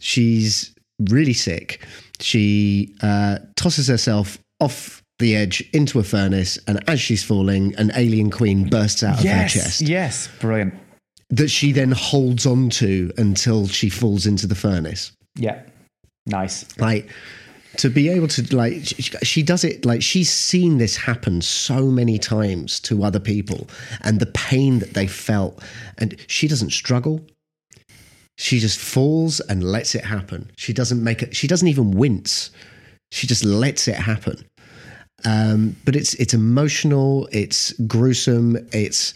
[0.00, 0.74] she's
[1.10, 1.84] really sick.
[2.20, 7.92] She uh, tosses herself off the edge into a furnace, and as she's falling, an
[7.94, 10.28] alien queen bursts out of her chest Yes.
[10.40, 10.74] Brilliant.
[11.30, 15.60] that she then holds on to until she falls into the furnace Yeah.
[16.26, 16.64] Nice.
[16.78, 17.08] like
[17.76, 21.86] to be able to like she, she does it like she's seen this happen so
[21.86, 23.68] many times to other people
[24.02, 25.62] and the pain that they felt.
[25.98, 27.24] And she doesn't struggle.
[28.38, 30.50] She just falls and lets it happen.
[30.56, 32.50] She doesn't make it she doesn't even wince.
[33.10, 34.44] She just lets it happen.
[35.24, 39.14] Um, but it's it's emotional it's gruesome it's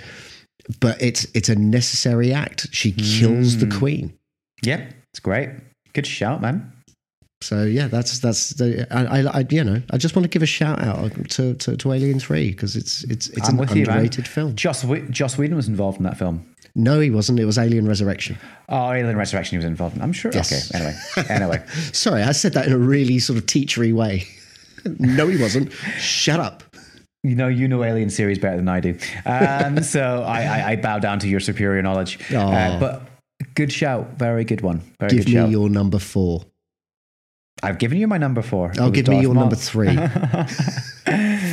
[0.80, 2.68] but it's it's a necessary act.
[2.72, 4.16] She kills the queen.
[4.62, 4.84] Yeah.
[5.12, 5.50] It's great.
[5.92, 6.72] Good shout, man.
[7.42, 10.42] So yeah, that's that's the I, I, I you know I just want to give
[10.42, 13.76] a shout out to to, to Alien Three because it's it's it's I'm an with
[13.76, 14.54] you, underrated film.
[14.56, 16.46] Joss, Joss Whedon was involved in that film.
[16.74, 17.40] No, he wasn't.
[17.40, 18.38] It was Alien Resurrection.
[18.68, 20.02] Oh, Alien Resurrection he was involved in.
[20.02, 20.30] I'm sure.
[20.34, 20.70] Yes.
[20.74, 20.78] Okay.
[20.78, 20.98] Anyway.
[21.30, 21.66] Anyway.
[21.92, 24.24] Sorry, I said that in a really sort of teachery way.
[24.98, 25.72] no, he wasn't.
[25.98, 26.62] Shut up.
[27.22, 28.98] You know, you know Alien series better than I do.
[29.24, 32.18] Um, so I, I, I bow down to your superior knowledge.
[32.32, 33.02] Uh, but
[33.54, 34.10] good shout.
[34.18, 34.82] Very good one.
[35.00, 35.50] Very Give good me shout.
[35.50, 36.44] your number four.
[37.62, 38.72] I've given you my number four.
[38.78, 39.44] Oh, was give me your Maul.
[39.44, 39.86] number three.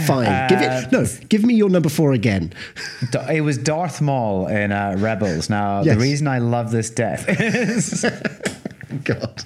[0.05, 0.49] Fine.
[0.49, 1.05] give it no.
[1.29, 2.51] Give me your number four again.
[3.31, 5.49] It was Darth Maul in uh, Rebels.
[5.49, 5.95] Now, Yes.
[5.95, 8.05] the reason I love this death is
[9.05, 9.43] God.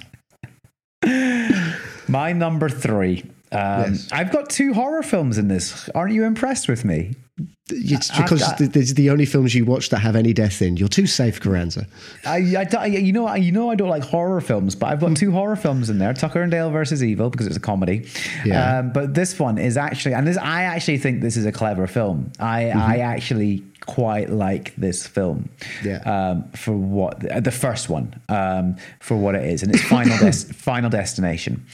[2.08, 3.22] my number three.
[3.52, 4.08] Um, Yes.
[4.12, 5.88] I've got two horror films in this.
[5.94, 7.14] Aren't you impressed with me?
[7.70, 10.62] It's because I- th- these are the only films you watch that have any death
[10.62, 10.76] in.
[10.76, 11.86] You're too safe, Carranza.
[12.24, 15.30] I, I, you know, you know, I don't like horror films, but I've got two
[15.32, 18.08] horror films in there: Tucker and Dale versus Evil because it's a comedy.
[18.44, 18.78] Yeah.
[18.78, 21.86] Um, but this one is actually, and this, I actually think this is a clever
[21.86, 22.32] film.
[22.40, 25.48] I, I actually quite like this film.
[25.84, 25.98] Yeah.
[25.98, 30.32] Um, for what the first one, um, for what it is, and it's Final Des-
[30.54, 31.66] Final Destination.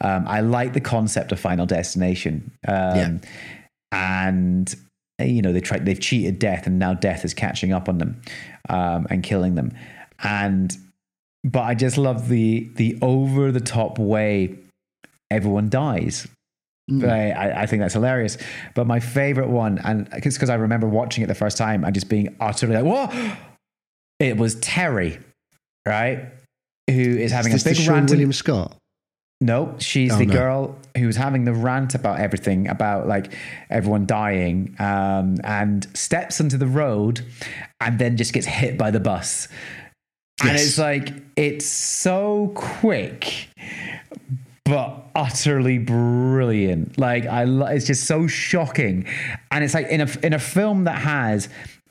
[0.00, 2.50] Um, I like the concept of Final Destination.
[2.66, 3.18] Um, Yeah.
[3.92, 4.78] and uh,
[5.18, 8.20] you know they tried they've cheated death and now death is catching up on them
[8.68, 9.72] um, and killing them.
[10.22, 10.76] And
[11.44, 14.56] but i just love the the over the top way
[15.30, 16.26] everyone dies.
[16.90, 18.36] I, I- I think that's hilarious.
[18.74, 21.94] But my favorite one and it's because i remember watching it the first time and
[21.94, 23.14] just being utterly like what
[24.20, 25.18] it was terry
[25.86, 26.26] right?
[26.88, 28.76] Who is having Is a big rant William Scott?
[29.42, 30.32] No, she's Oh, the no.
[30.32, 33.34] girl who's having the rant about everything, about like
[33.70, 37.20] everyone dying, um, and steps onto the road
[37.80, 39.48] and then just gets hit by the bus.
[40.42, 43.48] And it's like, it's so quick,
[44.64, 46.98] but utterly brilliant.
[46.98, 49.06] Like, I, lo- it's just so shocking.
[49.50, 51.48] And it's like in a, in a film that has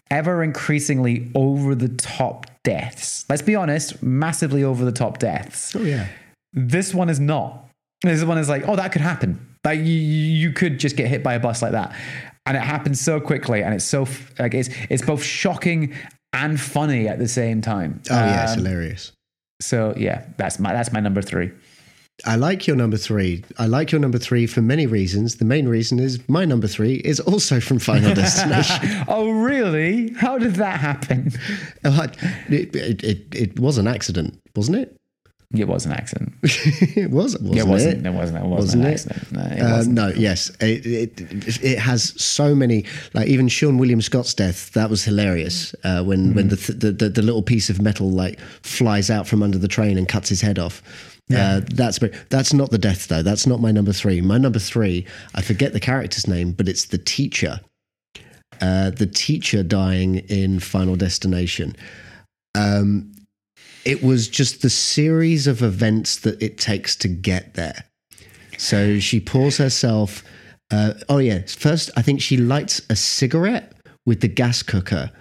[0.09, 3.25] ever increasingly over the top deaths.
[3.29, 5.75] Let's be honest, massively over the top deaths.
[5.75, 6.07] Oh yeah.
[6.53, 7.65] This one is not.
[8.03, 9.47] This one is like, oh, that could happen.
[9.63, 11.95] Like you, you could just get hit by a bus like that,
[12.47, 14.07] and it happens so quickly, and it's so
[14.39, 15.93] like it's it's both shocking
[16.33, 18.01] and funny at the same time.
[18.09, 19.11] Oh yeah, it's Um, hilarious.
[19.61, 21.51] so yeah, that's my that's my number three.
[22.25, 23.43] I like your number three.
[23.57, 25.37] I like your number three for many reasons.
[25.37, 29.03] The main reason is my number three is also from Final Destination.
[29.07, 30.13] oh, really?
[30.13, 31.31] How did that happen?
[31.83, 34.95] It, it, it, it was an accident, wasn't it?
[35.53, 36.33] It was an accident.
[36.43, 38.05] it was, wasn't it wasn't.
[38.05, 38.09] it?
[38.09, 38.37] It wasn't.
[38.37, 39.31] It wasn't, Wasn't an accident.
[39.33, 39.95] No, it Uh, wasn't.
[39.95, 41.21] no, yes, it, it
[41.63, 46.33] it has so many like even Seann William Scott's death that was hilarious uh, when
[46.33, 49.57] when the, th- the the the little piece of metal like flies out from under
[49.57, 50.81] the train and cuts his head off.
[51.33, 51.97] Uh, that's
[52.29, 53.21] that's not the death though.
[53.23, 54.19] That's not my number three.
[54.21, 57.61] My number three, I forget the character's name, but it's the teacher.
[58.59, 61.73] Uh, the teacher dying in Final Destination.
[62.55, 63.11] Um,
[63.85, 67.85] it was just the series of events that it takes to get there.
[68.57, 70.23] So she pours herself.
[70.69, 73.73] Uh, oh yeah, first I think she lights a cigarette
[74.05, 75.11] with the gas cooker.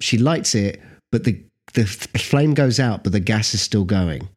[0.00, 4.28] She lights it, but the the flame goes out, but the gas is still going.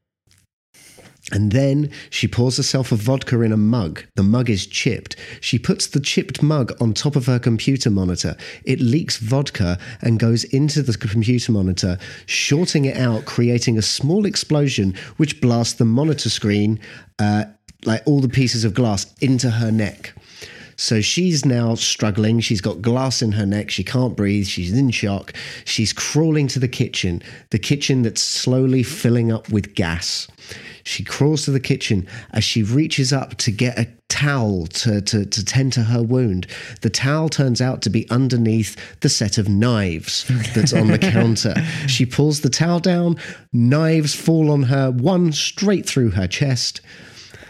[1.32, 4.04] And then she pours herself a vodka in a mug.
[4.16, 5.18] The mug is chipped.
[5.42, 8.38] She puts the chipped mug on top of her computer monitor.
[8.64, 11.98] It leaks vodka and goes into the computer monitor,
[12.28, 16.80] shorting it out, creating a small explosion which blasts the monitor screen,
[17.20, 17.46] uh,
[17.84, 20.14] like all the pieces of glass, into her neck.
[20.78, 22.40] So she's now struggling.
[22.40, 23.72] She's got glass in her neck.
[23.72, 24.46] She can't breathe.
[24.46, 25.34] She's in shock.
[25.66, 30.28] She's crawling to the kitchen, the kitchen that's slowly filling up with gas.
[30.84, 35.26] She crawls to the kitchen as she reaches up to get a towel to, to,
[35.26, 36.48] to tend to her wound.
[36.82, 40.26] The towel turns out to be underneath the set of knives
[40.56, 41.56] that's on the counter.
[41.88, 43.18] She pulls the towel down,
[43.52, 46.82] knives fall on her, one straight through her chest.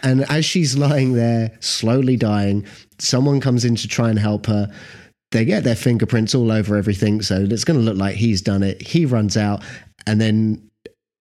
[0.02, 2.66] And as she's lying there, slowly dying,
[2.98, 4.72] someone comes in to try and help her.
[5.30, 8.62] They get their fingerprints all over everything, so it's going to look like he's done
[8.62, 8.80] it.
[8.80, 9.62] He runs out,
[10.06, 10.70] and then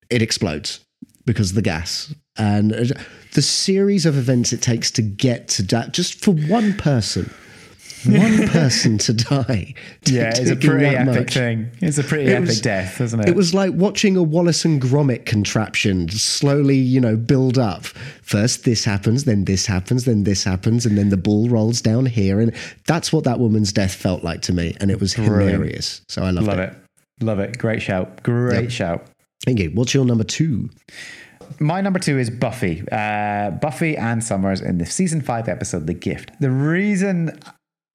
[0.09, 0.79] it explodes
[1.25, 2.13] because of the gas.
[2.37, 2.85] And uh,
[3.33, 7.33] the series of events it takes to get to that, just for one person,
[8.05, 9.73] one person to die.
[10.05, 11.33] Yeah, it's a pretty epic much.
[11.33, 11.69] thing.
[11.81, 13.29] It's a pretty It epic was- death, isn't it?
[13.29, 17.85] It was like watching a Wallace and Gromit contraption slowly, you know, build up.
[18.21, 22.05] First this happens, then this happens, then this happens, and then the ball rolls down
[22.05, 22.39] here.
[22.39, 22.53] And
[22.85, 24.75] that's what that woman's death felt like to me.
[24.79, 25.51] And it was Brilliant.
[25.51, 26.01] hilarious.
[26.07, 26.73] So I loved Love it.
[27.19, 27.23] it.
[27.25, 27.57] Love it.
[27.57, 28.21] Great shout.
[28.23, 28.71] Great Yep.
[28.71, 29.07] shout.
[29.45, 29.71] Thank you.
[29.73, 30.69] What's your number two?
[31.59, 32.83] My number two is Buffy.
[32.91, 36.31] Uh, Buffy Anne Summers in the season five episode, The Gift.
[36.41, 37.39] The reason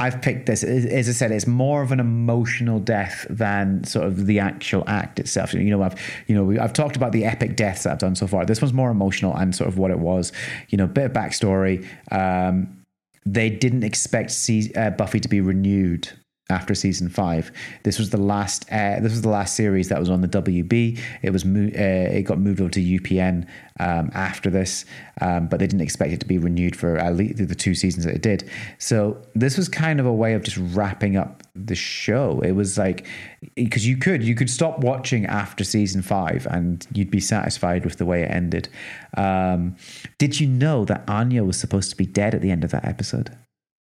[0.02, 4.26] I've picked this as I said, it's more of an emotional death than sort of
[4.26, 5.54] the actual act itself.
[5.54, 5.94] You know, I've
[6.26, 8.44] you know I've talked about the epic deaths that I've done so far.
[8.44, 10.32] This one's more emotional and sort of what it was.
[10.70, 11.86] You know, bit of backstory.
[12.10, 12.82] Um,
[13.24, 16.08] they didn't expect se- uh, Buffy to be renewed
[16.50, 17.50] after season five.
[17.84, 18.64] This was the last.
[18.70, 20.98] Uh, this was the last series that was on the WB.
[21.22, 23.46] It was mo- uh, it got moved over to UPN
[23.80, 24.84] um, after this,
[25.20, 28.04] um, but they didn't expect it to be renewed for at least the two seasons
[28.04, 28.48] that it did.
[28.78, 32.40] So this was kind of a way of just wrapping up the show.
[32.40, 33.06] It was like
[33.54, 37.98] because you could you could stop watching after season five and you'd be satisfied with
[37.98, 38.68] the way it ended.
[39.16, 39.76] Um,
[40.18, 42.84] did you know that Anya was supposed to be dead at the end of that
[42.84, 43.36] episode?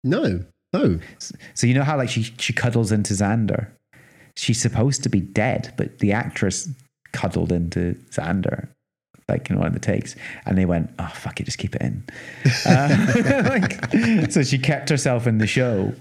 [0.03, 0.45] No.
[0.73, 0.99] Oh.
[1.53, 3.67] So you know how like she she cuddles into Xander.
[4.37, 6.69] She's supposed to be dead, but the actress
[7.11, 8.69] cuddled into Xander,
[9.27, 10.15] like in one of the takes,
[10.45, 12.03] and they went, "Oh fuck it, just keep it in."
[12.65, 15.93] Uh, like, so she kept herself in the show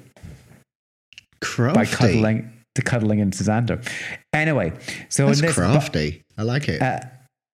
[1.43, 1.75] Crafty.
[1.75, 3.85] by cuddling to cuddling into Xander.
[4.33, 4.73] Anyway,
[5.09, 6.23] so That's in this, crafty.
[6.39, 6.81] I like it.
[6.81, 7.01] uh,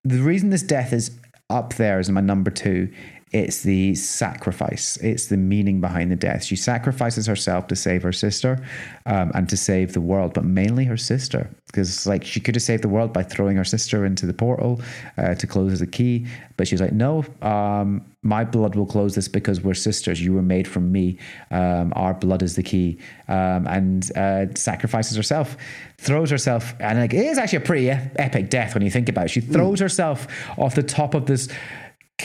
[0.03, 1.11] the reason this death is
[1.49, 2.91] up there is my number two.
[3.31, 4.97] It's the sacrifice.
[4.97, 6.45] It's the meaning behind the death.
[6.45, 8.65] She sacrifices herself to save her sister
[9.05, 11.49] um, and to save the world, but mainly her sister.
[11.65, 14.81] Because like she could have saved the world by throwing her sister into the portal
[15.17, 16.25] uh, to close the key,
[16.55, 20.21] but she's like, no, um, my blood will close this because we're sisters.
[20.21, 21.17] You were made from me.
[21.51, 25.57] Um, our blood is the key, um, and uh, sacrifices herself,
[25.97, 29.25] throws herself, and like it is actually a pretty epic death when you think about
[29.25, 29.31] it.
[29.31, 30.27] She throws herself
[30.57, 31.49] off the top of this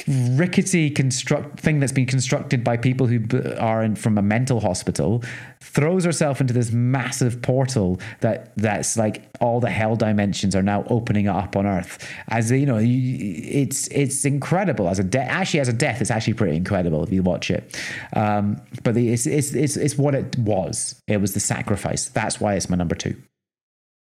[0.09, 4.61] rickety construct thing that's been constructed by people who b- are in, from a mental
[4.61, 5.23] hospital
[5.61, 10.85] throws herself into this massive portal that that's like all the hell dimensions are now
[10.89, 12.07] opening up on earth.
[12.29, 16.35] As you know it's it's incredible as a death actually as a death it's actually
[16.35, 17.77] pretty incredible if you watch it.
[18.15, 21.01] Um, but the, it's, it's it's it's what it was.
[21.09, 22.09] It was the sacrifice.
[22.09, 23.17] That's why it's my number two.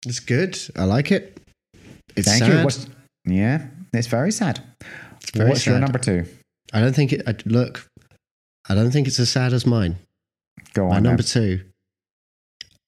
[0.06, 0.58] It's good.
[0.76, 1.38] I like it.
[2.16, 2.58] It's thank sad.
[2.60, 2.88] you What's-
[3.26, 4.60] yeah it's very sad
[5.36, 6.26] what's your number two
[6.74, 7.22] I don't think it.
[7.28, 7.86] I, look,
[8.70, 9.98] I don't think it's as sad as mine.
[10.74, 11.58] go My on number then.
[11.60, 11.62] two.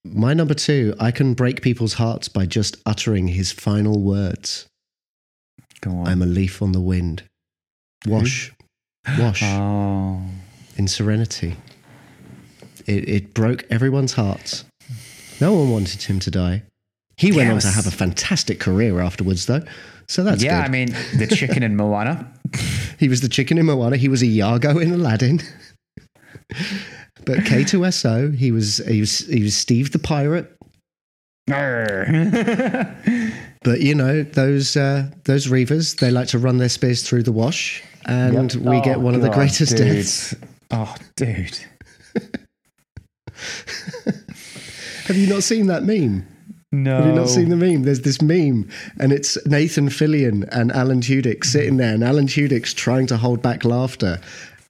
[0.06, 0.96] My number two.
[1.00, 4.68] I can break people's hearts by just uttering his final words.
[5.82, 7.24] go on I'm a leaf on the wind.
[8.08, 8.54] Wash.
[9.20, 10.22] Wash Oh,
[10.78, 11.58] in Serenity.
[12.86, 14.64] It, it broke everyone's hearts.
[15.42, 16.64] No one wanted him to die.
[17.18, 19.64] He went on to have a fantastic career afterwards, though.
[20.08, 20.62] So that's yeah.
[20.62, 20.66] good.
[20.68, 22.32] I mean, the chicken in Moana.
[23.00, 23.98] he was the chicken in Moana.
[23.98, 25.42] He was a Iago in Aladdin.
[27.26, 30.50] but K2SO, he was he was he was Steve the pirate.
[33.64, 37.32] But you know those uh, those reavers, they like to run their spears through the
[37.32, 38.62] wash, and Yep.
[38.62, 39.88] we get Oh, one of the greatest dude.
[39.88, 40.36] deaths.
[40.70, 41.58] Oh, dude.
[45.06, 46.26] Have you not seen that meme?
[46.74, 46.96] No.
[46.98, 47.84] Have you not seen the meme?
[47.84, 48.68] There's this meme,
[49.00, 53.44] and it's Nathan Fillion and Alan Tudyk sitting there, and Alan Tudyk's trying to hold
[53.44, 54.20] back laughter,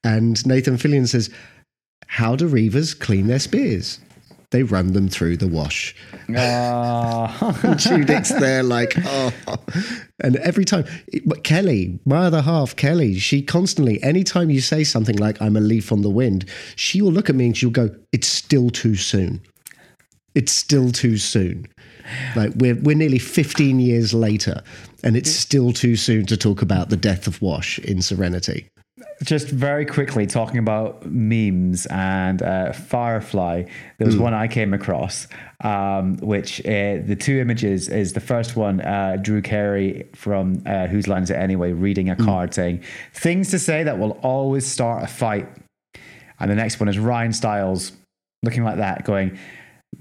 [0.04, 1.30] and Nathan Fillion says,
[2.08, 4.00] "How do reavers clean their spears?
[4.52, 5.96] They run them through the wash."
[6.36, 7.38] Ah.
[7.42, 7.52] Oh.
[7.76, 9.32] Tudyk's there like, oh.
[10.22, 10.86] And every time,
[11.26, 15.62] but Kelly, my other half, Kelly, she constantly, anytime you say something like, I'm a
[15.62, 18.96] leaf on the wind, she will look at me and she'll go, it's still too
[18.96, 19.42] soon.
[20.36, 21.68] It's still too soon.
[22.36, 24.62] Like we're, we're nearly 15 years later
[25.04, 28.70] and it's still too soon to talk about the death of Wash in Serenity.
[29.22, 33.64] Just very quickly talking about memes and uh, Firefly.
[33.98, 35.28] There was one I came across,
[35.62, 40.88] um, which uh, the two images is the first one, uh, Drew Carey from uh,
[40.88, 42.82] Whose Line Is It Anyway, reading a card saying
[43.14, 45.48] things to say that will always start a fight,
[46.40, 47.94] and the next one is Ryan Stiles
[48.42, 49.38] looking like that, going,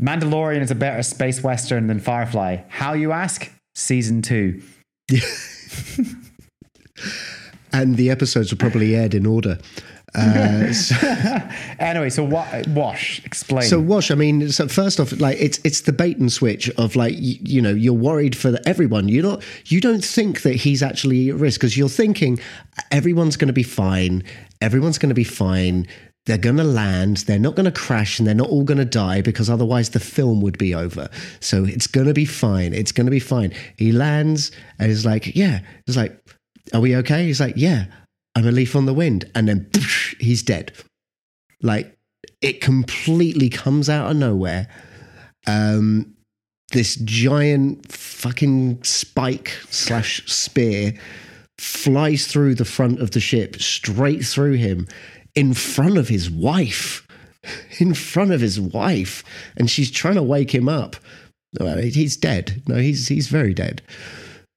[0.01, 3.51] "Mandalorian is a better space western than Firefly." How you ask?
[3.75, 4.63] Season two.
[7.73, 9.59] And the episodes were probably aired in order.
[10.15, 10.95] Uh, so,
[11.79, 12.69] Anyway, so what?
[12.69, 13.25] Wash.
[13.25, 13.63] Explain.
[13.63, 14.11] So wash.
[14.11, 17.39] I mean, so first off, like it's it's the bait and switch of like you,
[17.41, 19.09] you know you're worried for the, everyone.
[19.09, 19.43] You're not.
[19.65, 22.39] You don't think that he's actually at risk because you're thinking
[22.91, 24.23] everyone's going to be fine.
[24.61, 25.87] Everyone's going to be fine.
[26.27, 27.19] They're going to land.
[27.19, 30.01] They're not going to crash, and they're not all going to die because otherwise the
[30.01, 31.09] film would be over.
[31.41, 32.73] So it's going to be fine.
[32.75, 33.53] It's going to be fine.
[33.77, 35.61] He lands and he's like, yeah.
[35.87, 36.17] He's like,
[36.73, 37.27] are we okay?
[37.27, 37.87] He's like, yeah.
[38.35, 39.71] I'm a leaf on the wind, and then
[40.19, 40.73] he's dead.
[41.61, 41.97] Like
[42.41, 44.69] it completely comes out of nowhere.
[45.47, 46.15] Um,
[46.73, 50.95] this giant fucking spike slash spear
[51.59, 54.89] flies through the front of the ship, straight through him,
[55.35, 57.07] in front of his wife.
[57.81, 59.25] In front of his wife,
[59.57, 60.95] and she's trying to wake him up.
[61.59, 62.63] Well, he's dead.
[62.69, 63.83] No, he's he's very dead.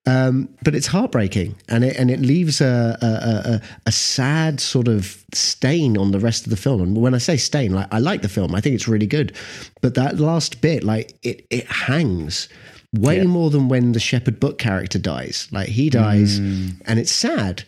[0.08, 3.08] Um, but it's heartbreaking, and it and it leaves a, a
[3.56, 6.80] a a sad sort of stain on the rest of the film.
[6.82, 9.36] And when I say stain, like I like the film, I think it's really good,
[9.82, 12.48] but that last bit, like it it hangs
[12.94, 13.24] way Yeah.
[13.24, 15.48] more than when the Shepherd Book character dies.
[15.52, 17.64] Like he dies, and it's sad,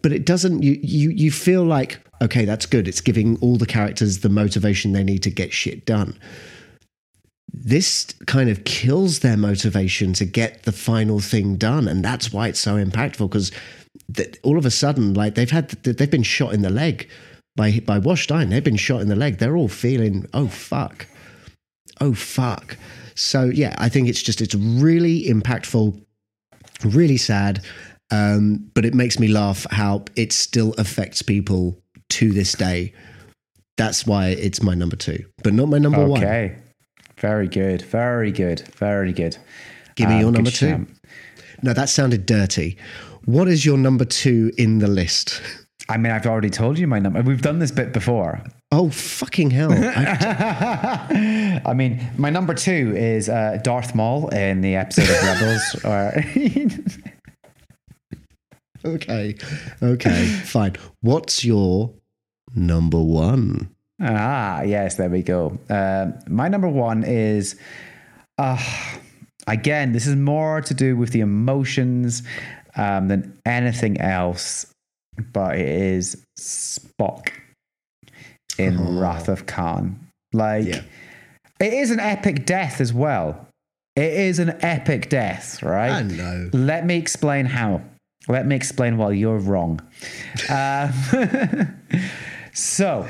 [0.00, 0.62] but it doesn't.
[0.62, 2.88] You you you feel like okay, that's good.
[2.88, 6.18] It's giving all the characters the motivation they need to get shit done.
[7.52, 12.48] This kind of kills their motivation to get the final thing done and that's why
[12.48, 13.50] it's so impactful because
[14.08, 17.08] that all of a sudden like they've had they've been shot in the leg
[17.54, 19.38] by by Washstein they've been shot in the leg.
[19.38, 21.06] They're all feeling oh fuck.
[22.00, 22.76] Oh fuck.
[23.14, 25.98] So yeah i think it's just it's really impactful
[26.84, 27.64] really sad
[28.10, 31.76] um, but it makes me laugh how it still affects people
[32.10, 32.92] to this day
[33.76, 36.56] that's why it's my number two but not my number one okay.
[37.18, 37.80] Very good.
[37.80, 38.60] Very good.
[38.76, 39.38] Very good.
[39.94, 40.86] Give me Um, your number two.
[41.62, 42.76] No, that sounded dirty.
[43.24, 45.40] What is your number two in the list?
[45.88, 47.22] I mean, I've already told you my number.
[47.22, 48.42] We've done this bit before.
[48.70, 49.72] Oh, fucking hell.
[49.72, 55.76] I, I mean, my number two is uh, Darth Maul in the episode of Rebels.
[55.84, 56.12] Or
[58.94, 59.36] okay.
[59.82, 60.76] Okay, fine.
[61.00, 61.92] What's your
[62.54, 63.70] number one?
[64.00, 65.58] ah, yes, there we go.
[65.70, 67.56] Um my number one is,
[68.38, 68.62] uh,
[69.46, 72.22] again, this is more to do with the emotions
[72.76, 74.66] um, than anything else,
[75.32, 77.30] but it is Spock
[78.58, 79.00] in Oh.
[79.00, 79.98] Wrath of Khan.
[80.34, 80.82] Like, Yeah.
[81.60, 83.48] it is an epic death as well.
[83.96, 85.90] It is an epic death, right?
[85.90, 86.50] I know.
[86.52, 87.80] Let me explain how.
[88.28, 89.80] Let me explain why you're wrong.
[90.48, 90.92] Uh,
[92.52, 93.06] so,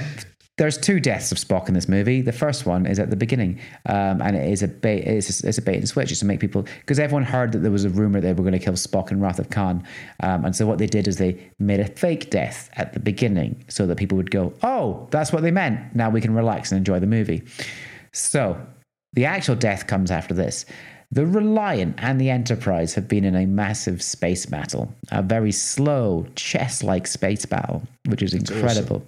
[0.58, 2.22] there's two deaths of Spock in this movie.
[2.22, 5.00] The first one is at the beginning, um, and it is a bait.
[5.00, 6.10] It's a, it's a bait and switch.
[6.10, 8.52] It's to make people because everyone heard that there was a rumor they were going
[8.52, 9.84] to kill Spock in Wrath of Khan,
[10.22, 13.64] um, and so what they did is they made a fake death at the beginning
[13.68, 16.78] so that people would go, "Oh, that's what they meant." Now we can relax and
[16.78, 17.42] enjoy the movie.
[18.12, 18.58] So
[19.12, 20.64] the actual death comes after this.
[21.10, 26.26] The Reliant and the Enterprise have been in a massive space battle, a very slow,
[26.34, 29.02] chess like space battle, which is incredible.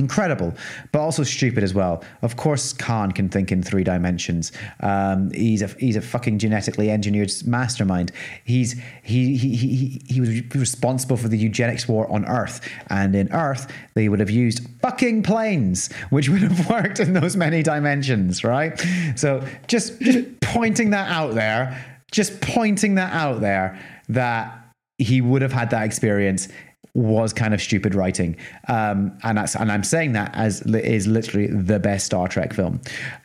[0.00, 0.54] Incredible,
[0.92, 2.02] but also stupid as well.
[2.22, 4.50] Of course, Khan can think in three dimensions.
[4.80, 8.10] Um, he's a he's a fucking genetically engineered mastermind.
[8.44, 13.30] He's he he he he was responsible for the eugenics war on Earth, and in
[13.30, 18.42] Earth they would have used fucking planes, which would have worked in those many dimensions,
[18.42, 18.82] right?
[19.16, 23.78] So just just pointing that out there, just pointing that out there
[24.08, 24.56] that
[24.96, 26.48] he would have had that experience
[26.94, 28.36] was kind of stupid writing,
[28.68, 32.80] um, and that's and I'm saying that as is literally the best Star Trek film.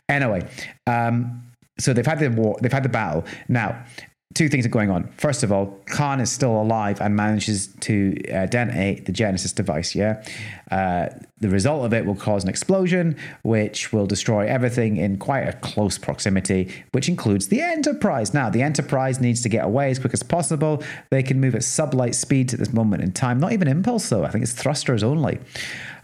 [0.08, 0.48] Anyway,
[0.86, 1.42] um,
[1.78, 3.24] so they've had the war, they've had the battle.
[3.48, 3.84] Now,
[4.34, 5.08] two things are going on.
[5.16, 9.94] First of all, Khan is still alive and manages to uh, detonate the Genesis device.
[9.94, 10.22] Yeah,
[10.70, 11.08] uh,
[11.38, 15.52] the result of it will cause an explosion, which will destroy everything in quite a
[15.54, 18.34] close proximity, which includes the Enterprise.
[18.34, 20.82] Now, the Enterprise needs to get away as quick as possible.
[21.10, 23.40] They can move at sublight speeds at this moment in time.
[23.40, 24.24] Not even impulse, though.
[24.24, 25.38] I think it's thrusters only.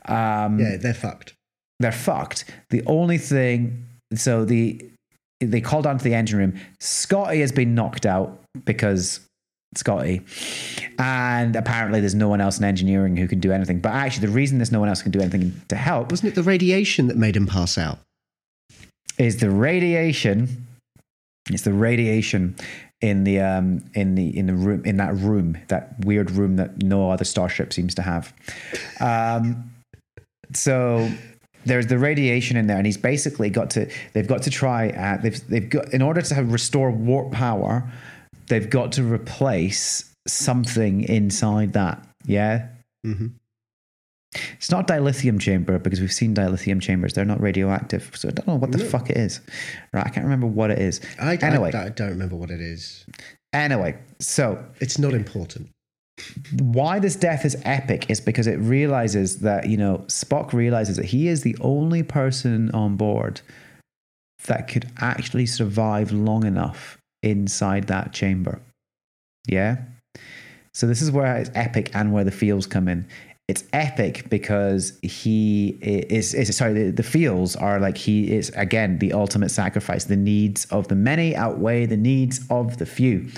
[0.07, 1.35] Um, Yeah, they're fucked.
[1.81, 2.45] they're fucked.
[2.71, 3.85] The only thing,
[4.15, 4.91] so the
[5.47, 6.61] they call down to the engine room.
[6.81, 9.21] Scotty has been knocked out because
[9.75, 10.21] Scotty,
[10.99, 13.81] and apparently there's no one else in engineering who can do anything.
[13.81, 16.31] But actually, the reason there's no one else who can do anything to help Wasn't
[16.31, 17.99] it the radiation that made him pass out?
[19.19, 20.67] is the radiation.
[21.51, 22.55] It's the radiation
[23.01, 26.83] in the um in the in the room in that room that weird room that
[26.83, 28.33] no other starship seems to have.
[29.01, 29.71] Um,
[30.55, 31.11] so
[31.65, 33.91] there's the radiation in there, and he's basically got to.
[34.13, 34.89] They've got to try.
[34.91, 37.91] Uh, they've they've got in order to have, restore warp power.
[38.49, 42.07] They've got to replace something inside that.
[42.27, 42.69] Yeah.
[43.07, 43.29] Mm-hmm.
[44.55, 47.13] It's not dilithium chamber because we've seen dilithium chambers.
[47.13, 48.85] They're not radioactive, so I don't know what the No.
[48.85, 49.41] fuck it is.
[49.93, 51.01] Right, I can't remember what it is.
[51.21, 51.71] I, Anyway.
[51.75, 53.05] I, I don't remember what it is.
[53.53, 55.69] Anyway, so It's not important.
[56.59, 61.07] Why this death is epic is because it realizes that you know Spock realizes that
[61.07, 63.41] he is the only person on board
[64.47, 68.61] that could actually survive long enough inside that chamber.
[69.47, 69.79] Yeah.
[70.75, 73.07] So this is where it's epic and where the feels come in.
[73.49, 78.99] It's epic because he is, is sorry, the, the feels are like he is again
[78.99, 80.05] the ultimate sacrifice.
[80.05, 83.29] The needs of the many outweigh the needs of the few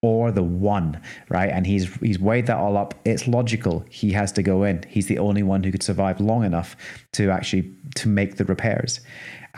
[0.00, 1.50] or the one, right?
[1.50, 2.94] And he's he's weighed that all up.
[3.04, 3.84] It's logical.
[3.90, 4.84] He has to go in.
[4.88, 6.76] He's the only one who could survive long enough
[7.12, 9.00] to actually to make the repairs.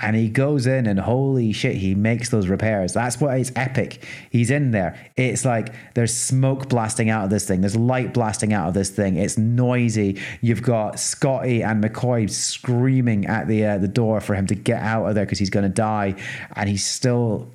[0.02, 2.94] And he goes in and holy shit, he makes those repairs.
[2.94, 4.06] That's why it's epic.
[4.30, 4.98] He's in there.
[5.16, 7.60] It's like there's smoke blasting out of this thing.
[7.60, 9.16] There's light blasting out of this thing.
[9.16, 10.18] It's noisy.
[10.40, 14.82] You've got Scotty and McCoy screaming at the uh, the door for him to get
[14.82, 16.14] out of there because he's going to die,
[16.56, 17.50] and he's still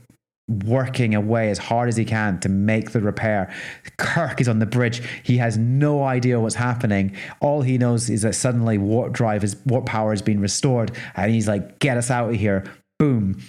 [0.47, 3.51] working away as hard as he can to make the repair.
[3.97, 5.01] Kirk is on the bridge.
[5.23, 7.15] He has no idea what's happening.
[7.41, 11.31] All he knows is that suddenly warp drive is warp power has been restored, and
[11.31, 12.63] he's like, "Get us out of here!"
[12.99, 13.41] Boom.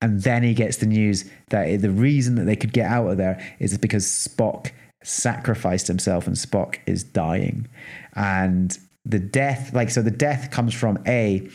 [0.00, 3.16] And then he gets the news that the reason that they could get out of
[3.16, 4.70] there is because Spock
[5.02, 7.66] sacrificed himself and Spock is dying.
[8.14, 11.48] And the death, like, so the death comes from A,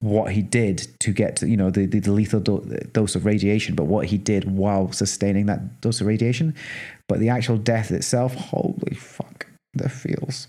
[0.00, 2.60] what he did to get to, you know, the, the, the lethal do-
[2.92, 6.54] dose of radiation, but what he did while sustaining that dose of radiation.
[7.08, 10.48] But the actual death itself, holy fuck, the feels.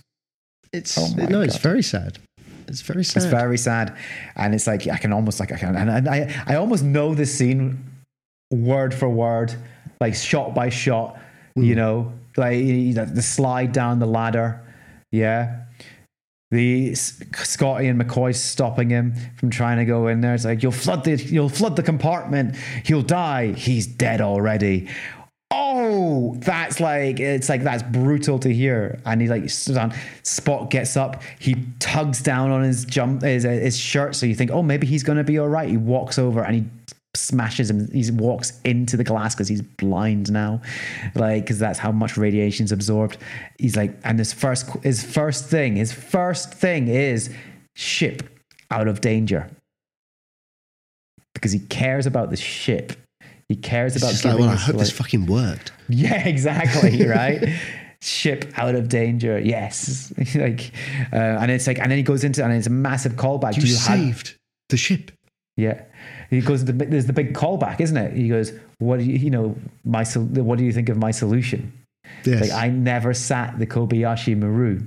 [0.74, 2.20] It's Oh no, it's very sad.
[2.68, 3.24] It's very sad.
[3.24, 3.96] It's very sad,
[4.36, 7.34] and it's like I can almost like I can, and I I almost know this
[7.34, 7.84] scene
[8.52, 9.56] word for word,
[10.02, 11.18] like shot by shot.
[11.56, 11.78] You mm.
[11.78, 14.62] know, like you know, the slide down the ladder,
[15.12, 15.65] yeah.
[16.56, 20.34] The Scotty and McCoy stopping him from trying to go in there.
[20.34, 22.56] It's like you'll flood the you'll flood the compartment.
[22.86, 23.52] He'll die.
[23.52, 24.88] He's dead already.
[25.52, 29.02] Oh, that's like it's like that's brutal to hear.
[29.06, 29.44] And he like.
[29.44, 31.22] Spock gets up.
[31.40, 34.16] He tugs down on his jump his, uh, his shirt.
[34.16, 35.70] So you think, oh, maybe he's gonna be all right.
[35.70, 36.66] He walks over and he
[37.16, 37.90] smashes him.
[37.92, 40.62] He walks into the glass because he's blind now,
[41.16, 43.18] like because that's how much radiation's absorbed.
[43.60, 47.30] He's like, and his first his first thing, his first thing is
[47.76, 48.24] ship
[48.72, 49.50] out of danger
[51.34, 52.94] because he cares about the ship.
[53.48, 55.72] He cares It's about just like, well, I hope this fucking worked.
[55.90, 57.60] yeah, exactly, right?
[58.02, 60.12] Ship out of danger, yes.
[60.36, 60.72] like,
[61.14, 63.58] uh, and it's like, and then he goes into, and it's a massive callback.
[63.58, 64.36] You, you have, saved
[64.70, 65.12] the ship.
[65.58, 65.84] yeah.
[66.36, 68.14] He goes, the- there's the big callback, isn't it?
[68.14, 71.72] He goes, what do you, you know, my, what do you think of my solution?
[72.24, 72.42] Yes.
[72.42, 74.82] Like, I never sat the Kobayashi Maru.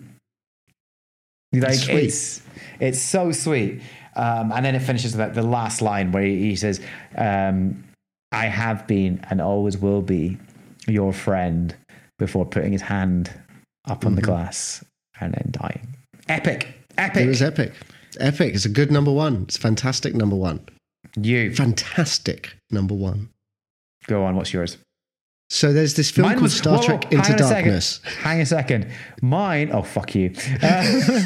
[1.52, 2.04] Like, Sweet.
[2.04, 2.42] it's,
[2.78, 3.80] it's so sweet.
[4.16, 6.80] Um, and then it finishes with that, the last line where he, he says,
[7.16, 7.84] um,
[8.32, 10.36] I have been and always will be
[10.86, 11.74] your friend
[12.18, 13.32] before putting his hand
[13.86, 14.84] up on the glass
[15.20, 15.96] and then dying.
[16.28, 16.68] Epic.
[16.98, 17.24] Epic.
[17.24, 17.72] It was epic.
[18.20, 18.54] Epic.
[18.54, 19.42] It's a good number one.
[19.44, 20.60] It's a fantastic number one.
[21.16, 21.54] You.
[21.54, 23.30] Fantastic number one.
[24.06, 24.36] Go on.
[24.36, 24.78] What's yours?
[25.50, 27.48] So there's this film called Star whoa, whoa, Trek hang Into on a second.
[27.48, 28.00] Darkness.
[28.04, 28.92] Hang a second.
[29.22, 29.70] Mine.
[29.72, 30.32] Oh, fuck you.
[30.62, 31.10] Uh,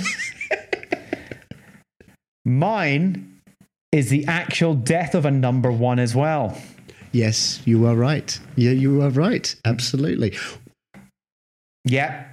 [2.44, 3.40] mine
[3.90, 6.56] is the actual death of a number one as well.
[7.10, 8.38] Yes, you are right.
[8.56, 9.54] Yeah, you are right.
[9.64, 10.36] Absolutely.
[11.84, 12.24] Yeah.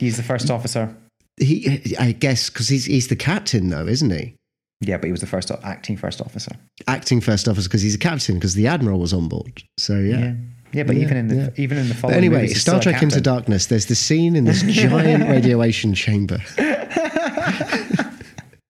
[0.00, 0.94] He's the first officer.
[1.38, 4.34] He, I guess, because he's he's the captain, though, isn't he?
[4.82, 6.52] Yeah, but he was the first acting first officer.
[6.88, 9.62] Acting first officer because he's a captain because the admiral was on board.
[9.78, 10.18] So yeah.
[10.18, 10.34] Yeah.
[10.72, 11.50] Yeah, but Yeah, even in the yeah.
[11.56, 13.20] even in the But following anyway, movies, Star Trek Into.
[13.20, 13.66] Darkness.
[13.66, 16.38] There's the scene in this giant radiation chamber.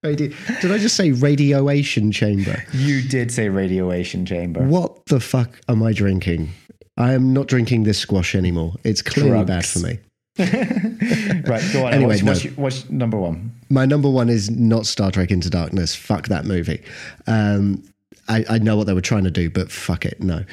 [0.03, 0.35] Did
[0.65, 2.65] I just say radioation chamber?
[2.73, 4.65] You did say radiation chamber.
[4.65, 6.51] What the fuck am I drinking?
[6.97, 8.75] I am not drinking this squash anymore.
[8.83, 9.99] It's clearly bad for me.
[10.39, 11.93] Right, go on.
[11.93, 12.31] Anyway, what's, no.
[12.33, 13.53] what's, what's number one?
[13.73, 15.95] My number one is not Star Trek Into Darkness.
[15.95, 16.83] Fuck that movie.
[17.27, 17.83] Um,
[18.29, 20.45] I, I know what they were trying to do, but fuck it, no.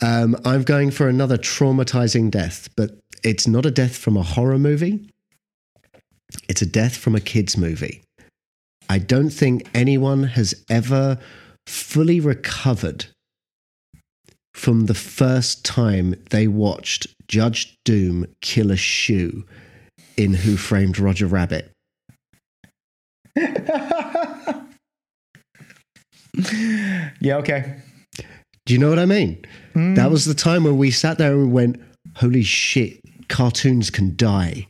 [0.00, 4.56] Um, I'm going for another traumatizing death, but it's not a death from a horror
[4.56, 5.10] movie.
[6.48, 8.02] It's a death from a kids' movie.
[8.88, 11.18] I don't think anyone has ever
[11.66, 13.06] fully recovered
[14.54, 19.44] from the first time they watched Judge Doom kill a shoe
[20.16, 21.72] in Who Framed Roger Rabbit.
[27.20, 27.76] Yeah, okay.
[28.66, 29.44] Do you know what I mean?
[29.74, 29.94] Hmm.
[29.94, 31.80] That was the time when we sat there and we went,
[32.16, 34.68] holy shit, cartoons can die.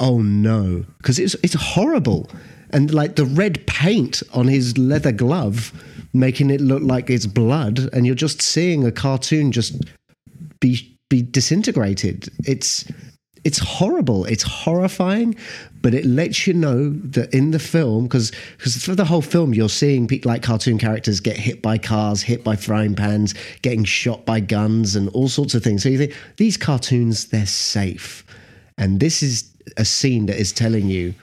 [0.00, 0.84] Oh no.
[0.98, 2.28] Because it's, it's horrible.
[2.70, 5.72] And like the red paint on his leather glove,
[6.12, 9.84] making it look like it's blood, and you're just seeing a cartoon just
[10.60, 12.28] be be disintegrated.
[12.44, 12.84] It's
[13.44, 14.24] it's horrible.
[14.24, 15.36] It's horrifying,
[15.86, 19.54] but it lets you know that in the film, because because for the whole film,
[19.54, 23.84] you're seeing people like cartoon characters get hit by cars, hit by frying pans, getting
[23.84, 25.84] shot by guns, and all sorts of things.
[25.84, 28.26] So you think these cartoons, they're safe,
[28.76, 31.14] and this is a scene that is telling you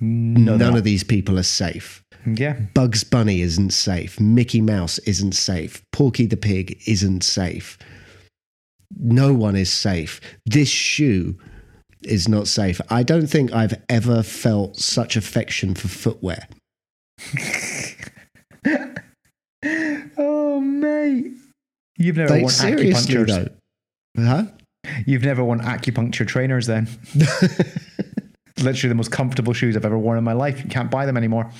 [0.00, 2.02] none of these people are safe.
[2.24, 2.54] Yeah.
[2.72, 4.18] Bugs Bunny isn't safe.
[4.18, 5.84] Mickey Mouse isn't safe.
[5.92, 7.76] Porky the Pig isn't safe.
[8.98, 10.18] No one is safe.
[10.46, 11.36] This shoe
[12.06, 12.80] is not safe.
[12.90, 16.46] I don't think I've ever felt such affection for footwear.
[20.18, 21.32] Oh, mate.
[21.96, 23.26] You've never Like, worn seriously, acupunctures.
[24.16, 24.22] though.
[24.24, 24.44] Huh?
[25.06, 26.88] You've never worn acupuncture trainers then.
[28.58, 30.62] Literally the most comfortable shoes I've ever worn in my life.
[30.64, 31.50] You can't buy them anymore.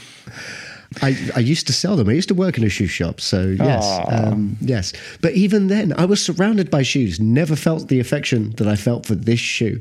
[1.01, 2.09] I, I used to sell them.
[2.09, 3.21] I used to work in a shoe shop.
[3.21, 4.01] So, yes.
[4.09, 4.93] Um, yes.
[5.21, 9.07] But even then, I was surrounded by shoes, never felt the affection that I felt
[9.07, 9.81] for this shoe.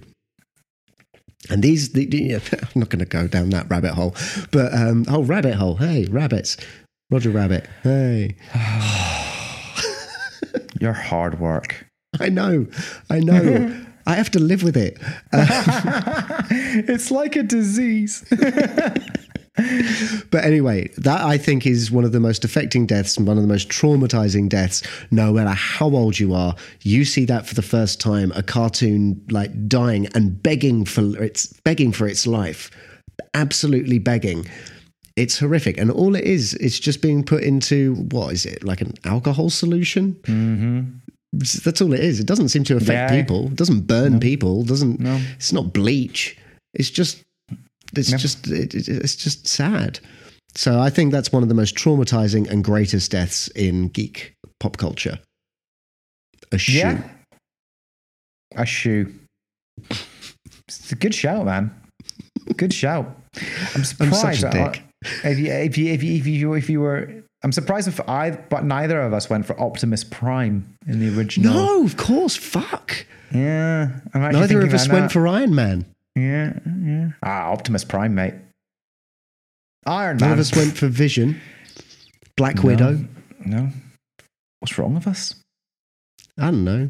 [1.49, 4.15] And these, the, the- I'm not going to go down that rabbit hole,
[4.51, 5.75] but um, oh, rabbit hole.
[5.75, 6.57] Hey, rabbits.
[7.09, 7.67] Roger Rabbit.
[7.83, 8.35] Hey.
[10.79, 11.85] Your hard work.
[12.19, 12.67] I know.
[13.09, 13.85] I know.
[14.07, 14.97] I have to live with it.
[15.33, 18.23] it's like a disease.
[19.57, 23.43] But anyway, that I think is one of the most affecting deaths and one of
[23.43, 24.81] the most traumatizing deaths.
[25.11, 29.21] No matter how old you are, you see that for the first time, a cartoon
[29.29, 32.71] like dying and begging for its begging for its life,
[33.33, 34.45] absolutely begging.
[35.17, 38.79] It's horrific, and all it is, it's just being put into what is it like
[38.79, 40.13] an alcohol solution?
[40.23, 40.81] Mm-hmm.
[41.33, 42.19] That's all it is.
[42.19, 43.21] It doesn't seem to affect Yeah.
[43.21, 43.47] people.
[43.47, 44.61] It doesn't burn people.
[44.61, 44.99] It doesn't.
[45.01, 45.19] No.
[45.35, 46.37] It's not bleach.
[46.73, 47.21] It's just
[47.95, 48.17] it's No.
[48.17, 49.99] just it, it- it's just sad.
[50.55, 54.77] So I think that's one of the most traumatizing and greatest deaths in geek pop
[54.77, 55.19] culture.
[56.51, 56.77] A shoe.
[56.79, 57.03] Yeah.
[58.55, 59.13] A shoe.
[60.67, 61.73] It's a good shout, man.
[62.57, 63.05] Good shout.
[63.37, 63.43] I'm
[63.75, 64.41] I'm surprised.
[64.41, 64.83] such a dick.
[65.23, 68.31] If you, if you, if you, if you, if you were, I'm surprised if I,
[68.31, 71.53] but neither of us went for Optimus Prime in the original.
[71.53, 72.35] No, of course.
[72.35, 73.05] Fuck.
[73.33, 73.99] Yeah.
[74.13, 75.11] I'm Neither of us went that.
[75.13, 75.85] for Iron Man.
[76.15, 77.09] Yeah, yeah.
[77.23, 78.33] Ah, Optimus Prime, mate.
[79.85, 80.29] Iron Man.
[80.29, 81.39] None of us went for Vision.
[82.37, 83.05] Black Widow.
[83.45, 83.69] No.
[84.59, 85.35] What's wrong with us?
[86.37, 86.89] I don't know.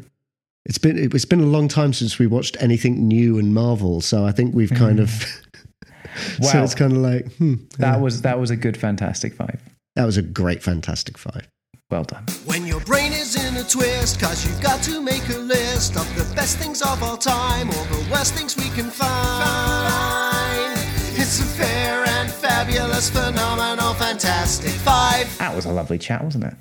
[0.64, 4.24] It's been it's been a long time since we watched anything new in Marvel, so
[4.24, 5.10] I think we've kind of.
[5.10, 7.96] so Well, it's kind of like hmm, that yeah.
[7.96, 9.60] was that was a good Fantastic Five.
[9.96, 11.48] that was a great Fantastic Five.
[11.92, 12.24] Well done.
[12.46, 16.08] When your brain is in a twist, cause you've got to make a list of
[16.16, 20.72] the best things of all time, or the worst things we can find.
[21.20, 25.36] It's a fair and fabulous, phenomenal, fantastic five.
[25.36, 26.54] That was a lovely chat, wasn't it?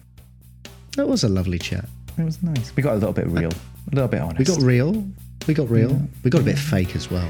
[0.98, 1.86] That was a lovely chat.
[2.18, 2.76] It was nice.
[2.76, 4.40] We got a little bit real, a little bit honest.
[4.40, 5.02] We got real.
[5.48, 5.98] We got real.
[6.26, 7.30] We got a bit fake as well.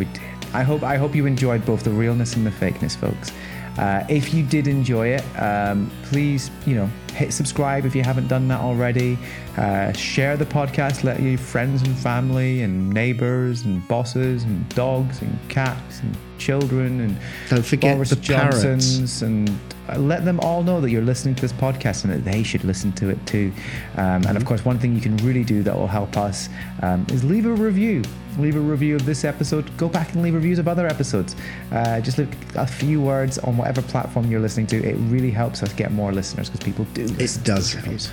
[0.00, 0.22] We did.
[0.52, 3.30] I hope I hope you enjoyed both the realness and the fakeness, folks.
[3.78, 8.28] Uh, if you did enjoy it, um, please, you know, hit subscribe if you haven't
[8.28, 9.18] done that already.
[9.56, 11.02] Uh, share the podcast.
[11.02, 17.00] Let your friends and family and neighbors and bosses and dogs and cats and children
[17.00, 17.16] and
[17.48, 18.62] Don't forget Boris the parrots.
[18.62, 19.52] Johnsons and uh,
[19.96, 22.92] let them all know that you're listening to this podcast and that they should listen
[22.92, 23.52] to it too.
[23.96, 26.48] Um, and of course, one thing you can really do that will help us
[26.82, 28.02] um, is leave a review.
[28.38, 29.74] Leave a review of this episode.
[29.78, 31.36] Go back and leave reviews of other episodes.
[31.72, 34.76] Uh, just leave a few words on whatever platform you're listening to.
[34.76, 37.06] It really helps us get more listeners because people do.
[37.06, 38.10] listen to does reviews.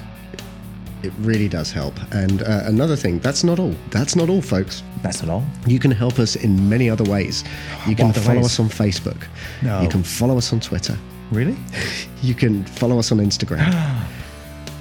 [1.03, 1.95] It really does help.
[2.13, 3.75] And uh, another thing, that's not all.
[3.89, 4.83] That's not all, folks.
[5.01, 5.43] That's not all.
[5.67, 7.43] You can help us in many other ways.
[7.85, 8.45] You can follow ways?
[8.45, 9.27] us on Facebook.
[9.61, 9.81] No.
[9.81, 10.97] You can follow us on Twitter.
[11.31, 11.57] Really?
[12.21, 14.07] You can follow us on Instagram.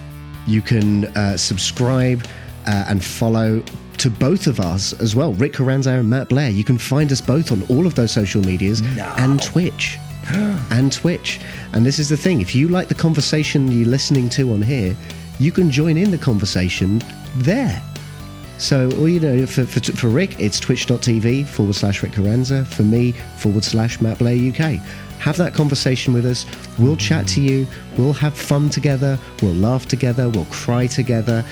[0.47, 2.24] you can uh, subscribe
[2.66, 3.62] uh, and follow
[3.98, 6.51] to both of us as well, Rik Carranza and Matt Blair.
[6.51, 8.82] You can find us both on all of those social medias
[9.19, 9.98] and Twitch.
[10.70, 11.40] and Twitch.
[11.73, 14.97] And this is the thing if you like the conversation you're listening to on here,
[15.39, 17.02] you can join in the conversation
[17.36, 17.82] there.
[18.59, 22.64] So, you know, for, for, for Rik, it's twitch.tv forward slash Rik Carranza.
[22.64, 24.81] For me, forward slash Matt Blair UK.
[25.23, 26.47] Have that conversation with us.
[26.81, 27.65] We'll chat to you.
[27.97, 29.20] We'll have fun together.
[29.40, 30.28] We'll laugh together.
[30.28, 31.44] We'll cry together.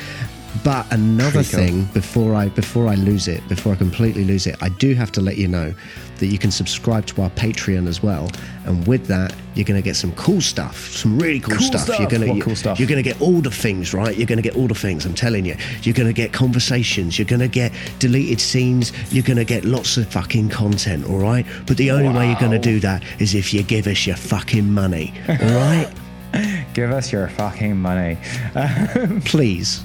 [0.65, 4.69] But another thing before I before I lose it, before I completely lose it, I
[4.69, 5.73] do have to let you know
[6.19, 8.31] that you can subscribe to our Patreon as well.
[8.67, 11.81] And with that, you're going to get some cool stuff, some really cool, Cool stuff.
[11.83, 11.99] stuff.
[12.01, 12.79] You're going to What cool stuff?
[12.79, 14.15] You're going to get all the things, right?
[14.17, 15.07] You're going to get all the things.
[15.07, 15.57] I'm telling you.
[15.83, 17.19] You're going to get conversations.
[17.19, 18.93] You're going to get deleted scenes.
[19.13, 21.47] You're going to get lots of fucking content, all right?
[21.67, 24.17] But the only way you're going to do that is if you give us your
[24.17, 25.91] fucking money, all right?
[26.75, 28.17] Give us your fucking money.
[29.25, 29.83] Please,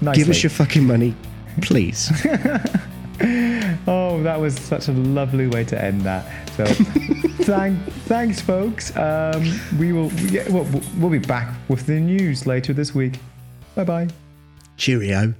[0.00, 0.22] Nicely.
[0.22, 1.14] give us your fucking money,
[1.62, 2.10] please.
[3.88, 6.26] Oh, that was such a lovely way to end that.
[6.50, 6.64] So,
[7.44, 8.94] thank, thanks, folks.
[8.96, 9.44] Um,
[9.78, 10.08] we will.
[10.08, 13.18] We, we'll, we'll be back with the news later this week.
[13.74, 14.08] Bye bye.
[14.76, 15.34] Cheerio.